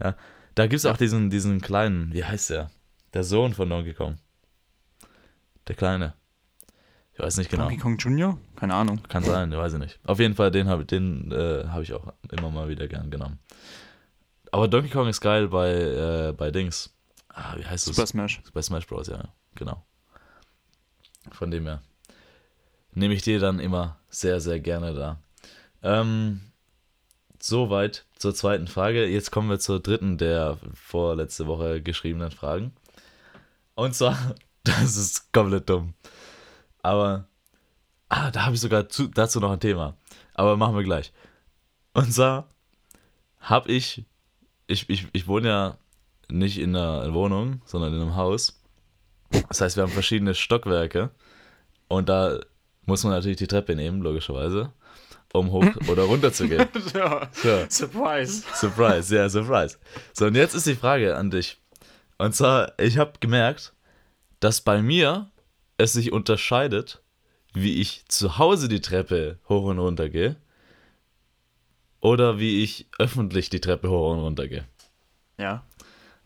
[0.04, 0.16] Ja.
[0.56, 2.70] Da gibt es auch diesen, diesen kleinen, wie heißt der?
[3.14, 4.18] Der Sohn von Donkey Kong.
[5.68, 6.14] Der Kleine.
[7.14, 7.64] Ich weiß nicht genau.
[7.64, 8.38] Donkey Kong Jr.?
[8.56, 9.02] Keine Ahnung.
[9.10, 10.00] Kann sein, weiß ich nicht.
[10.06, 13.40] Auf jeden Fall, den habe den, äh, hab ich auch immer mal wieder gern genommen.
[14.52, 16.94] Aber Donkey Kong ist geil bei, äh, bei Dings.
[17.38, 17.96] Ah, wie heißt das?
[17.96, 18.42] Super Smash.
[18.52, 19.24] Bei Smash Bros, ja,
[19.54, 19.86] genau.
[21.32, 21.84] Von dem her
[22.94, 25.22] nehme ich dir dann immer sehr, sehr gerne da.
[25.84, 26.42] Ähm,
[27.40, 29.06] soweit zur zweiten Frage.
[29.06, 32.74] Jetzt kommen wir zur dritten der vorletzte Woche geschriebenen Fragen.
[33.76, 34.18] Und zwar,
[34.64, 35.94] das ist komplett dumm.
[36.82, 37.28] Aber,
[38.10, 39.96] ah, da habe ich sogar zu, dazu noch ein Thema.
[40.34, 41.14] Aber machen wir gleich.
[41.94, 42.50] Und zwar
[43.40, 44.06] habe ich,
[44.66, 45.78] ich, ich, ich wohne ja
[46.30, 48.62] nicht in einer Wohnung, sondern in einem Haus.
[49.48, 51.10] Das heißt, wir haben verschiedene Stockwerke.
[51.88, 52.40] Und da
[52.86, 54.72] muss man natürlich die Treppe nehmen, logischerweise,
[55.34, 56.68] um hoch oder runter zu gehen.
[56.94, 57.30] ja.
[57.34, 57.66] So.
[57.70, 58.44] Surprise.
[58.54, 59.78] Surprise, ja, Surprise.
[60.14, 61.60] So, und jetzt ist die Frage an dich.
[62.18, 63.74] Und zwar, ich habe gemerkt,
[64.40, 65.30] dass bei mir
[65.78, 67.02] es sich unterscheidet,
[67.54, 70.36] wie ich zu Hause die Treppe hoch und runter gehe
[72.02, 74.66] oder wie ich öffentlich die Treppe hoch und runter gehe.
[75.38, 75.64] Ja.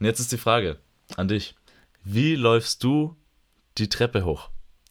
[0.01, 0.79] Und jetzt ist die Frage
[1.15, 1.53] an dich.
[2.03, 3.15] Wie läufst du
[3.77, 4.49] die Treppe hoch?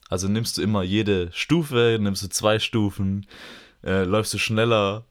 [0.08, 3.26] Also nimmst du immer jede Stufe, nimmst du zwei Stufen,
[3.82, 5.06] äh, läufst du schneller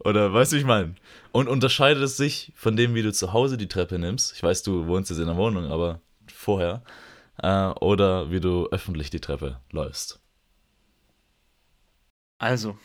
[0.00, 0.96] oder weißt du, ich meine?
[1.30, 4.32] Und unterscheidet es sich von dem, wie du zu Hause die Treppe nimmst?
[4.34, 6.82] Ich weiß, du wohnst jetzt in der Wohnung, aber vorher.
[7.40, 10.20] Äh, oder wie du öffentlich die Treppe läufst.
[12.38, 12.76] Also,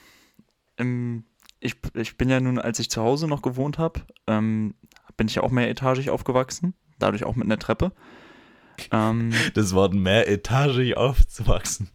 [0.77, 1.23] ähm,
[1.59, 4.75] ich, ich bin ja nun, als ich zu Hause noch gewohnt habe, ähm,
[5.17, 7.91] bin ich ja auch mehretagig aufgewachsen, dadurch auch mit einer Treppe.
[8.91, 11.89] Ähm, das Wort mehretagig aufzuwachsen.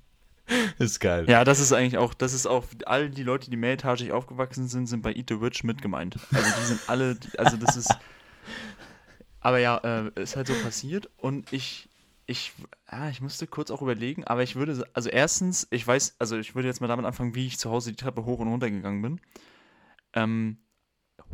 [0.78, 1.26] Ist geil.
[1.28, 4.86] Ja, das ist eigentlich auch, das ist auch, all die Leute, die mehretagig aufgewachsen sind,
[4.86, 6.18] sind bei Eat the Witch mit gemeint.
[6.32, 7.94] Also die sind alle, also das ist.
[9.40, 11.88] Aber ja, äh, ist halt so passiert und ich,
[12.26, 12.52] ich,
[12.90, 16.54] ja, ich musste kurz auch überlegen, aber ich würde, also erstens, ich weiß, also ich
[16.54, 19.02] würde jetzt mal damit anfangen, wie ich zu Hause die Treppe hoch und runter gegangen
[19.02, 19.20] bin.
[20.12, 20.58] Ähm,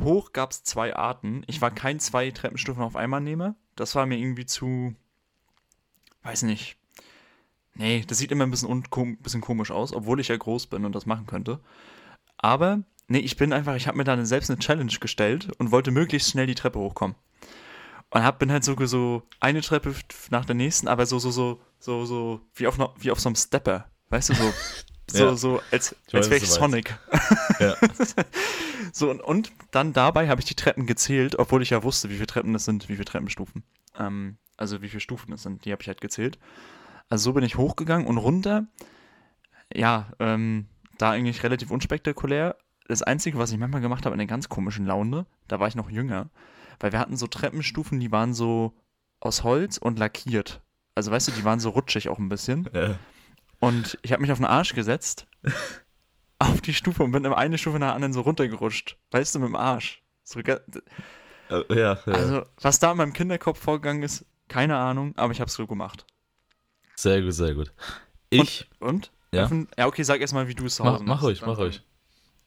[0.00, 1.42] hoch gab es zwei Arten.
[1.46, 3.56] Ich war kein zwei Treppenstufen auf einmal nehme.
[3.76, 4.94] Das war mir irgendwie zu,
[6.22, 6.76] weiß nicht.
[7.74, 8.82] Nee, das sieht immer ein bisschen, un
[9.18, 11.60] bisschen komisch aus, obwohl ich ja groß bin und das machen könnte.
[12.36, 15.92] Aber, nee, ich bin einfach, ich habe mir dann selbst eine Challenge gestellt und wollte
[15.92, 17.16] möglichst schnell die Treppe hochkommen.
[18.10, 19.94] Und hab, bin halt so, so eine Treppe
[20.30, 23.36] nach der nächsten, aber so, so, so, so, so, wie auf, wie auf so einem
[23.36, 23.88] Stepper.
[24.08, 24.52] Weißt du, so,
[25.10, 25.36] so, ja.
[25.36, 26.98] so, als, als wäre ich Sonic.
[27.60, 27.74] Ja.
[28.92, 32.14] so, und, und dann dabei habe ich die Treppen gezählt, obwohl ich ja wusste, wie
[32.14, 33.64] viele Treppen das sind, wie viele Treppenstufen.
[33.98, 36.38] Ähm, also wie viele Stufen es sind, die habe ich halt gezählt.
[37.08, 38.66] Also so bin ich hochgegangen und runter.
[39.74, 40.66] Ja, ähm,
[40.98, 42.56] da eigentlich relativ unspektakulär.
[42.86, 45.74] Das Einzige, was ich manchmal gemacht habe, in einer ganz komischen Laune, da war ich
[45.74, 46.30] noch jünger,
[46.80, 48.74] weil wir hatten so Treppenstufen, die waren so
[49.20, 50.62] aus Holz und lackiert.
[50.94, 52.68] Also weißt du, die waren so rutschig auch ein bisschen.
[52.72, 52.98] Ja.
[53.60, 55.26] Und ich habe mich auf den Arsch gesetzt,
[56.38, 58.96] auf die Stufe und bin in eine Stufe nach der anderen so runtergerutscht.
[59.10, 60.02] Weißt du, mit dem Arsch.
[60.24, 60.60] So, ja,
[61.70, 61.98] ja.
[62.06, 65.66] Also, was da in meinem Kinderkopf vorgegangen ist, keine Ahnung, aber ich habe es so
[65.66, 66.06] gemacht.
[66.96, 67.72] Sehr gut, sehr gut.
[68.30, 68.68] Ich.
[68.78, 68.88] Und?
[68.88, 69.12] und?
[69.32, 69.50] Ja?
[69.76, 71.82] ja, okay, sag erstmal, wie du es zu Hause mach, mach ruhig, mach ruhig.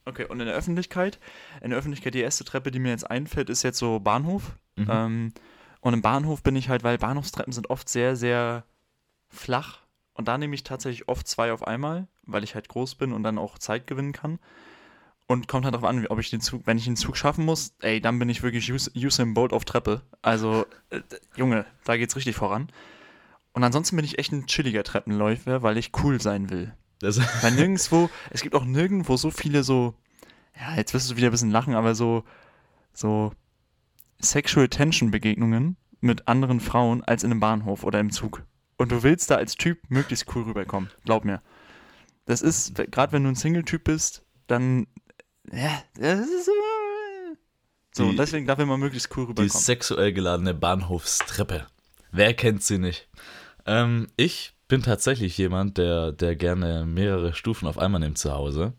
[0.05, 1.19] Okay, und in der Öffentlichkeit?
[1.61, 4.51] In der Öffentlichkeit, die erste Treppe, die mir jetzt einfällt, ist jetzt so Bahnhof.
[4.75, 4.87] Mhm.
[4.89, 5.33] Ähm,
[5.81, 8.63] und im Bahnhof bin ich halt, weil Bahnhofstreppen sind oft sehr, sehr
[9.29, 9.80] flach.
[10.13, 13.23] Und da nehme ich tatsächlich oft zwei auf einmal, weil ich halt groß bin und
[13.23, 14.39] dann auch Zeit gewinnen kann.
[15.27, 17.73] Und kommt halt darauf an, ob ich den Zug, wenn ich den Zug schaffen muss,
[17.79, 20.01] ey, dann bin ich wirklich Usain Bolt auf Treppe.
[20.21, 20.99] Also, äh,
[21.37, 22.69] Junge, da geht's richtig voran.
[23.53, 26.73] Und ansonsten bin ich echt ein chilliger Treppenläufer, weil ich cool sein will.
[26.99, 29.95] Das weil nirgendwo, es gibt auch nirgendwo so viele so,
[30.59, 32.25] ja, jetzt wirst du wieder ein bisschen lachen, aber so,
[32.93, 33.31] so
[34.19, 38.43] Sexual Tension Begegnungen mit anderen Frauen als in einem Bahnhof oder im Zug.
[38.81, 40.89] Und du willst da als Typ möglichst cool rüberkommen.
[41.05, 41.43] Glaub mir.
[42.25, 44.87] Das ist, gerade wenn du ein Single-Typ bist, dann
[45.51, 46.49] ja, das ist
[47.93, 49.51] so, die, deswegen darf man möglichst cool rüberkommen.
[49.51, 51.67] Die sexuell geladene Bahnhofstreppe.
[52.11, 53.07] Wer kennt sie nicht?
[53.67, 58.73] Ähm, ich bin tatsächlich jemand, der, der gerne mehrere Stufen auf einmal nimmt zu Hause.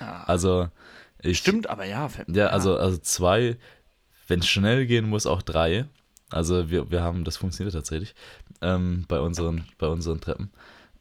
[0.00, 0.24] Ja.
[0.24, 0.68] Also
[1.22, 2.10] ich, Stimmt, aber ja.
[2.26, 3.56] Ja, also, also zwei,
[4.28, 5.88] wenn es schnell gehen muss, auch drei.
[6.30, 8.14] Also wir, wir haben, das funktioniert tatsächlich
[8.60, 10.50] ähm, bei, unseren, bei unseren Treppen.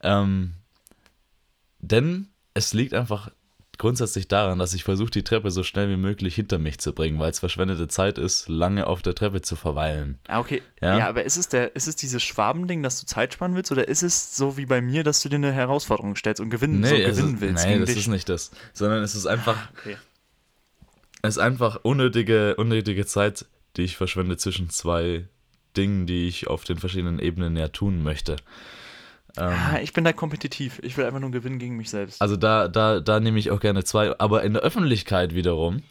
[0.01, 0.53] Ähm,
[1.79, 3.31] denn es liegt einfach
[3.77, 7.19] grundsätzlich daran, dass ich versuche, die Treppe so schnell wie möglich hinter mich zu bringen,
[7.19, 10.19] weil es verschwendete Zeit ist, lange auf der Treppe zu verweilen.
[10.27, 10.61] Ah, okay.
[10.81, 13.71] Ja, ja aber ist es, der, ist es dieses Schwabending, dass du Zeit sparen willst,
[13.71, 16.79] oder ist es so wie bei mir, dass du dir eine Herausforderung stellst und gewinnen,
[16.79, 17.65] nee, so gewinnen ist, willst?
[17.65, 17.99] Nein, das dich?
[17.99, 18.51] ist nicht das.
[18.73, 19.57] Sondern es ist einfach.
[19.79, 19.97] Okay.
[21.21, 23.45] Es ist einfach unnötige, unnötige Zeit,
[23.77, 25.27] die ich verschwende zwischen zwei
[25.75, 28.37] Dingen, die ich auf den verschiedenen Ebenen ja tun möchte.
[29.37, 30.79] Ähm, ah, ich bin da kompetitiv.
[30.83, 32.21] Ich will einfach nur gewinnen gegen mich selbst.
[32.21, 34.17] Also da, da, da nehme ich auch gerne zwei.
[34.19, 35.83] Aber in der Öffentlichkeit wiederum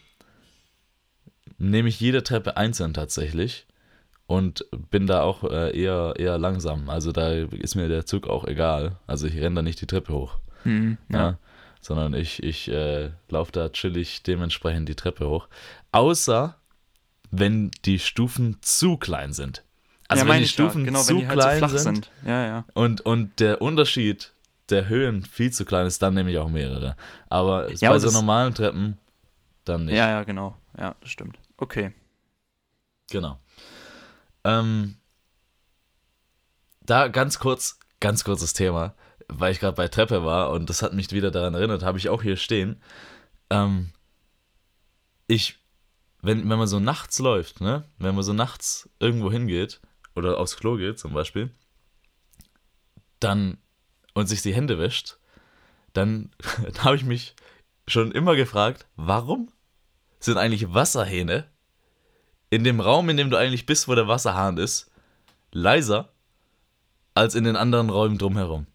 [1.58, 3.66] nehme ich jede Treppe einzeln tatsächlich
[4.26, 6.88] und bin da auch äh, eher, eher langsam.
[6.88, 8.96] Also da ist mir der Zug auch egal.
[9.06, 10.38] Also ich renne da nicht die Treppe hoch.
[10.62, 11.18] Hm, ja.
[11.18, 11.38] ja.
[11.82, 15.48] sondern ich, ich äh, laufe da chillig dementsprechend die Treppe hoch.
[15.92, 16.56] Außer
[17.38, 19.64] wenn die Stufen zu klein sind.
[20.08, 22.64] Also ja, wenn die Stufen genau, zu halt klein so sind, sind, Ja, ja.
[22.74, 24.32] Und, und der Unterschied
[24.70, 26.96] der Höhen viel zu klein ist, dann nehme ich auch mehrere.
[27.28, 28.98] Aber ja, bei so normalen Treppen
[29.64, 29.96] dann nicht.
[29.96, 30.56] Ja, ja, genau.
[30.78, 31.38] Ja, das stimmt.
[31.56, 31.92] Okay.
[33.10, 33.38] Genau.
[34.44, 34.96] Ähm,
[36.82, 38.94] da ganz kurz, ganz kurzes Thema,
[39.28, 42.08] weil ich gerade bei Treppe war und das hat mich wieder daran erinnert, habe ich
[42.08, 42.80] auch hier stehen.
[43.50, 43.90] Ähm,
[45.26, 45.58] ich,
[46.24, 49.80] wenn, wenn man so nachts läuft, ne, wenn man so nachts irgendwo hingeht
[50.14, 51.50] oder aufs Klo geht zum Beispiel,
[53.20, 53.58] dann
[54.14, 55.18] und sich die Hände wäscht,
[55.92, 56.30] dann
[56.78, 57.36] habe ich mich
[57.86, 59.50] schon immer gefragt, warum
[60.18, 61.46] sind eigentlich Wasserhähne
[62.48, 64.90] in dem Raum, in dem du eigentlich bist, wo der Wasserhahn ist,
[65.52, 66.14] leiser
[67.14, 68.66] als in den anderen Räumen drumherum.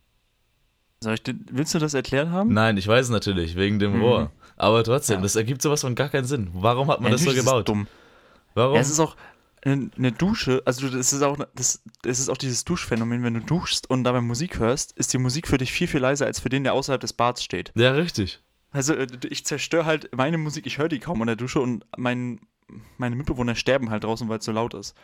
[1.01, 1.21] Soll ich,
[1.51, 2.53] willst du das erklärt haben?
[2.53, 4.01] Nein, ich weiß es natürlich, wegen dem mhm.
[4.01, 4.31] Rohr.
[4.57, 5.21] Aber trotzdem, ja.
[5.21, 6.49] das ergibt sowas von gar keinen Sinn.
[6.53, 7.59] Warum hat man ja, das so gebaut?
[7.59, 7.87] Ist dumm.
[8.53, 8.75] Warum?
[8.75, 9.15] Ja, es ist auch
[9.63, 13.89] eine Dusche, also das ist auch das, das ist auch dieses Duschphänomen, wenn du duschst
[13.89, 16.63] und dabei Musik hörst, ist die Musik für dich viel, viel leiser als für den,
[16.63, 17.73] der außerhalb des Bads steht.
[17.75, 18.41] Ja, richtig.
[18.71, 21.85] Also äh, ich zerstöre halt meine Musik, ich höre die kaum in der Dusche und
[21.97, 22.39] mein,
[22.97, 24.95] meine Mitbewohner sterben halt draußen, weil es so laut ist.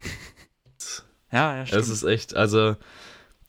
[1.32, 1.82] ja, ja, stimmt.
[1.82, 2.76] Es ist echt, also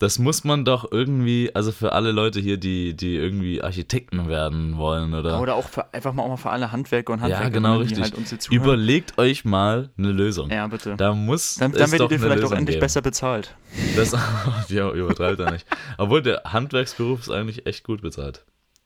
[0.02, 4.78] das muss man doch irgendwie, also für alle Leute hier, die, die irgendwie Architekten werden
[4.78, 5.40] wollen oder.
[5.40, 8.02] Oder auch für, einfach mal auch mal für alle Handwerker und Handwerker, ja, genau, richtig.
[8.02, 10.50] Halt uns Überlegt euch mal eine Lösung.
[10.50, 10.96] Ja, bitte.
[10.98, 12.84] Da muss Dann, dann werdet ihr vielleicht Lösung auch endlich geben.
[12.84, 13.56] besser bezahlt.
[13.96, 14.16] Das,
[14.70, 15.68] ja, übertreibt er nicht.
[16.00, 18.44] Obwohl der Handwerksberuf ist eigentlich echt gut bezahlt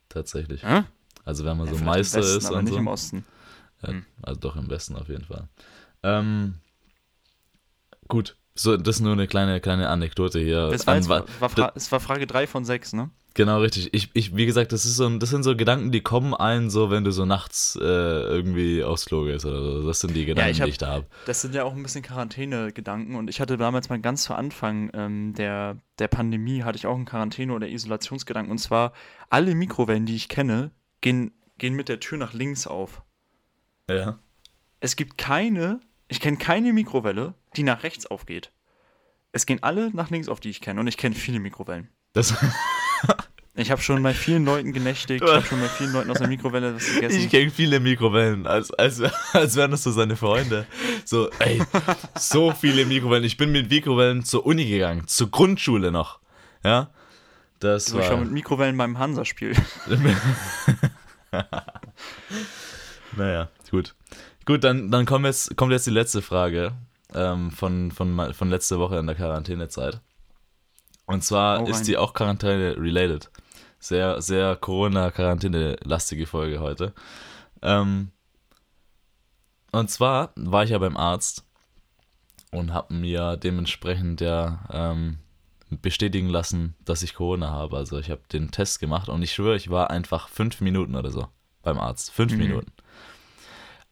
[0.10, 0.64] tatsächlich.
[0.64, 0.84] Hm?
[1.24, 2.80] Also wenn man ja, so Meister Westen, ist aber und nicht so.
[2.80, 3.26] im Osten.
[3.84, 4.06] Ja, hm.
[4.22, 5.48] Also doch im Westen auf jeden Fall.
[6.04, 6.56] Ähm,
[8.10, 10.70] gut, so, das ist nur eine kleine, kleine Anekdote hier.
[10.70, 13.12] Das war, jetzt, war, war, das war Frage 3 von 6, ne?
[13.34, 13.94] Genau, richtig.
[13.94, 16.90] Ich, ich, wie gesagt, das, ist so, das sind so Gedanken, die kommen ein, so
[16.90, 19.86] wenn du so nachts äh, irgendwie aufs Klo gehst oder so.
[19.86, 21.06] Das sind die Gedanken, ja, hab, die ich da habe.
[21.26, 24.90] Das sind ja auch ein bisschen Quarantäne-Gedanken und ich hatte damals mal ganz zu Anfang
[24.94, 28.94] ähm, der, der Pandemie, hatte ich auch einen Quarantäne- oder Isolationsgedanken und zwar,
[29.30, 33.04] alle Mikrowellen, die ich kenne, gehen, gehen mit der Tür nach links auf.
[33.90, 34.18] Ja.
[34.80, 38.52] Es gibt keine, ich kenne keine Mikrowelle, die nach rechts aufgeht.
[39.32, 41.90] Es gehen alle nach links auf, die ich kenne und ich kenne viele Mikrowellen.
[42.14, 42.34] Das...
[43.58, 46.28] Ich habe schon bei vielen Leuten genächtigt, ich habe schon bei vielen Leuten aus der
[46.28, 47.20] Mikrowelle was gegessen.
[47.20, 49.02] Ich kenne viele Mikrowellen, als, als,
[49.32, 50.66] als wären das so seine Freunde.
[51.06, 51.64] So, ey,
[52.20, 53.24] so viele Mikrowellen.
[53.24, 56.20] Ich bin mit Mikrowellen zur Uni gegangen, zur Grundschule noch.
[56.66, 56.90] Ja,
[57.60, 58.04] das du, war...
[58.04, 59.56] Ich war mit Mikrowellen beim Hansa-Spiel.
[63.16, 63.96] naja, gut.
[64.46, 66.74] Gut, dann, dann kommt, jetzt, kommt jetzt die letzte Frage
[67.14, 70.02] ähm, von, von, von letzter Woche in der Quarantänezeit.
[71.06, 73.30] Und zwar oh, ist die auch Quarantäne-related
[73.80, 76.94] sehr, sehr Corona-Quarantäne-lastige Folge heute.
[77.62, 78.12] Ähm,
[79.72, 81.46] und zwar war ich ja beim Arzt
[82.52, 85.20] und habe mir dementsprechend ja ähm,
[85.70, 87.78] bestätigen lassen, dass ich Corona habe.
[87.78, 91.12] Also ich habe den Test gemacht und ich schwöre, ich war einfach fünf Minuten oder
[91.12, 91.28] so
[91.62, 92.12] beim Arzt.
[92.12, 92.38] Fünf mhm.
[92.40, 92.72] Minuten.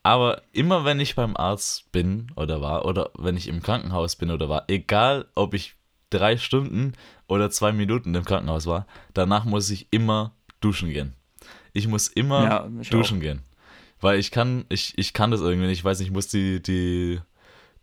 [0.04, 4.32] Aber immer wenn ich beim Arzt bin oder war, oder wenn ich im Krankenhaus bin
[4.32, 5.76] oder war, egal ob ich
[6.10, 6.93] drei Stunden
[7.28, 11.14] oder zwei Minuten im Krankenhaus war, danach muss ich immer duschen gehen.
[11.72, 13.22] Ich muss immer ja, duschen auch.
[13.22, 13.41] gehen.
[14.01, 15.80] Weil ich kann, ich, ich kann das irgendwie nicht.
[15.80, 17.22] Ich weiß nicht, ich muss die, die,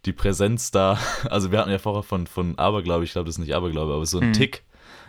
[0.05, 0.99] die Präsenz da,
[1.31, 4.05] also wir hatten ja vorher von, von Aberglaube, ich glaube, das ist nicht Aberglaube, aber
[4.05, 4.33] so ein mhm.
[4.35, 4.62] Tick,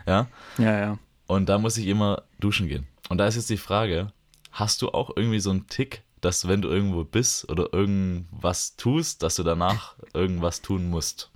[0.06, 0.28] ja?
[0.56, 0.98] Ja, ja.
[1.26, 2.86] Und da muss ich immer duschen gehen.
[3.08, 4.12] Und da ist jetzt die Frage,
[4.50, 9.22] hast du auch irgendwie so einen Tick, dass wenn du irgendwo bist oder irgendwas tust,
[9.22, 11.30] dass du danach irgendwas tun musst?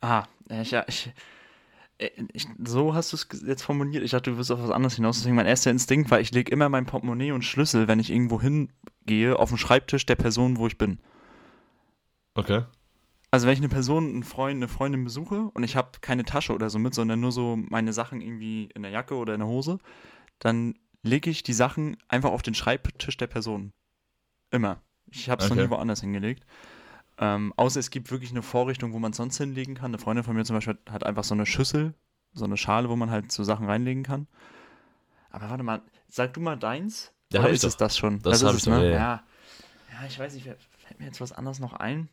[0.00, 1.12] Ah, ich, ja, ich,
[1.98, 4.02] äh, ich, so hast du es jetzt formuliert.
[4.02, 5.18] Ich dachte, du wirst auf was anderes hinaus.
[5.18, 8.40] Deswegen mein erster Instinkt war, ich lege immer mein Portemonnaie und Schlüssel, wenn ich irgendwo
[8.40, 10.98] hingehe, auf den Schreibtisch der Person, wo ich bin.
[12.34, 12.64] Okay.
[13.30, 16.54] Also wenn ich eine Person, einen Freund, eine Freundin besuche und ich habe keine Tasche
[16.54, 19.48] oder so mit, sondern nur so meine Sachen irgendwie in der Jacke oder in der
[19.48, 19.78] Hose,
[20.38, 20.74] dann
[21.06, 23.72] lege ich die Sachen einfach auf den Schreibtisch der Person.
[24.50, 24.82] Immer.
[25.06, 25.58] Ich habe es okay.
[25.58, 26.44] noch nie woanders hingelegt.
[27.18, 29.86] Ähm, außer es gibt wirklich eine Vorrichtung, wo man es sonst hinlegen kann.
[29.86, 31.94] Eine Freundin von mir zum Beispiel hat einfach so eine Schüssel,
[32.32, 34.26] so eine Schale, wo man halt so Sachen reinlegen kann.
[35.30, 37.86] Aber warte mal, sag du mal deins, Ja, Oder ist es doch.
[37.86, 38.20] das schon?
[38.22, 38.84] Das ist hab es, doch, ne?
[38.84, 38.96] ja, ja.
[38.96, 39.22] ja.
[39.92, 42.08] Ja, ich weiß nicht, fällt mir jetzt was anderes noch ein?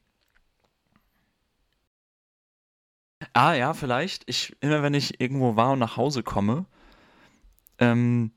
[3.33, 4.23] Ah, ja, vielleicht.
[4.27, 6.65] Ich, immer wenn ich irgendwo war und nach Hause komme,
[7.79, 8.31] ähm,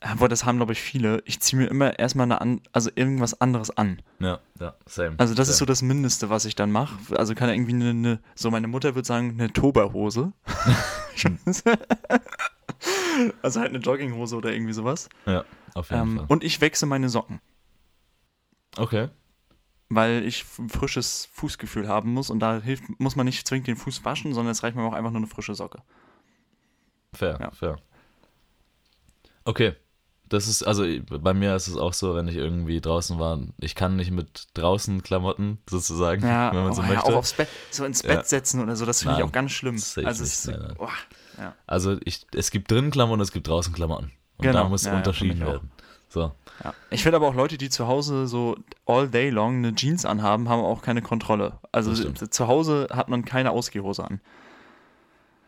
[0.00, 3.40] aber das haben, glaube ich, viele, ich ziehe mir immer erstmal eine an, also irgendwas
[3.40, 4.00] anderes an.
[4.20, 5.16] Ja, ja, same.
[5.18, 5.72] Also das ist so same.
[5.72, 6.96] das Mindeste, was ich dann mache.
[7.16, 10.32] Also kann irgendwie eine, eine, so meine Mutter würde sagen, eine Toberhose.
[13.42, 15.08] also halt eine Jogginghose oder irgendwie sowas.
[15.26, 15.44] Ja,
[15.74, 16.26] auf jeden Ähm, Fall.
[16.28, 17.40] und ich wechsle meine Socken,
[18.76, 19.08] Okay.
[19.88, 23.76] weil ich ein frisches Fußgefühl haben muss und da hilft, muss man nicht zwingend den
[23.76, 25.82] Fuß waschen, sondern es reicht mir auch einfach nur eine frische Socke.
[27.12, 27.50] Fair, Ja.
[27.50, 27.76] fair.
[29.44, 29.74] Okay.
[30.28, 33.74] Das ist, also bei mir ist es auch so, wenn ich irgendwie draußen war, ich
[33.74, 37.06] kann nicht mit draußen Klamotten sozusagen, Ja, wenn man so oh, ja, möchte.
[37.06, 38.16] auch aufs Bett, so ins Ja.
[38.16, 39.76] Bett setzen oder so, das finde ich auch ganz schlimm.
[39.76, 40.74] Also es, nein, nein.
[40.78, 40.88] oh,
[41.38, 41.54] ja.
[41.66, 44.12] Also ich, es gibt drinnen Klamotten, es gibt draußen Klamotten.
[44.36, 45.70] Und Genau, da muss ja, ja, unterschieden werden.
[46.08, 46.32] So.
[46.64, 46.74] Ja.
[46.90, 48.56] Ich finde aber auch Leute, die zu Hause so
[48.86, 51.58] all day long eine Jeans anhaben, haben auch keine Kontrolle.
[51.72, 54.20] Also zu Hause hat man keine Ausgehhose an.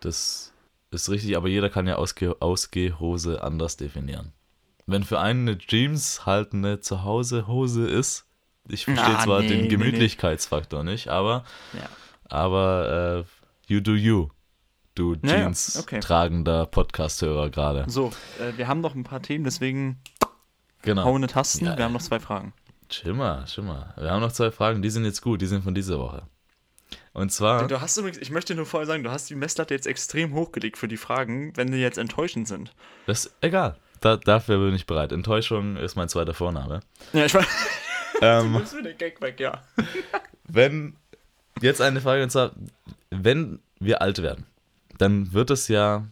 [0.00, 0.52] Das
[0.90, 4.32] ist richtig, aber jeder kann ja Ausge Ausgehhose anders definieren.
[4.90, 8.26] Wenn für einen eine Jeans halt eine Zuhause-Hose ist,
[8.68, 9.68] ich verstehe Na, zwar nee, den nee, nee.
[9.68, 11.88] Gemütlichkeitsfaktor nicht, aber, Ja.
[12.28, 14.28] aber äh, you do you,
[14.94, 16.00] du Ja, ja, Jeans okay.
[16.00, 17.84] tragender Podcast-Hörer gerade.
[17.88, 20.00] So, äh, wir haben noch ein paar Themen, deswegen
[20.82, 21.04] Genau.
[21.04, 21.66] hauende Tasten.
[21.66, 22.52] Ja, wir haben noch zwei Fragen.
[22.88, 23.44] Chill mal.
[23.96, 26.22] Wir haben noch zwei Fragen, die sind jetzt gut, die sind von dieser Woche.
[27.12, 29.86] Und zwar, Du hast übrigens, ich möchte nur vorher sagen, du hast die Messlatte jetzt
[29.86, 32.72] extrem hochgelegt für die Fragen, wenn die jetzt enttäuschend sind.
[33.06, 33.76] das ist egal.
[34.00, 35.12] Da, dafür bin ich bereit.
[35.12, 36.80] Enttäuschung ist mein zweiter Vorname.
[37.12, 37.46] Ja, ich weiß.
[38.22, 39.62] Ähm, nimmst mir den Gag weg, ja.
[40.44, 40.96] wenn
[41.60, 42.52] jetzt eine Frage und zwar,
[43.10, 44.46] wenn wir alt werden,
[44.98, 46.06] dann wird es ja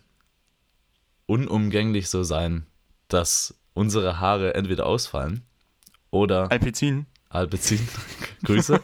[1.26, 2.66] unumgänglich so sein,
[3.09, 5.43] dass unsere Haare entweder ausfallen
[6.11, 7.07] oder Alpizin.
[7.30, 7.86] Alpezin,
[8.45, 8.80] Grüße,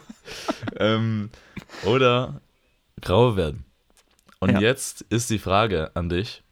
[0.77, 1.31] ähm,
[1.83, 2.41] oder
[3.01, 3.65] grau werden.
[4.39, 4.59] Und Ja.
[4.59, 6.43] jetzt ist die Frage an dich,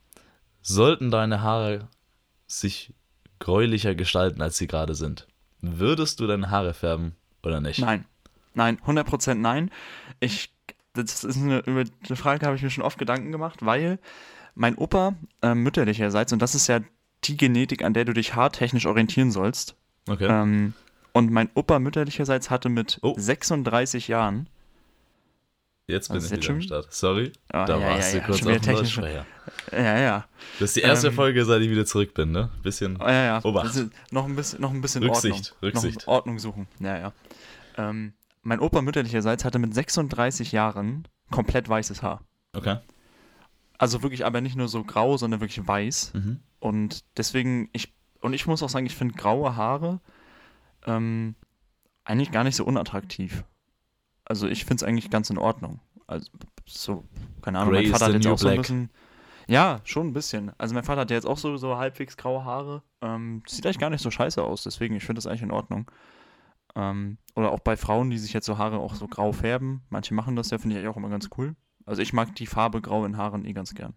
[0.63, 1.87] sollten deine Haare
[2.59, 2.93] sich
[3.39, 5.27] gräulicher gestalten, als sie gerade sind?
[5.61, 7.79] Würdest du deine Haare färben oder nicht?
[7.79, 8.05] Nein.
[8.55, 9.71] Nein, 100% nein.
[10.19, 10.53] Ich,
[10.93, 13.97] das ist eine, über die Frage habe ich mir schon oft Gedanken gemacht, weil
[14.55, 16.79] mein Opa äh, mütterlicherseits, und das ist ja
[17.23, 19.75] die Genetik, an der du dich haartechnisch orientieren sollst,
[20.07, 20.27] Okay.
[20.29, 20.73] ähm,
[21.13, 23.15] und mein Opa mütterlicherseits hatte mit Oh.
[23.17, 24.47] 36 Jahren,
[25.87, 26.93] Jetzt bin ich jetzt wieder am Start.
[26.93, 29.25] Sorry, Ah, da ja, warst ja, du ja, kurz auf dem Lautsprecher.
[29.73, 30.25] ja, ja,
[30.59, 32.49] Das ist die erste Ähm, Folge, seit ich wieder zurück bin, ne?
[32.61, 32.97] Bisschen.
[32.99, 33.75] ja, ja, Obacht.
[33.75, 35.99] Ist noch ein bisschen, noch ein bisschen Rücksicht, Ordnung, Rücksicht.
[36.01, 37.13] Noch Ordnung suchen, ja, ja.
[37.77, 38.13] Ähm,
[38.43, 42.21] mein Opa mütterlicherseits hatte mit 36 Jahren komplett weißes Haar.
[42.53, 42.77] Okay.
[43.77, 46.13] Also wirklich aber nicht nur so grau, sondern wirklich weiß.
[46.13, 46.39] Mhm.
[46.59, 49.99] Und deswegen, ich, und ich muss auch sagen, ich finde graue Haare
[50.85, 51.35] ähm,
[52.05, 53.43] eigentlich gar nicht so unattraktiv.
[54.25, 55.79] Also ich finde es eigentlich ganz in Ordnung.
[56.07, 56.29] Also
[56.65, 57.03] so,
[57.41, 58.61] keine Ahnung, Grey mein Vater hat jetzt auch so ein black.
[58.63, 58.89] bisschen.
[59.47, 60.51] Ja, schon ein bisschen.
[60.57, 62.81] Also mein Vater hat ja jetzt auch so, so halbwegs graue Haare.
[63.01, 65.89] Ähm, sieht eigentlich gar nicht so scheiße aus, deswegen, ich finde das eigentlich in Ordnung.
[66.75, 69.83] Ähm, oder auch bei Frauen, die sich jetzt so Haare auch so grau färben.
[69.89, 71.55] Manche machen das ja, finde ich eigentlich auch immer ganz cool.
[71.85, 73.93] Also ich mag die Farbe grau in Haaren eh ganz gern.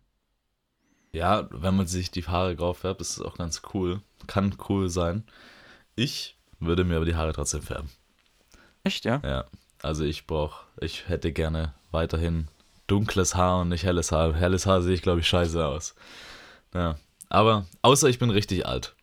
[1.12, 4.02] Ja, wenn man sich die Haare grau färbt, ist es auch ganz cool.
[4.26, 5.24] Kann cool sein.
[5.94, 7.88] Ich würde mir aber die Haare trotzdem färben.
[8.84, 9.20] Echt, ja?
[9.24, 9.44] Ja.
[9.82, 12.48] Also ich brauche, ich hätte gerne weiterhin
[12.86, 14.34] dunkles Haar und nicht helles Haar.
[14.34, 15.94] Helles Haar sehe ich, glaube ich, scheiße aus.
[16.74, 16.96] Ja.
[17.28, 18.94] Aber außer ich bin richtig alt.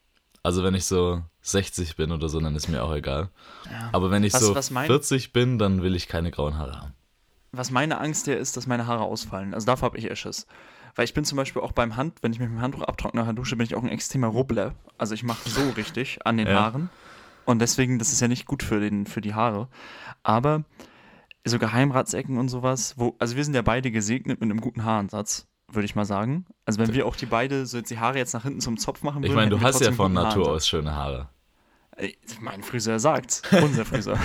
[0.42, 3.30] Also wenn ich so 60 bin oder so, dann ist mir auch egal.
[3.70, 3.90] Ja.
[3.92, 6.80] Aber wenn ich Was- so was mein- 40 bin, dann will ich keine grauen Haare
[6.80, 6.94] haben.
[7.52, 9.54] Was meine Angst ja ist, dass meine Haare ausfallen.
[9.54, 10.48] Also davor habe ich eher Schiss.
[10.96, 13.20] Weil ich bin zum Beispiel auch beim Hand, wenn ich mich mit dem Handtuch abtrockne
[13.22, 14.74] nach der Dusche, bin ich auch ein extremer Rubbler.
[14.98, 16.54] Also ich mache so richtig an den Ja.
[16.62, 16.90] Haaren.
[17.46, 19.68] Und deswegen, das ist ja nicht gut für, den, für die Haare.
[20.24, 20.64] Aber
[21.46, 25.48] so Geheimratsecken und sowas, wo, also wir sind ja beide gesegnet mit einem guten Haaransatz,
[25.68, 26.46] würde ich mal sagen.
[26.66, 29.04] Also wenn wir auch die beide, so jetzt die Haare jetzt nach hinten zum Zopf
[29.04, 29.32] machen würden.
[29.32, 30.56] Ich meine, du hast ja von Natur Haaransatz.
[30.56, 31.30] aus schöne Haare.
[32.40, 33.42] Mein Friseur sagt's.
[33.52, 34.18] Unser Friseur.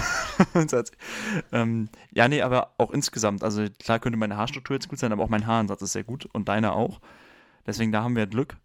[1.52, 3.44] ähm, ja, nee, aber auch insgesamt.
[3.44, 6.26] Also klar könnte meine Haarstruktur jetzt gut sein, aber auch mein Haaransatz ist sehr gut
[6.32, 7.00] und deiner auch.
[7.66, 8.56] Deswegen, da haben wir Glück.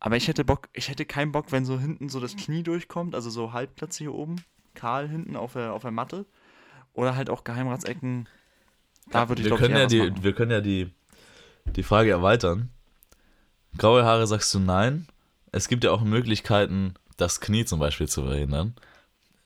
[0.00, 3.14] Aber ich hätte Bock, ich hätte keinen Bock, wenn so hinten so das Knie durchkommt,
[3.14, 4.36] also so Halbplätze hier oben,
[4.74, 6.24] kahl hinten auf der, auf der Matte.
[6.94, 8.26] Oder halt auch Geheimratsecken.
[9.10, 10.22] Da würde ich wir glaube können ja die, machen.
[10.24, 10.90] wir können ja die,
[11.66, 12.70] die Frage erweitern.
[13.76, 15.06] Graue Haare sagst du nein.
[15.52, 18.74] Es gibt ja auch Möglichkeiten, das Knie zum Beispiel zu verhindern,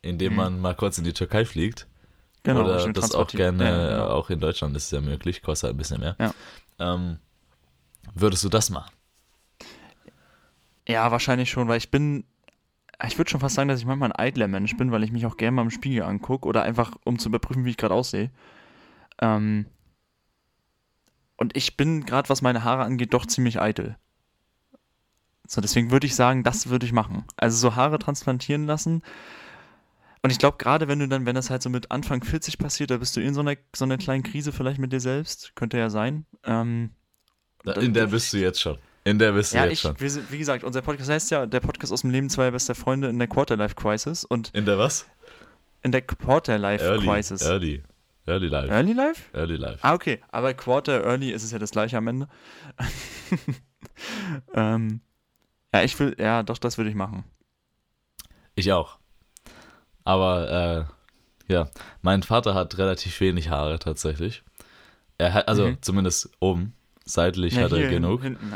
[0.03, 0.37] indem Mhm.
[0.37, 1.87] man mal kurz in die Türkei fliegt.
[2.45, 4.07] Genau, Oder das auch gerne, Ja, genau.
[4.09, 6.17] auch in Deutschland ist es ja möglich, kostet halt ein bisschen mehr.
[6.21, 6.35] Ja.
[6.79, 7.19] Ähm,
[8.15, 8.93] würdest du das machen?
[10.87, 12.25] Ja, wahrscheinlich schon, weil ich bin,
[13.07, 15.27] ich würde schon fast sagen, dass ich manchmal ein eitler Mensch bin, weil ich mich
[15.27, 18.31] auch gerne mal im Spiegel angucke oder einfach, um zu überprüfen, wie ich gerade aussehe.
[19.21, 19.67] Ähm,
[21.37, 23.97] und ich bin gerade, was meine Haare angeht, doch ziemlich eitel.
[25.47, 27.25] So, deswegen würde ich sagen, das würde ich machen.
[27.37, 29.03] Also so Haare transplantieren lassen.
[30.23, 32.91] Und ich glaube, gerade wenn du dann, wenn das halt so mit Anfang 40 passiert,
[32.91, 35.55] da bist du in so einer, so einer kleinen Krise vielleicht mit dir selbst.
[35.55, 36.25] Könnte ja sein.
[36.45, 36.91] Ähm,
[37.77, 38.79] in der bist du jetzt schon.
[39.05, 40.01] In der bist du ja, jetzt ich, schon.
[40.01, 42.75] wir sind- wie gesagt, unser Podcast heißt ja der Podcast aus dem Leben zweier bester
[42.75, 45.07] Freunde in der Quarterlife Crisis und In der was?
[45.83, 47.07] in der Quarterlife Early.
[47.07, 47.43] Crisis.
[47.43, 47.83] Early.
[48.27, 48.69] Early Life.
[48.73, 49.23] Early Life?
[49.35, 49.79] Early Life.
[49.83, 50.23] Ah, okay.
[50.31, 52.29] Aber Quarter Early ist es ja das gleiche am Ende.
[54.55, 55.01] ähm,
[55.75, 57.25] ja, ich will, ja, doch, das würde ich machen.
[58.55, 58.99] Ich auch.
[60.05, 60.89] Aber
[61.49, 61.69] äh, ja,
[62.03, 64.43] mein Vater hat relativ wenig Haare tatsächlich.
[65.19, 65.79] Er hat, also Mhm.
[65.83, 66.75] zumindest oben.
[67.05, 68.23] Seitlich Ja, hat er genug.
[68.23, 68.55] Hinten,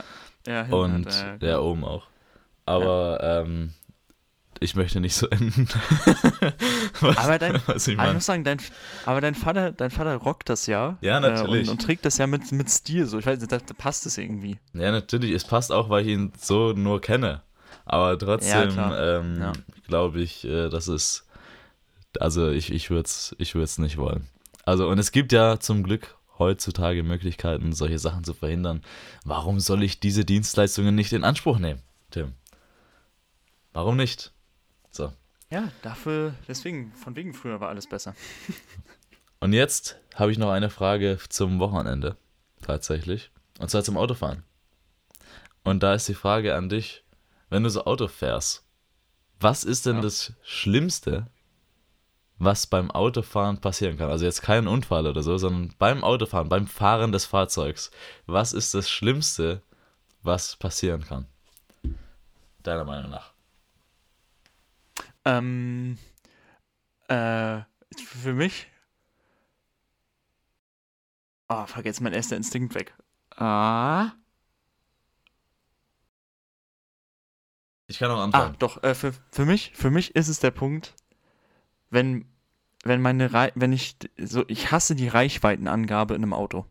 [0.49, 2.07] ja, und hat er, der oben auch.
[2.67, 3.73] Aber ähm,
[4.61, 5.69] ich möchte nicht so enden.
[7.01, 8.59] was, Aber dein- was ich Aber ich muss sagen, dein,
[9.07, 10.97] aber dein Vater, dein Vater rockt das ja.
[11.01, 11.69] Ja, Äh, natürlich.
[11.69, 13.07] und, und trägt das ja mit, mit Stil.
[13.07, 14.59] So, ich weiß nicht, da, da passt es irgendwie.
[14.75, 17.43] Ja, natürlich, es passt auch, weil ich ihn so nur kenne.
[17.85, 19.21] Aber trotzdem klar.
[19.21, 19.53] ähm, Ja.
[19.87, 21.25] glaube ich, äh, das ist.
[22.21, 24.29] Also ich, ich würde es ich würd's nicht wollen.
[24.65, 28.83] Also, und es gibt ja zum Glück heutzutage Möglichkeiten, solche Sachen zu verhindern.
[29.25, 32.35] Warum soll ich diese Dienstleistungen nicht in Anspruch nehmen, Tim?
[33.73, 34.33] Warum nicht?
[34.91, 35.13] So.
[35.51, 38.15] Ja, dafür, deswegen, von wegen früher war alles besser.
[39.41, 42.17] Und jetzt habe ich noch eine Frage zum Wochenende.
[42.63, 43.31] Tatsächlich.
[43.61, 44.43] Und zwar zum Autofahren.
[45.65, 47.05] Und da ist die Frage an dich,
[47.51, 48.65] wenn du so Auto fährst,
[49.41, 50.03] was ist denn Ja.
[50.03, 51.29] das Schlimmste,
[52.39, 54.11] was beim Autofahren passieren kann?
[54.11, 57.91] Also jetzt kein Unfall oder so, sondern beim Autofahren, beim Fahren des Fahrzeugs.
[58.27, 59.63] Was ist das Schlimmste,
[60.23, 61.27] was passieren kann?
[62.63, 63.33] Deiner Meinung nach.
[65.25, 65.99] Ähm,
[67.09, 67.61] äh,
[67.97, 68.67] für mich.
[71.49, 72.95] Ah, fuck, jetzt mein erster Instinkt weg.
[73.37, 74.13] Ah.
[77.87, 78.57] Ich kann auch Ah, anfangen.
[78.59, 80.95] doch, äh, für, für mich, für mich ist es der Punkt,
[81.91, 82.27] wenn,
[82.85, 86.67] wenn meine Rei wenn ich so, ich hasse die Reichweitenangabe in einem Auto.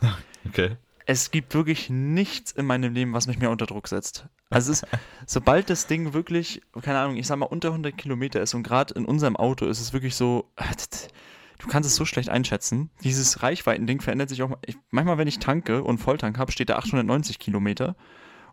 [0.48, 0.76] Okay.
[1.06, 4.26] Es gibt wirklich nichts in meinem Leben, was mich mehr unter Druck setzt.
[4.50, 4.90] Also es ist,
[5.26, 8.94] sobald das Ding wirklich, keine Ahnung, ich sag mal unter 100 Kilometer ist und gerade
[8.94, 10.50] in unserem Auto ist es wirklich so,
[11.58, 12.90] du kannst es so schlecht einschätzen.
[13.04, 16.76] Dieses Reichweitending verändert sich auch, ich, manchmal wenn ich tanke und Volltank habe, steht da
[16.78, 17.94] 890 Kilometer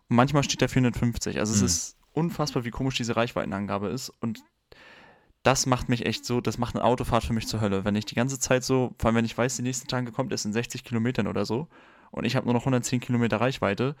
[0.08, 1.40] und manchmal steht da 450.
[1.40, 1.66] Also es Mhm.
[1.66, 4.40] ist unfassbar, wie komisch diese Reichweitenangabe ist und
[5.42, 7.84] das macht mich echt so, das macht eine Autofahrt für mich zur Hölle.
[7.84, 10.32] Wenn ich die ganze Zeit so, vor allem wenn ich weiß, die nächste Tanke kommt
[10.32, 11.68] erst in 60 Kilometern oder so
[12.10, 13.96] und ich habe nur noch 110 Kilometer Reichweite,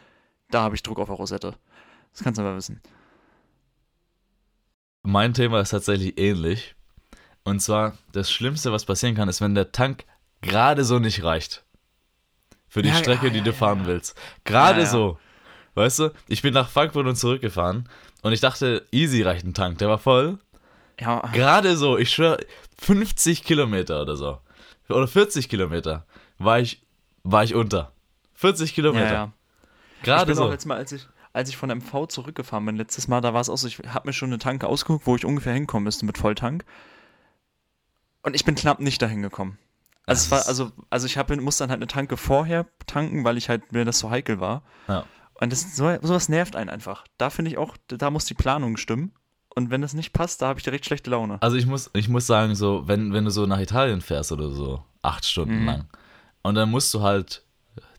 [0.50, 1.54] da habe ich Druck auf der Rosette.
[2.12, 2.80] Das kannst du aber wissen.
[5.02, 6.74] Mein Thema ist tatsächlich ähnlich.
[7.44, 10.04] Und zwar, das Schlimmste, was passieren kann, ist, wenn der Tank
[10.42, 11.64] gerade so nicht reicht.
[12.68, 14.16] Für die Ja, Strecke, ja, die ja, du fahren willst.
[14.44, 15.18] Gerade so.
[15.74, 17.88] Weißt du, ich bin nach Frankfurt und zurückgefahren
[18.22, 19.78] und ich dachte, easy reicht ein Tank.
[19.78, 20.38] Der war voll.
[21.00, 22.38] Ja, Gerade so, ich schwöre,
[22.78, 24.38] 50 Kilometer oder so.
[24.88, 26.06] Oder 40 Kilometer
[26.38, 26.82] war ich,
[27.22, 27.92] war ich unter.
[28.34, 29.12] 40 ja, Kilometer.
[29.12, 29.32] ja.
[29.98, 30.48] Ich Gerade auch so.
[30.48, 33.48] letztes Mal, als ich, als ich von MV zurückgefahren bin, letztes Mal, da war es
[33.48, 36.18] auch so, ich habe mir schon eine Tanke ausgeguckt, wo ich ungefähr hinkommen müsste mit
[36.18, 36.64] Volltank.
[38.22, 39.58] Und ich bin knapp nicht dahin gekommen.
[40.06, 43.36] Also, es war, also, also ich hab, musste dann halt eine Tanke vorher tanken, weil
[43.36, 44.62] ich halt mir das so heikel war.
[44.88, 45.04] Ja.
[45.34, 47.04] Und das, so, sowas nervt einen einfach.
[47.16, 49.12] Da finde ich auch, da muss die Planung stimmen.
[49.54, 51.38] Und wenn das nicht passt, da habe ich direkt schlechte Laune.
[51.42, 54.50] Also ich muss, ich muss sagen, so, wenn, wenn du so nach Italien fährst oder
[54.50, 55.66] so, acht Stunden Mhm.
[55.66, 55.88] lang,
[56.42, 57.42] und dann musst du halt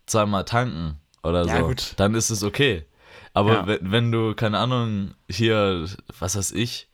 [0.06, 1.94] zweimal tanken oder Ja, so, gut.
[1.98, 2.86] dann ist es okay.
[3.34, 3.68] Aber Ja.
[3.68, 5.86] wenn, wenn du, keine Ahnung, hier,
[6.20, 6.90] was weiß ich,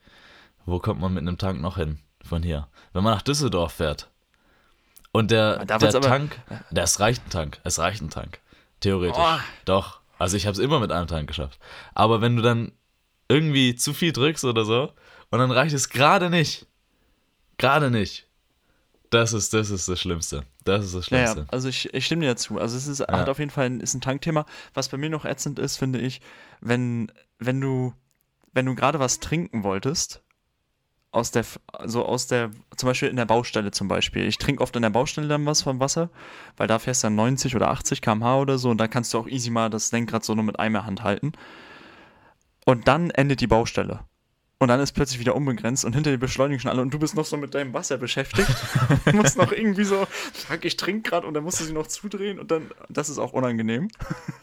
[0.66, 2.68] wo kommt man mit einem Tank noch hin von hier?
[2.92, 4.08] Wenn man nach Düsseldorf fährt
[5.12, 6.38] und der, Da der aber- Tank,
[6.70, 8.40] das reicht ein Tank, es reicht ein Tank,
[8.80, 9.16] theoretisch.
[9.18, 9.38] Oh.
[9.64, 11.58] Doch, also ich habe es immer mit einem Tank geschafft.
[11.94, 12.72] Aber wenn du dann
[13.28, 14.92] irgendwie zu viel drückst oder so
[15.30, 16.66] und dann reicht es gerade nicht,
[17.58, 18.26] gerade nicht,
[19.10, 20.44] das ist, das ist das Schlimmste.
[20.64, 21.40] Das ist das Ja, Schlimmste.
[21.40, 22.58] ja, also ich, ich stimme dir dazu.
[22.58, 24.44] Also es ist, hat auf jeden Fall ein, ist ein Tankthema.
[24.74, 26.20] Was bei mir noch ätzend ist, finde ich,
[26.60, 27.94] wenn, wenn du,
[28.52, 30.22] wenn du gerade was trinken wolltest,
[31.10, 34.26] aus der, also aus der, zum Beispiel in der Baustelle zum Beispiel.
[34.26, 36.10] Ich trinke oft in der Baustelle dann was vom Wasser,
[36.58, 39.18] weil da fährst du dann 90 oder 80 km/h oder so und da kannst du
[39.18, 41.32] auch easy mal das Lenkrad so nur mit einer Hand halten.
[42.68, 44.04] Und dann endet die Baustelle.
[44.58, 47.14] Und dann ist plötzlich wieder unbegrenzt und hinter dir beschleunigen schon alle und du bist
[47.14, 48.50] noch so mit deinem Wasser beschäftigt.
[49.06, 51.86] du musst noch irgendwie so, fuck, ich trinke gerade und dann musst du sie noch
[51.86, 53.88] zudrehen und dann, das ist auch unangenehm.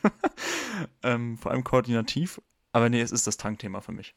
[1.03, 2.41] ähm, vor allem koordinativ.
[2.71, 4.15] Aber nee, es ist das Tankthema für mich.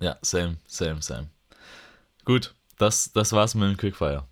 [0.00, 1.28] Ja, same, same, same.
[2.24, 4.26] Gut, das, das war's mit dem Quickfire.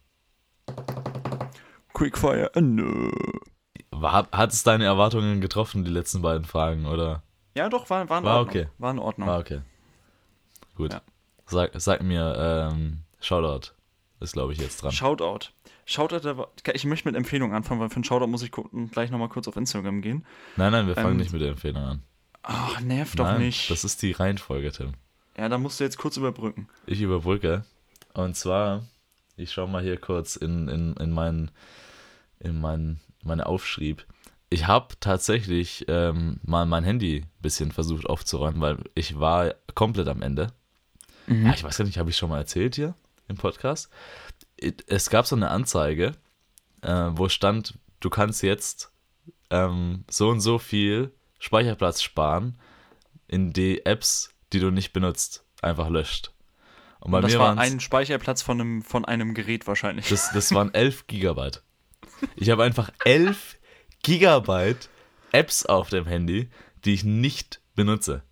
[1.94, 3.12] Quickfire, äh, nö.
[4.02, 7.22] Hat es deine Erwartungen getroffen, die letzten beiden Fragen, oder?
[7.58, 8.62] Ja, doch, war, war in War Ordnung.
[8.62, 8.68] okay.
[8.78, 9.28] War in Ordnung.
[9.28, 9.60] Ah, okay.
[10.76, 10.92] Gut.
[10.92, 11.02] Ja.
[11.46, 13.72] Sag, sag mir, ähm, Shoutout
[14.20, 14.92] ist, glaube ich, jetzt dran.
[14.92, 15.50] Shoutout.
[15.84, 18.52] Shoutout, war- ich möchte mit Empfehlungen anfangen, weil für einen Shoutout muss ich
[18.92, 20.24] gleich nochmal kurz auf Instagram gehen.
[20.56, 22.02] Nein, nein, wir fangen Ähm, nicht mit der Empfehlung an.
[22.42, 23.70] Ach, nerv doch nein, nicht.
[23.70, 24.92] Das ist die Reihenfolge, Tim.
[25.36, 26.68] ja, da musst du jetzt kurz überbrücken.
[26.86, 27.64] Ich überbrücke.
[28.14, 28.84] Und zwar,
[29.36, 31.50] ich schaue mal hier kurz in, in, in, mein,
[32.40, 34.04] in mein, meine Aufschrieb.
[34.50, 40.08] Ich habe tatsächlich ähm, mal mein Handy ein bisschen versucht aufzuräumen, weil ich war komplett
[40.08, 40.52] am Ende.
[41.26, 42.94] Ja, ich weiß gar nicht, habe ich schon mal erzählt hier
[43.28, 43.90] im Podcast?
[44.86, 46.12] Es gab so eine Anzeige,
[46.80, 48.90] äh, wo stand, du kannst jetzt
[49.50, 52.58] ähm, so und so viel Speicherplatz sparen,
[53.26, 56.32] in die Apps, die du nicht benutzt, einfach löscht.
[57.00, 60.08] Und bei Und das mir war ein Speicherplatz von einem, von einem Gerät wahrscheinlich.
[60.08, 61.62] das, das waren 11 Gigabyte.
[62.34, 63.57] Ich habe einfach 11
[64.02, 64.88] Gigabyte
[65.32, 66.48] Apps auf dem Handy,
[66.84, 68.22] die ich nicht benutze.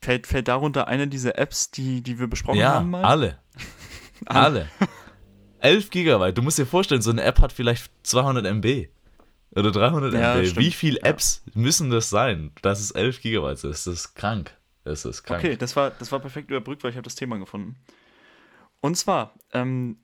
[0.00, 3.04] Fällt, fällt darunter eine dieser Apps, die, die wir besprochen ja, haben mal?
[3.04, 3.38] alle.
[4.26, 4.68] Alle.
[5.58, 6.38] 11 Gigabyte.
[6.38, 8.88] Du musst dir vorstellen, so eine App hat vielleicht 200 MB.
[9.50, 10.46] Oder 300 Ja, MB.
[10.46, 10.64] stimmt.
[10.64, 11.06] Wie viele Ja.
[11.06, 13.70] Apps müssen das sein, dass es 11 Gigabyte sind?
[13.72, 14.56] Das ist krank.
[14.84, 15.42] Das ist krank.
[15.42, 17.76] Okay, das war, das war perfekt überbrückt, weil ich habe das Thema gefunden.
[18.80, 19.98] Und zwar ähm,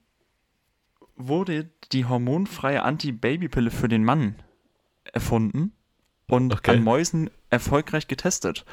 [1.16, 4.34] wurde die hormonfreie Anti-Baby-Pille für den Mann
[5.12, 5.72] erfunden
[6.28, 6.72] und Okay.
[6.72, 8.64] an Mäusen erfolgreich getestet.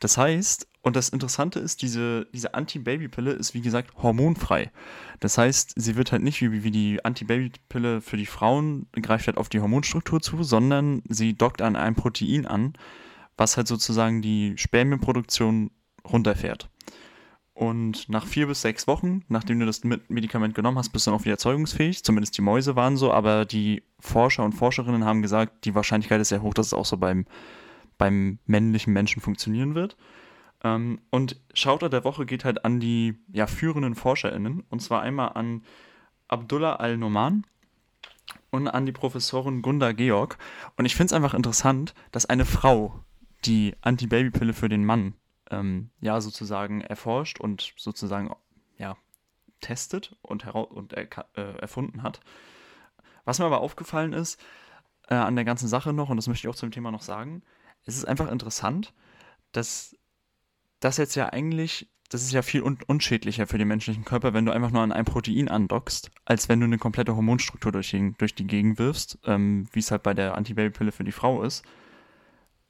[0.00, 4.70] Das heißt, und das Interessante ist, diese, diese Anti-Baby-Pille ist wie gesagt hormonfrei.
[5.18, 9.38] Das heißt, sie wird halt nicht wie, wie die Anti-Baby-Pille für die Frauen, greift halt
[9.38, 12.74] auf die Hormonstruktur zu, sondern sie dockt an ein Protein an,
[13.36, 15.72] was halt sozusagen die Spermienproduktion
[16.04, 16.70] runterfährt.
[17.52, 21.18] Und nach vier bis sechs Wochen, nachdem du das Medikament genommen hast, bist du dann
[21.18, 22.04] auch wieder erzeugungsfähig.
[22.04, 26.28] Zumindest die Mäuse waren so, aber die Forscher und Forscherinnen haben gesagt, die Wahrscheinlichkeit ist
[26.28, 27.26] sehr hoch, dass es auch so beim,
[27.98, 29.96] beim männlichen Menschen funktionieren wird.
[30.62, 34.64] Ähm, und Shoutout der Woche geht halt an die ja, führenden ForscherInnen.
[34.70, 35.62] Und zwar einmal an
[36.28, 37.44] Abdullah Al-Noman
[38.50, 40.38] und an die Professorin Gunda Georg.
[40.76, 43.04] Und ich finde es einfach interessant, dass eine Frau
[43.44, 45.14] die Anti-Baby-Pille für den Mann
[45.50, 48.34] ähm, ja sozusagen erforscht und sozusagen
[48.78, 48.96] ja
[49.60, 52.20] testet und, und erka- äh, erfunden hat.
[53.28, 54.40] Was mir aber aufgefallen ist
[55.08, 57.42] äh, an der ganzen Sache noch, und das möchte ich auch zum Thema noch sagen,
[57.84, 58.94] es ist einfach interessant,
[59.52, 59.94] dass
[60.80, 64.46] das jetzt ja eigentlich, das ist ja viel un unschädlicher für den menschlichen Körper, wenn
[64.46, 68.14] du einfach nur an ein Protein andockst, als wenn du eine komplette Hormonstruktur durch die,
[68.16, 71.66] durch die Gegend wirfst, ähm, wie es halt bei der Antibabypille für die Frau ist.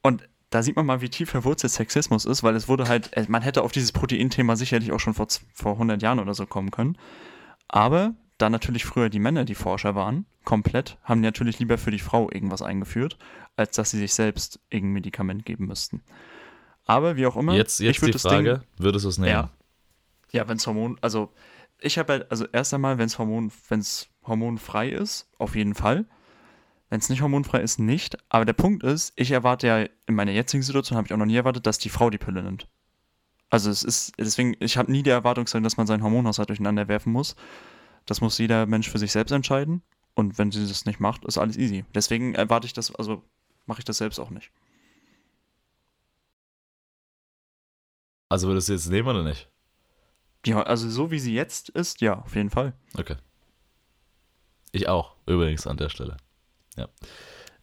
[0.01, 3.25] Und da sieht man mal, wie tief verwurzelt Sexismus ist, weil es wurde halt, äh,
[3.29, 6.69] man hätte auf dieses Proteinthema sicherlich auch schon vor, vor 100 Jahren oder so kommen
[6.69, 6.97] können.
[7.69, 11.91] Aber da natürlich früher die Männer die Forscher waren, komplett, haben die natürlich lieber für
[11.91, 13.17] die Frau irgendwas eingeführt,
[13.55, 16.01] als dass sie sich selbst irgendein Medikament geben müssten.
[16.85, 17.53] Aber wie auch immer.
[17.53, 19.31] Jetzt, ich jetzt die das Frage, Ding, würdest du es nehmen?
[19.31, 19.49] Ja.
[20.31, 21.31] ja, wenn es Hormon, also
[21.79, 25.75] ich habe halt, also erst einmal, wenn es Hormon, wenn es hormonfrei ist, auf jeden
[25.75, 26.05] Fall.
[26.89, 28.17] Wenn es nicht hormonfrei ist, nicht.
[28.29, 31.25] Aber der Punkt ist, ich erwarte ja in meiner jetzigen Situation, habe ich auch noch
[31.25, 32.67] nie erwartet, dass die Frau die Pille nimmt.
[33.49, 37.11] Also es ist, deswegen, ich habe nie die Erwartung, dass man seinen Hormonhaushalt durcheinander werfen
[37.11, 37.35] muss.
[38.09, 39.83] Das muss jeder Mensch für sich selbst entscheiden.
[40.15, 41.85] Und wenn sie das nicht macht, ist alles easy.
[41.93, 43.21] Deswegen erwarte ich das, also
[43.67, 44.49] mache ich das selbst auch nicht.
[48.27, 49.47] Also würdest du jetzt nehmen oder nicht?
[50.43, 52.73] Ja, also so wie sie jetzt ist, ja, auf jeden Fall.
[52.97, 53.17] Okay.
[54.71, 56.17] Ich auch, übrigens an der Stelle.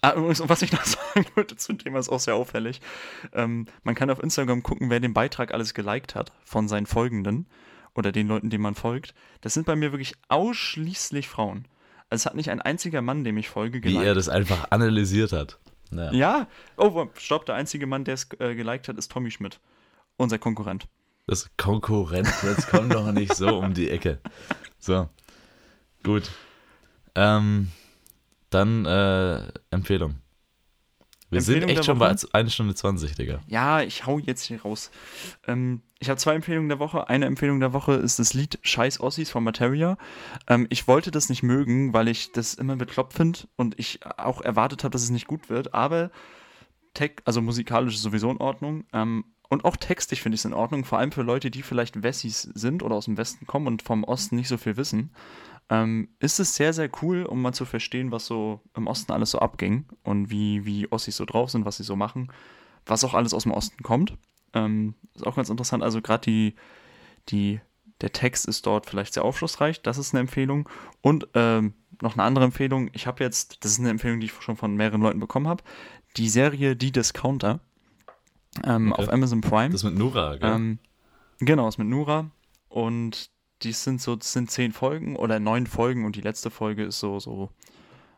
[0.01, 2.81] Ah, übrigens, was ich noch sagen wollte zum Thema ist auch sehr auffällig.
[3.32, 7.48] Ähm, man kann auf Instagram gucken, wer den Beitrag alles geliked hat von seinen Folgenden
[7.97, 9.14] oder den Leuten, denen man folgt.
[9.40, 11.66] Das sind bei mir wirklich ausschließlich Frauen.
[12.09, 15.32] Also es hat nicht ein einziger Mann, dem ich folge, Wie er das einfach analysiert
[15.32, 15.59] hat.
[15.90, 16.12] Naja.
[16.12, 19.60] Ja, oh, stopp, der einzige Mann, der es äh, geliked hat, ist Tommy Schmidt,
[20.16, 20.89] unser Konkurrent.
[21.27, 24.20] Das Konkurrent, jetzt komm doch nicht so um die Ecke.
[24.78, 25.09] So,
[26.05, 26.31] gut.
[27.14, 27.73] Ähm,
[28.51, 30.20] dann äh, Empfehlung.
[31.31, 32.28] Wir sind Empfehlung echt der schon bei Woche?
[32.32, 33.40] 1 Stunde 20, Digga.
[33.48, 34.90] Ja, ich hau jetzt hier raus.
[35.47, 37.09] Ähm, ich habe zwei Empfehlungen der Woche.
[37.09, 39.97] Eine Empfehlung der Woche ist das Lied Scheiß Ossis von Materia.
[40.47, 44.40] Ähm, ich wollte das nicht mögen, weil ich das immer bekloppt finde und ich auch
[44.40, 45.74] erwartet habe, dass es nicht gut wird.
[45.74, 46.11] Aber
[46.94, 48.85] Tech, also musikalisch ist sowieso in Ordnung.
[48.93, 52.02] Ähm, und auch textlich finde ich es in Ordnung, vor allem für Leute, die vielleicht
[52.02, 55.10] Wessis sind oder aus dem Westen kommen und vom Osten nicht so viel wissen.
[55.68, 59.32] Ähm, ist es sehr, sehr cool, um mal zu verstehen, was so im Osten alles
[59.32, 62.32] so abging und wie, wie Ossis so drauf sind, was sie so machen,
[62.86, 64.16] was auch alles aus dem Osten kommt.
[64.52, 65.82] Ähm, ist auch ganz interessant.
[65.82, 66.55] Also gerade die,
[67.28, 67.60] die,
[68.01, 69.82] der Text ist dort vielleicht sehr aufschlussreich.
[69.82, 70.68] Das ist eine Empfehlung.
[71.02, 72.90] Und ähm, noch eine andere Empfehlung.
[72.93, 75.64] Ich habe jetzt, das ist eine Empfehlung, die ich schon von mehreren Leuten bekommen habe.
[76.16, 77.60] Die Serie Die Discounter
[78.65, 79.03] ähm, Okay.
[79.03, 79.70] auf Amazon Prime.
[79.70, 80.51] Das mit Nura, gell?
[80.51, 80.78] Ähm,
[81.39, 82.31] genau, ist mit Nura.
[82.69, 83.31] Und
[83.62, 86.99] die sind so, das sind zehn Folgen oder neun Folgen und die letzte Folge ist
[87.01, 87.51] so, so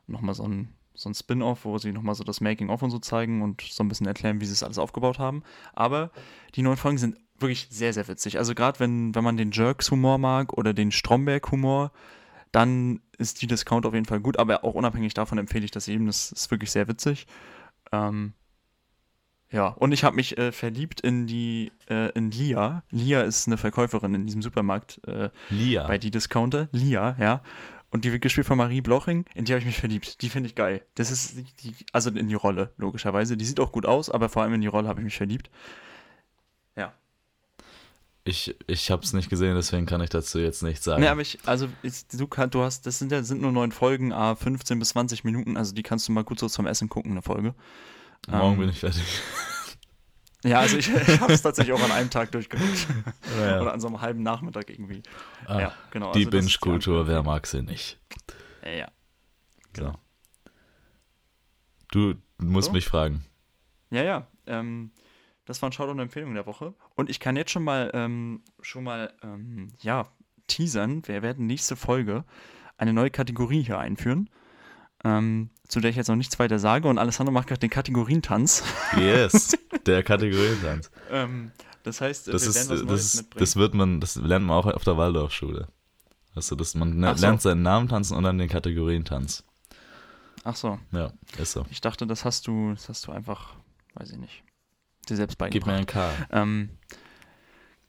[0.06, 3.42] nochmal so ein, so ein Spin-off, wo sie nochmal so das Making-of und so zeigen
[3.42, 5.44] und so ein bisschen erklären, wie sie es alles aufgebaut haben.
[5.74, 6.10] Aber
[6.56, 8.38] die neun Folgen sind wirklich sehr, sehr witzig.
[8.38, 11.92] Also gerade wenn, wenn man den Jerks-Humor mag oder den Stromberg-Humor,
[12.50, 15.86] dann ist die Discount auf jeden Fall gut, aber auch unabhängig davon empfehle ich das
[15.86, 16.06] eben.
[16.06, 17.26] Das ist wirklich sehr witzig.
[17.92, 18.32] Ähm,
[19.50, 22.82] ja, und ich habe mich äh, verliebt in die, äh, in Lia.
[22.90, 25.86] Lia ist eine Verkäuferin in diesem Supermarkt äh, Lia.
[25.86, 26.68] bei die Discounter.
[26.72, 27.42] Lia, ja.
[27.90, 29.24] Und die wird gespielt von Marie Bloching.
[29.34, 30.20] In die habe ich mich verliebt.
[30.20, 30.82] Die finde ich geil.
[30.96, 33.38] Das ist die, also in die Rolle, logischerweise.
[33.38, 35.48] Die sieht auch gut aus, aber vor allem in die Rolle habe ich mich verliebt.
[36.76, 36.92] Ja.
[38.24, 41.00] Ich, ich habe es nicht gesehen, deswegen kann ich dazu jetzt nichts sagen.
[41.00, 43.72] Ne, aber ich, also ich, du, kann, du hast, das sind ja sind nur neun
[43.72, 46.90] Folgen, ah, 15 bis 20 Minuten, also die kannst du mal gut so zum Essen
[46.90, 47.54] gucken, eine Folge.
[48.26, 49.02] Morgen ähm, bin ich fertig.
[50.44, 52.86] Ja, also ich, ich habe es tatsächlich auch an einem Tag durchgeguckt.
[53.40, 53.60] Ja.
[53.60, 55.02] Oder an so einem halben Nachmittag irgendwie.
[55.46, 56.12] Ah, ja, genau.
[56.12, 58.00] die also Binge-Kultur, wer mag sie nicht?
[58.64, 58.88] Ja, ja.
[59.72, 59.94] Genau.
[61.90, 62.72] Du musst So?
[62.72, 63.24] mich fragen.
[63.90, 64.26] Ja, ja.
[64.46, 64.90] Ähm,
[65.44, 66.74] das waren Shoutout und Empfehlungen der Woche.
[66.94, 70.08] Und ich kann jetzt schon mal, ähm, schon mal, ähm, ja,
[70.46, 71.06] teasern.
[71.06, 72.24] Wir werden nächste Folge
[72.76, 74.30] eine neue Kategorie hier einführen,
[75.04, 76.88] ähm, zu der ich jetzt noch nichts weiter sage.
[76.88, 78.62] Und Alessandro macht gerade den Kategorientanz.
[78.96, 80.90] Yes, der Kategorientanz.
[81.10, 81.52] ähm,
[81.84, 83.40] das heißt, Das wir ist, werden was das, Neues ist, mitbringen.
[83.40, 85.68] das wird man, das lernt man auch auf der Waldorfschule.
[86.34, 87.22] Weißt du, das, man Ach so.
[87.22, 89.44] lernt seinen Namen tanzen und dann den Kategorientanz.
[90.44, 91.66] Ach so, Ja, ist so.
[91.70, 93.54] ich dachte, das hast du, das hast du einfach,
[93.94, 94.42] weiß ich nicht,
[95.08, 95.78] dir selbst Gib mir beigebracht.
[95.78, 96.10] ein K.
[96.30, 96.70] Ähm,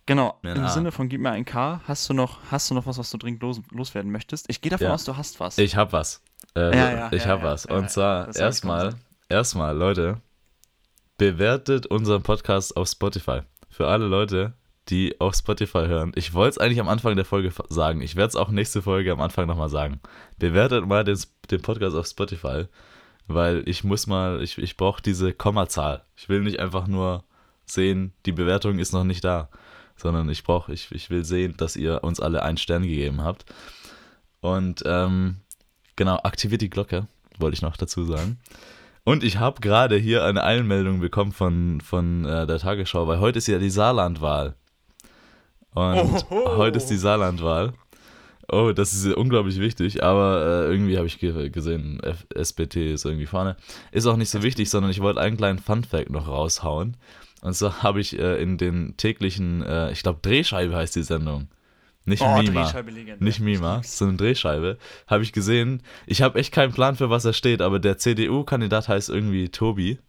[0.06, 0.70] genau, im A.
[0.70, 3.18] Sinne von gib mir ein K, hast du noch, hast du noch was, was du
[3.18, 4.50] dringend los, loswerden möchtest?
[4.50, 4.94] Ich gehe davon Ja.
[4.94, 5.58] aus, du hast was.
[5.58, 6.22] Ich hab was.
[6.56, 7.66] Äh, Ja, ja, ich ja, hab ja, was.
[7.66, 8.96] Und zwar erstmal,
[9.30, 10.22] erstmal, Leute,
[11.18, 13.42] bewertet unseren Podcast auf Spotify.
[13.70, 14.54] Für alle Leute,
[14.90, 16.12] die auf Spotify hören.
[16.16, 18.02] Ich wollte es eigentlich am Anfang der Folge sagen.
[18.02, 20.00] Ich werde es auch nächste Folge am Anfang nochmal sagen.
[20.38, 21.20] Bewertet mal den,
[21.52, 22.66] den Podcast auf Spotify,
[23.28, 26.04] weil ich muss mal, ich, ich brauche diese Kommazahl.
[26.16, 27.24] Ich will nicht einfach nur
[27.66, 29.50] sehen, die Bewertung ist noch nicht da,
[29.96, 33.46] sondern ich brauche, ich, ich will sehen, dass ihr uns alle einen Stern gegeben habt.
[34.42, 35.42] Und ähm,
[36.00, 37.08] genau, aktiviert die Glocke,
[37.40, 38.40] wollte ich noch dazu sagen.
[39.04, 43.38] Und ich habe gerade hier eine Einmeldung bekommen von, von äh, der Tagesschau, weil heute
[43.38, 44.56] ist ja die Saarlandwahl.
[45.76, 46.58] Und Oho.
[46.58, 47.74] heute ist die Saarlandwahl.
[48.52, 53.06] Oh, das ist unglaublich wichtig, aber äh, irgendwie habe ich ge gesehen, F SBT ist
[53.06, 53.58] irgendwie vorne.
[53.92, 56.96] Ist auch nicht so wichtig, sondern ich wollte einen kleinen Fun-Fact noch raushauen.
[57.42, 61.50] Und so habe ich äh, in den täglichen, äh, ich glaube, Drehscheibe heißt die Sendung.
[62.06, 62.72] Nicht oh, Mima.
[63.20, 64.78] Nicht Mima, so eine Drehscheibe.
[65.08, 65.84] Habe ich gesehen.
[66.08, 70.00] Ich habe echt keinen Plan für was er steht, aber der CDU-Kandidat heißt irgendwie Tobi.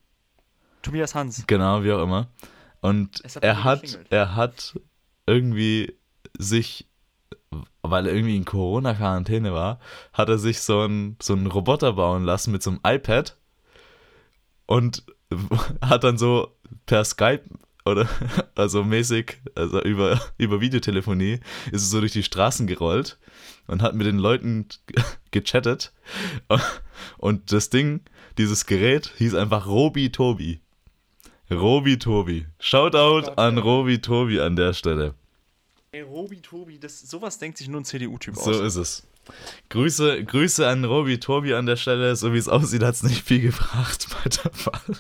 [0.83, 1.45] Tobias Hans.
[1.47, 2.29] Genau, wie auch immer.
[2.81, 4.11] Und Es hat er hat, geklingelt.
[4.11, 4.81] er hat
[5.27, 5.95] irgendwie
[6.39, 6.87] sich,
[7.83, 9.79] weil er irgendwie in Corona-Quarantäne war,
[10.13, 13.37] hat er sich so einen so einen Roboter bauen lassen mit so einem iPad
[14.67, 15.05] und
[15.83, 16.57] hat dann so
[16.87, 17.45] per Skype
[17.85, 18.09] oder
[18.55, 21.41] also mäßig, also über, über Videotelefonie,
[21.73, 23.19] ist es so durch die Straßen gerollt
[23.67, 24.67] und hat mit den Leuten
[25.31, 25.93] gechattet.
[27.19, 28.03] Und das Ding,
[28.39, 30.61] dieses Gerät, hieß einfach Robi Tobi.
[31.51, 32.47] Robi Tobi.
[32.61, 33.59] Shoutout Gott, an.
[33.59, 35.15] Robi Tobi an der Stelle.
[35.93, 38.45] Ey, Robi, Tobi, das, sowas denkt sich nur ein CDU-Typ aus.
[38.45, 39.07] So ist es.
[39.71, 42.15] Grüße, Grüße an Robi Tobi an der Stelle.
[42.15, 44.97] So wie es aussieht, hat es nicht viel gebracht bei der Wahl.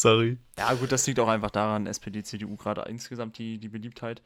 [0.00, 0.38] Sorry.
[0.58, 4.22] Ja, gut, das liegt auch einfach daran, SPD, CDU gerade insgesamt die, die Beliebtheit.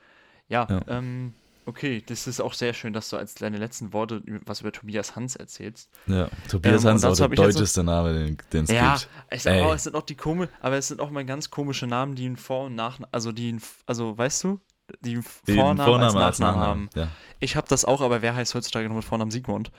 [0.48, 0.80] Ja, Ja.
[0.88, 1.32] Ähm,
[1.66, 5.14] okay, das ist auch sehr schön, dass du als deine letzten Worte was über Tobias
[5.16, 5.88] Hans erzählst.
[6.06, 9.08] Ja, Tobias Ähm, Hans ist der deutscheste Name, den es Ja, gibt.
[9.28, 9.62] es, Ey.
[9.64, 12.26] oh, es sind auch die komisch, aber es sind auch mal ganz komische Namen, die
[12.26, 14.60] einen Vor- und Nach, also die, also weißt du,
[15.00, 16.90] die einen Den Vornamen als Nachnamen haben.
[16.94, 17.08] Ja.
[17.40, 19.70] Ich habe das auch, aber wer heißt heutzutage noch mit Vornamen Sigmund?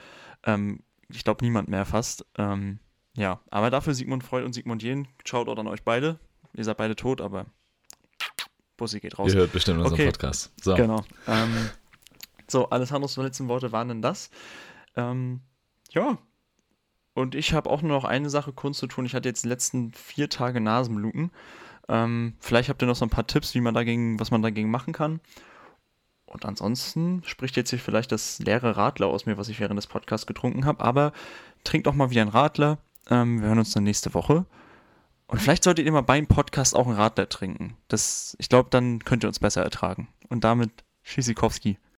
[0.44, 2.24] Ähm, ich glaube niemand mehr fast.
[2.36, 2.80] Ähm,
[3.14, 5.08] ja, aber dafür Sigmund Freud und Sigmund Jähn.
[5.24, 6.18] Schaut auch an euch beide.
[6.54, 7.46] Ihr seid beide tot, aber
[8.76, 9.32] Bussi geht raus.
[9.32, 10.06] Ihr hört bestimmt unseren Okay.
[10.06, 10.52] Podcast.
[10.62, 10.74] So.
[10.74, 11.04] Genau.
[11.26, 11.70] Ähm,
[12.48, 14.30] so, Alessandros letzten Worte waren denn das.
[14.96, 15.40] Ähm,
[15.90, 16.18] ja.
[17.14, 19.06] Und ich habe auch nur noch eine Sache kurz zu tun.
[19.06, 21.30] Ich hatte jetzt die letzten vier Tage Nasenbluten.
[21.88, 24.70] Ähm, vielleicht habt ihr noch so ein paar Tipps, wie man dagegen, was man dagegen
[24.70, 25.20] machen kann.
[26.26, 29.86] Und ansonsten spricht jetzt hier vielleicht das leere Radler aus mir, was ich während des
[29.86, 30.82] Podcasts getrunken habe.
[30.82, 31.12] Aber
[31.62, 32.78] trinkt auch mal wieder einen Radler.
[33.10, 34.46] Ähm, wir hören uns dann nächste Woche.
[35.26, 37.76] Und vielleicht solltet ihr mal beim Podcast auch einen Radler trinken.
[37.88, 40.08] Das, ich glaube, dann könnt ihr uns besser ertragen.
[40.28, 40.70] Und damit
[41.02, 41.78] Tschüssikowski.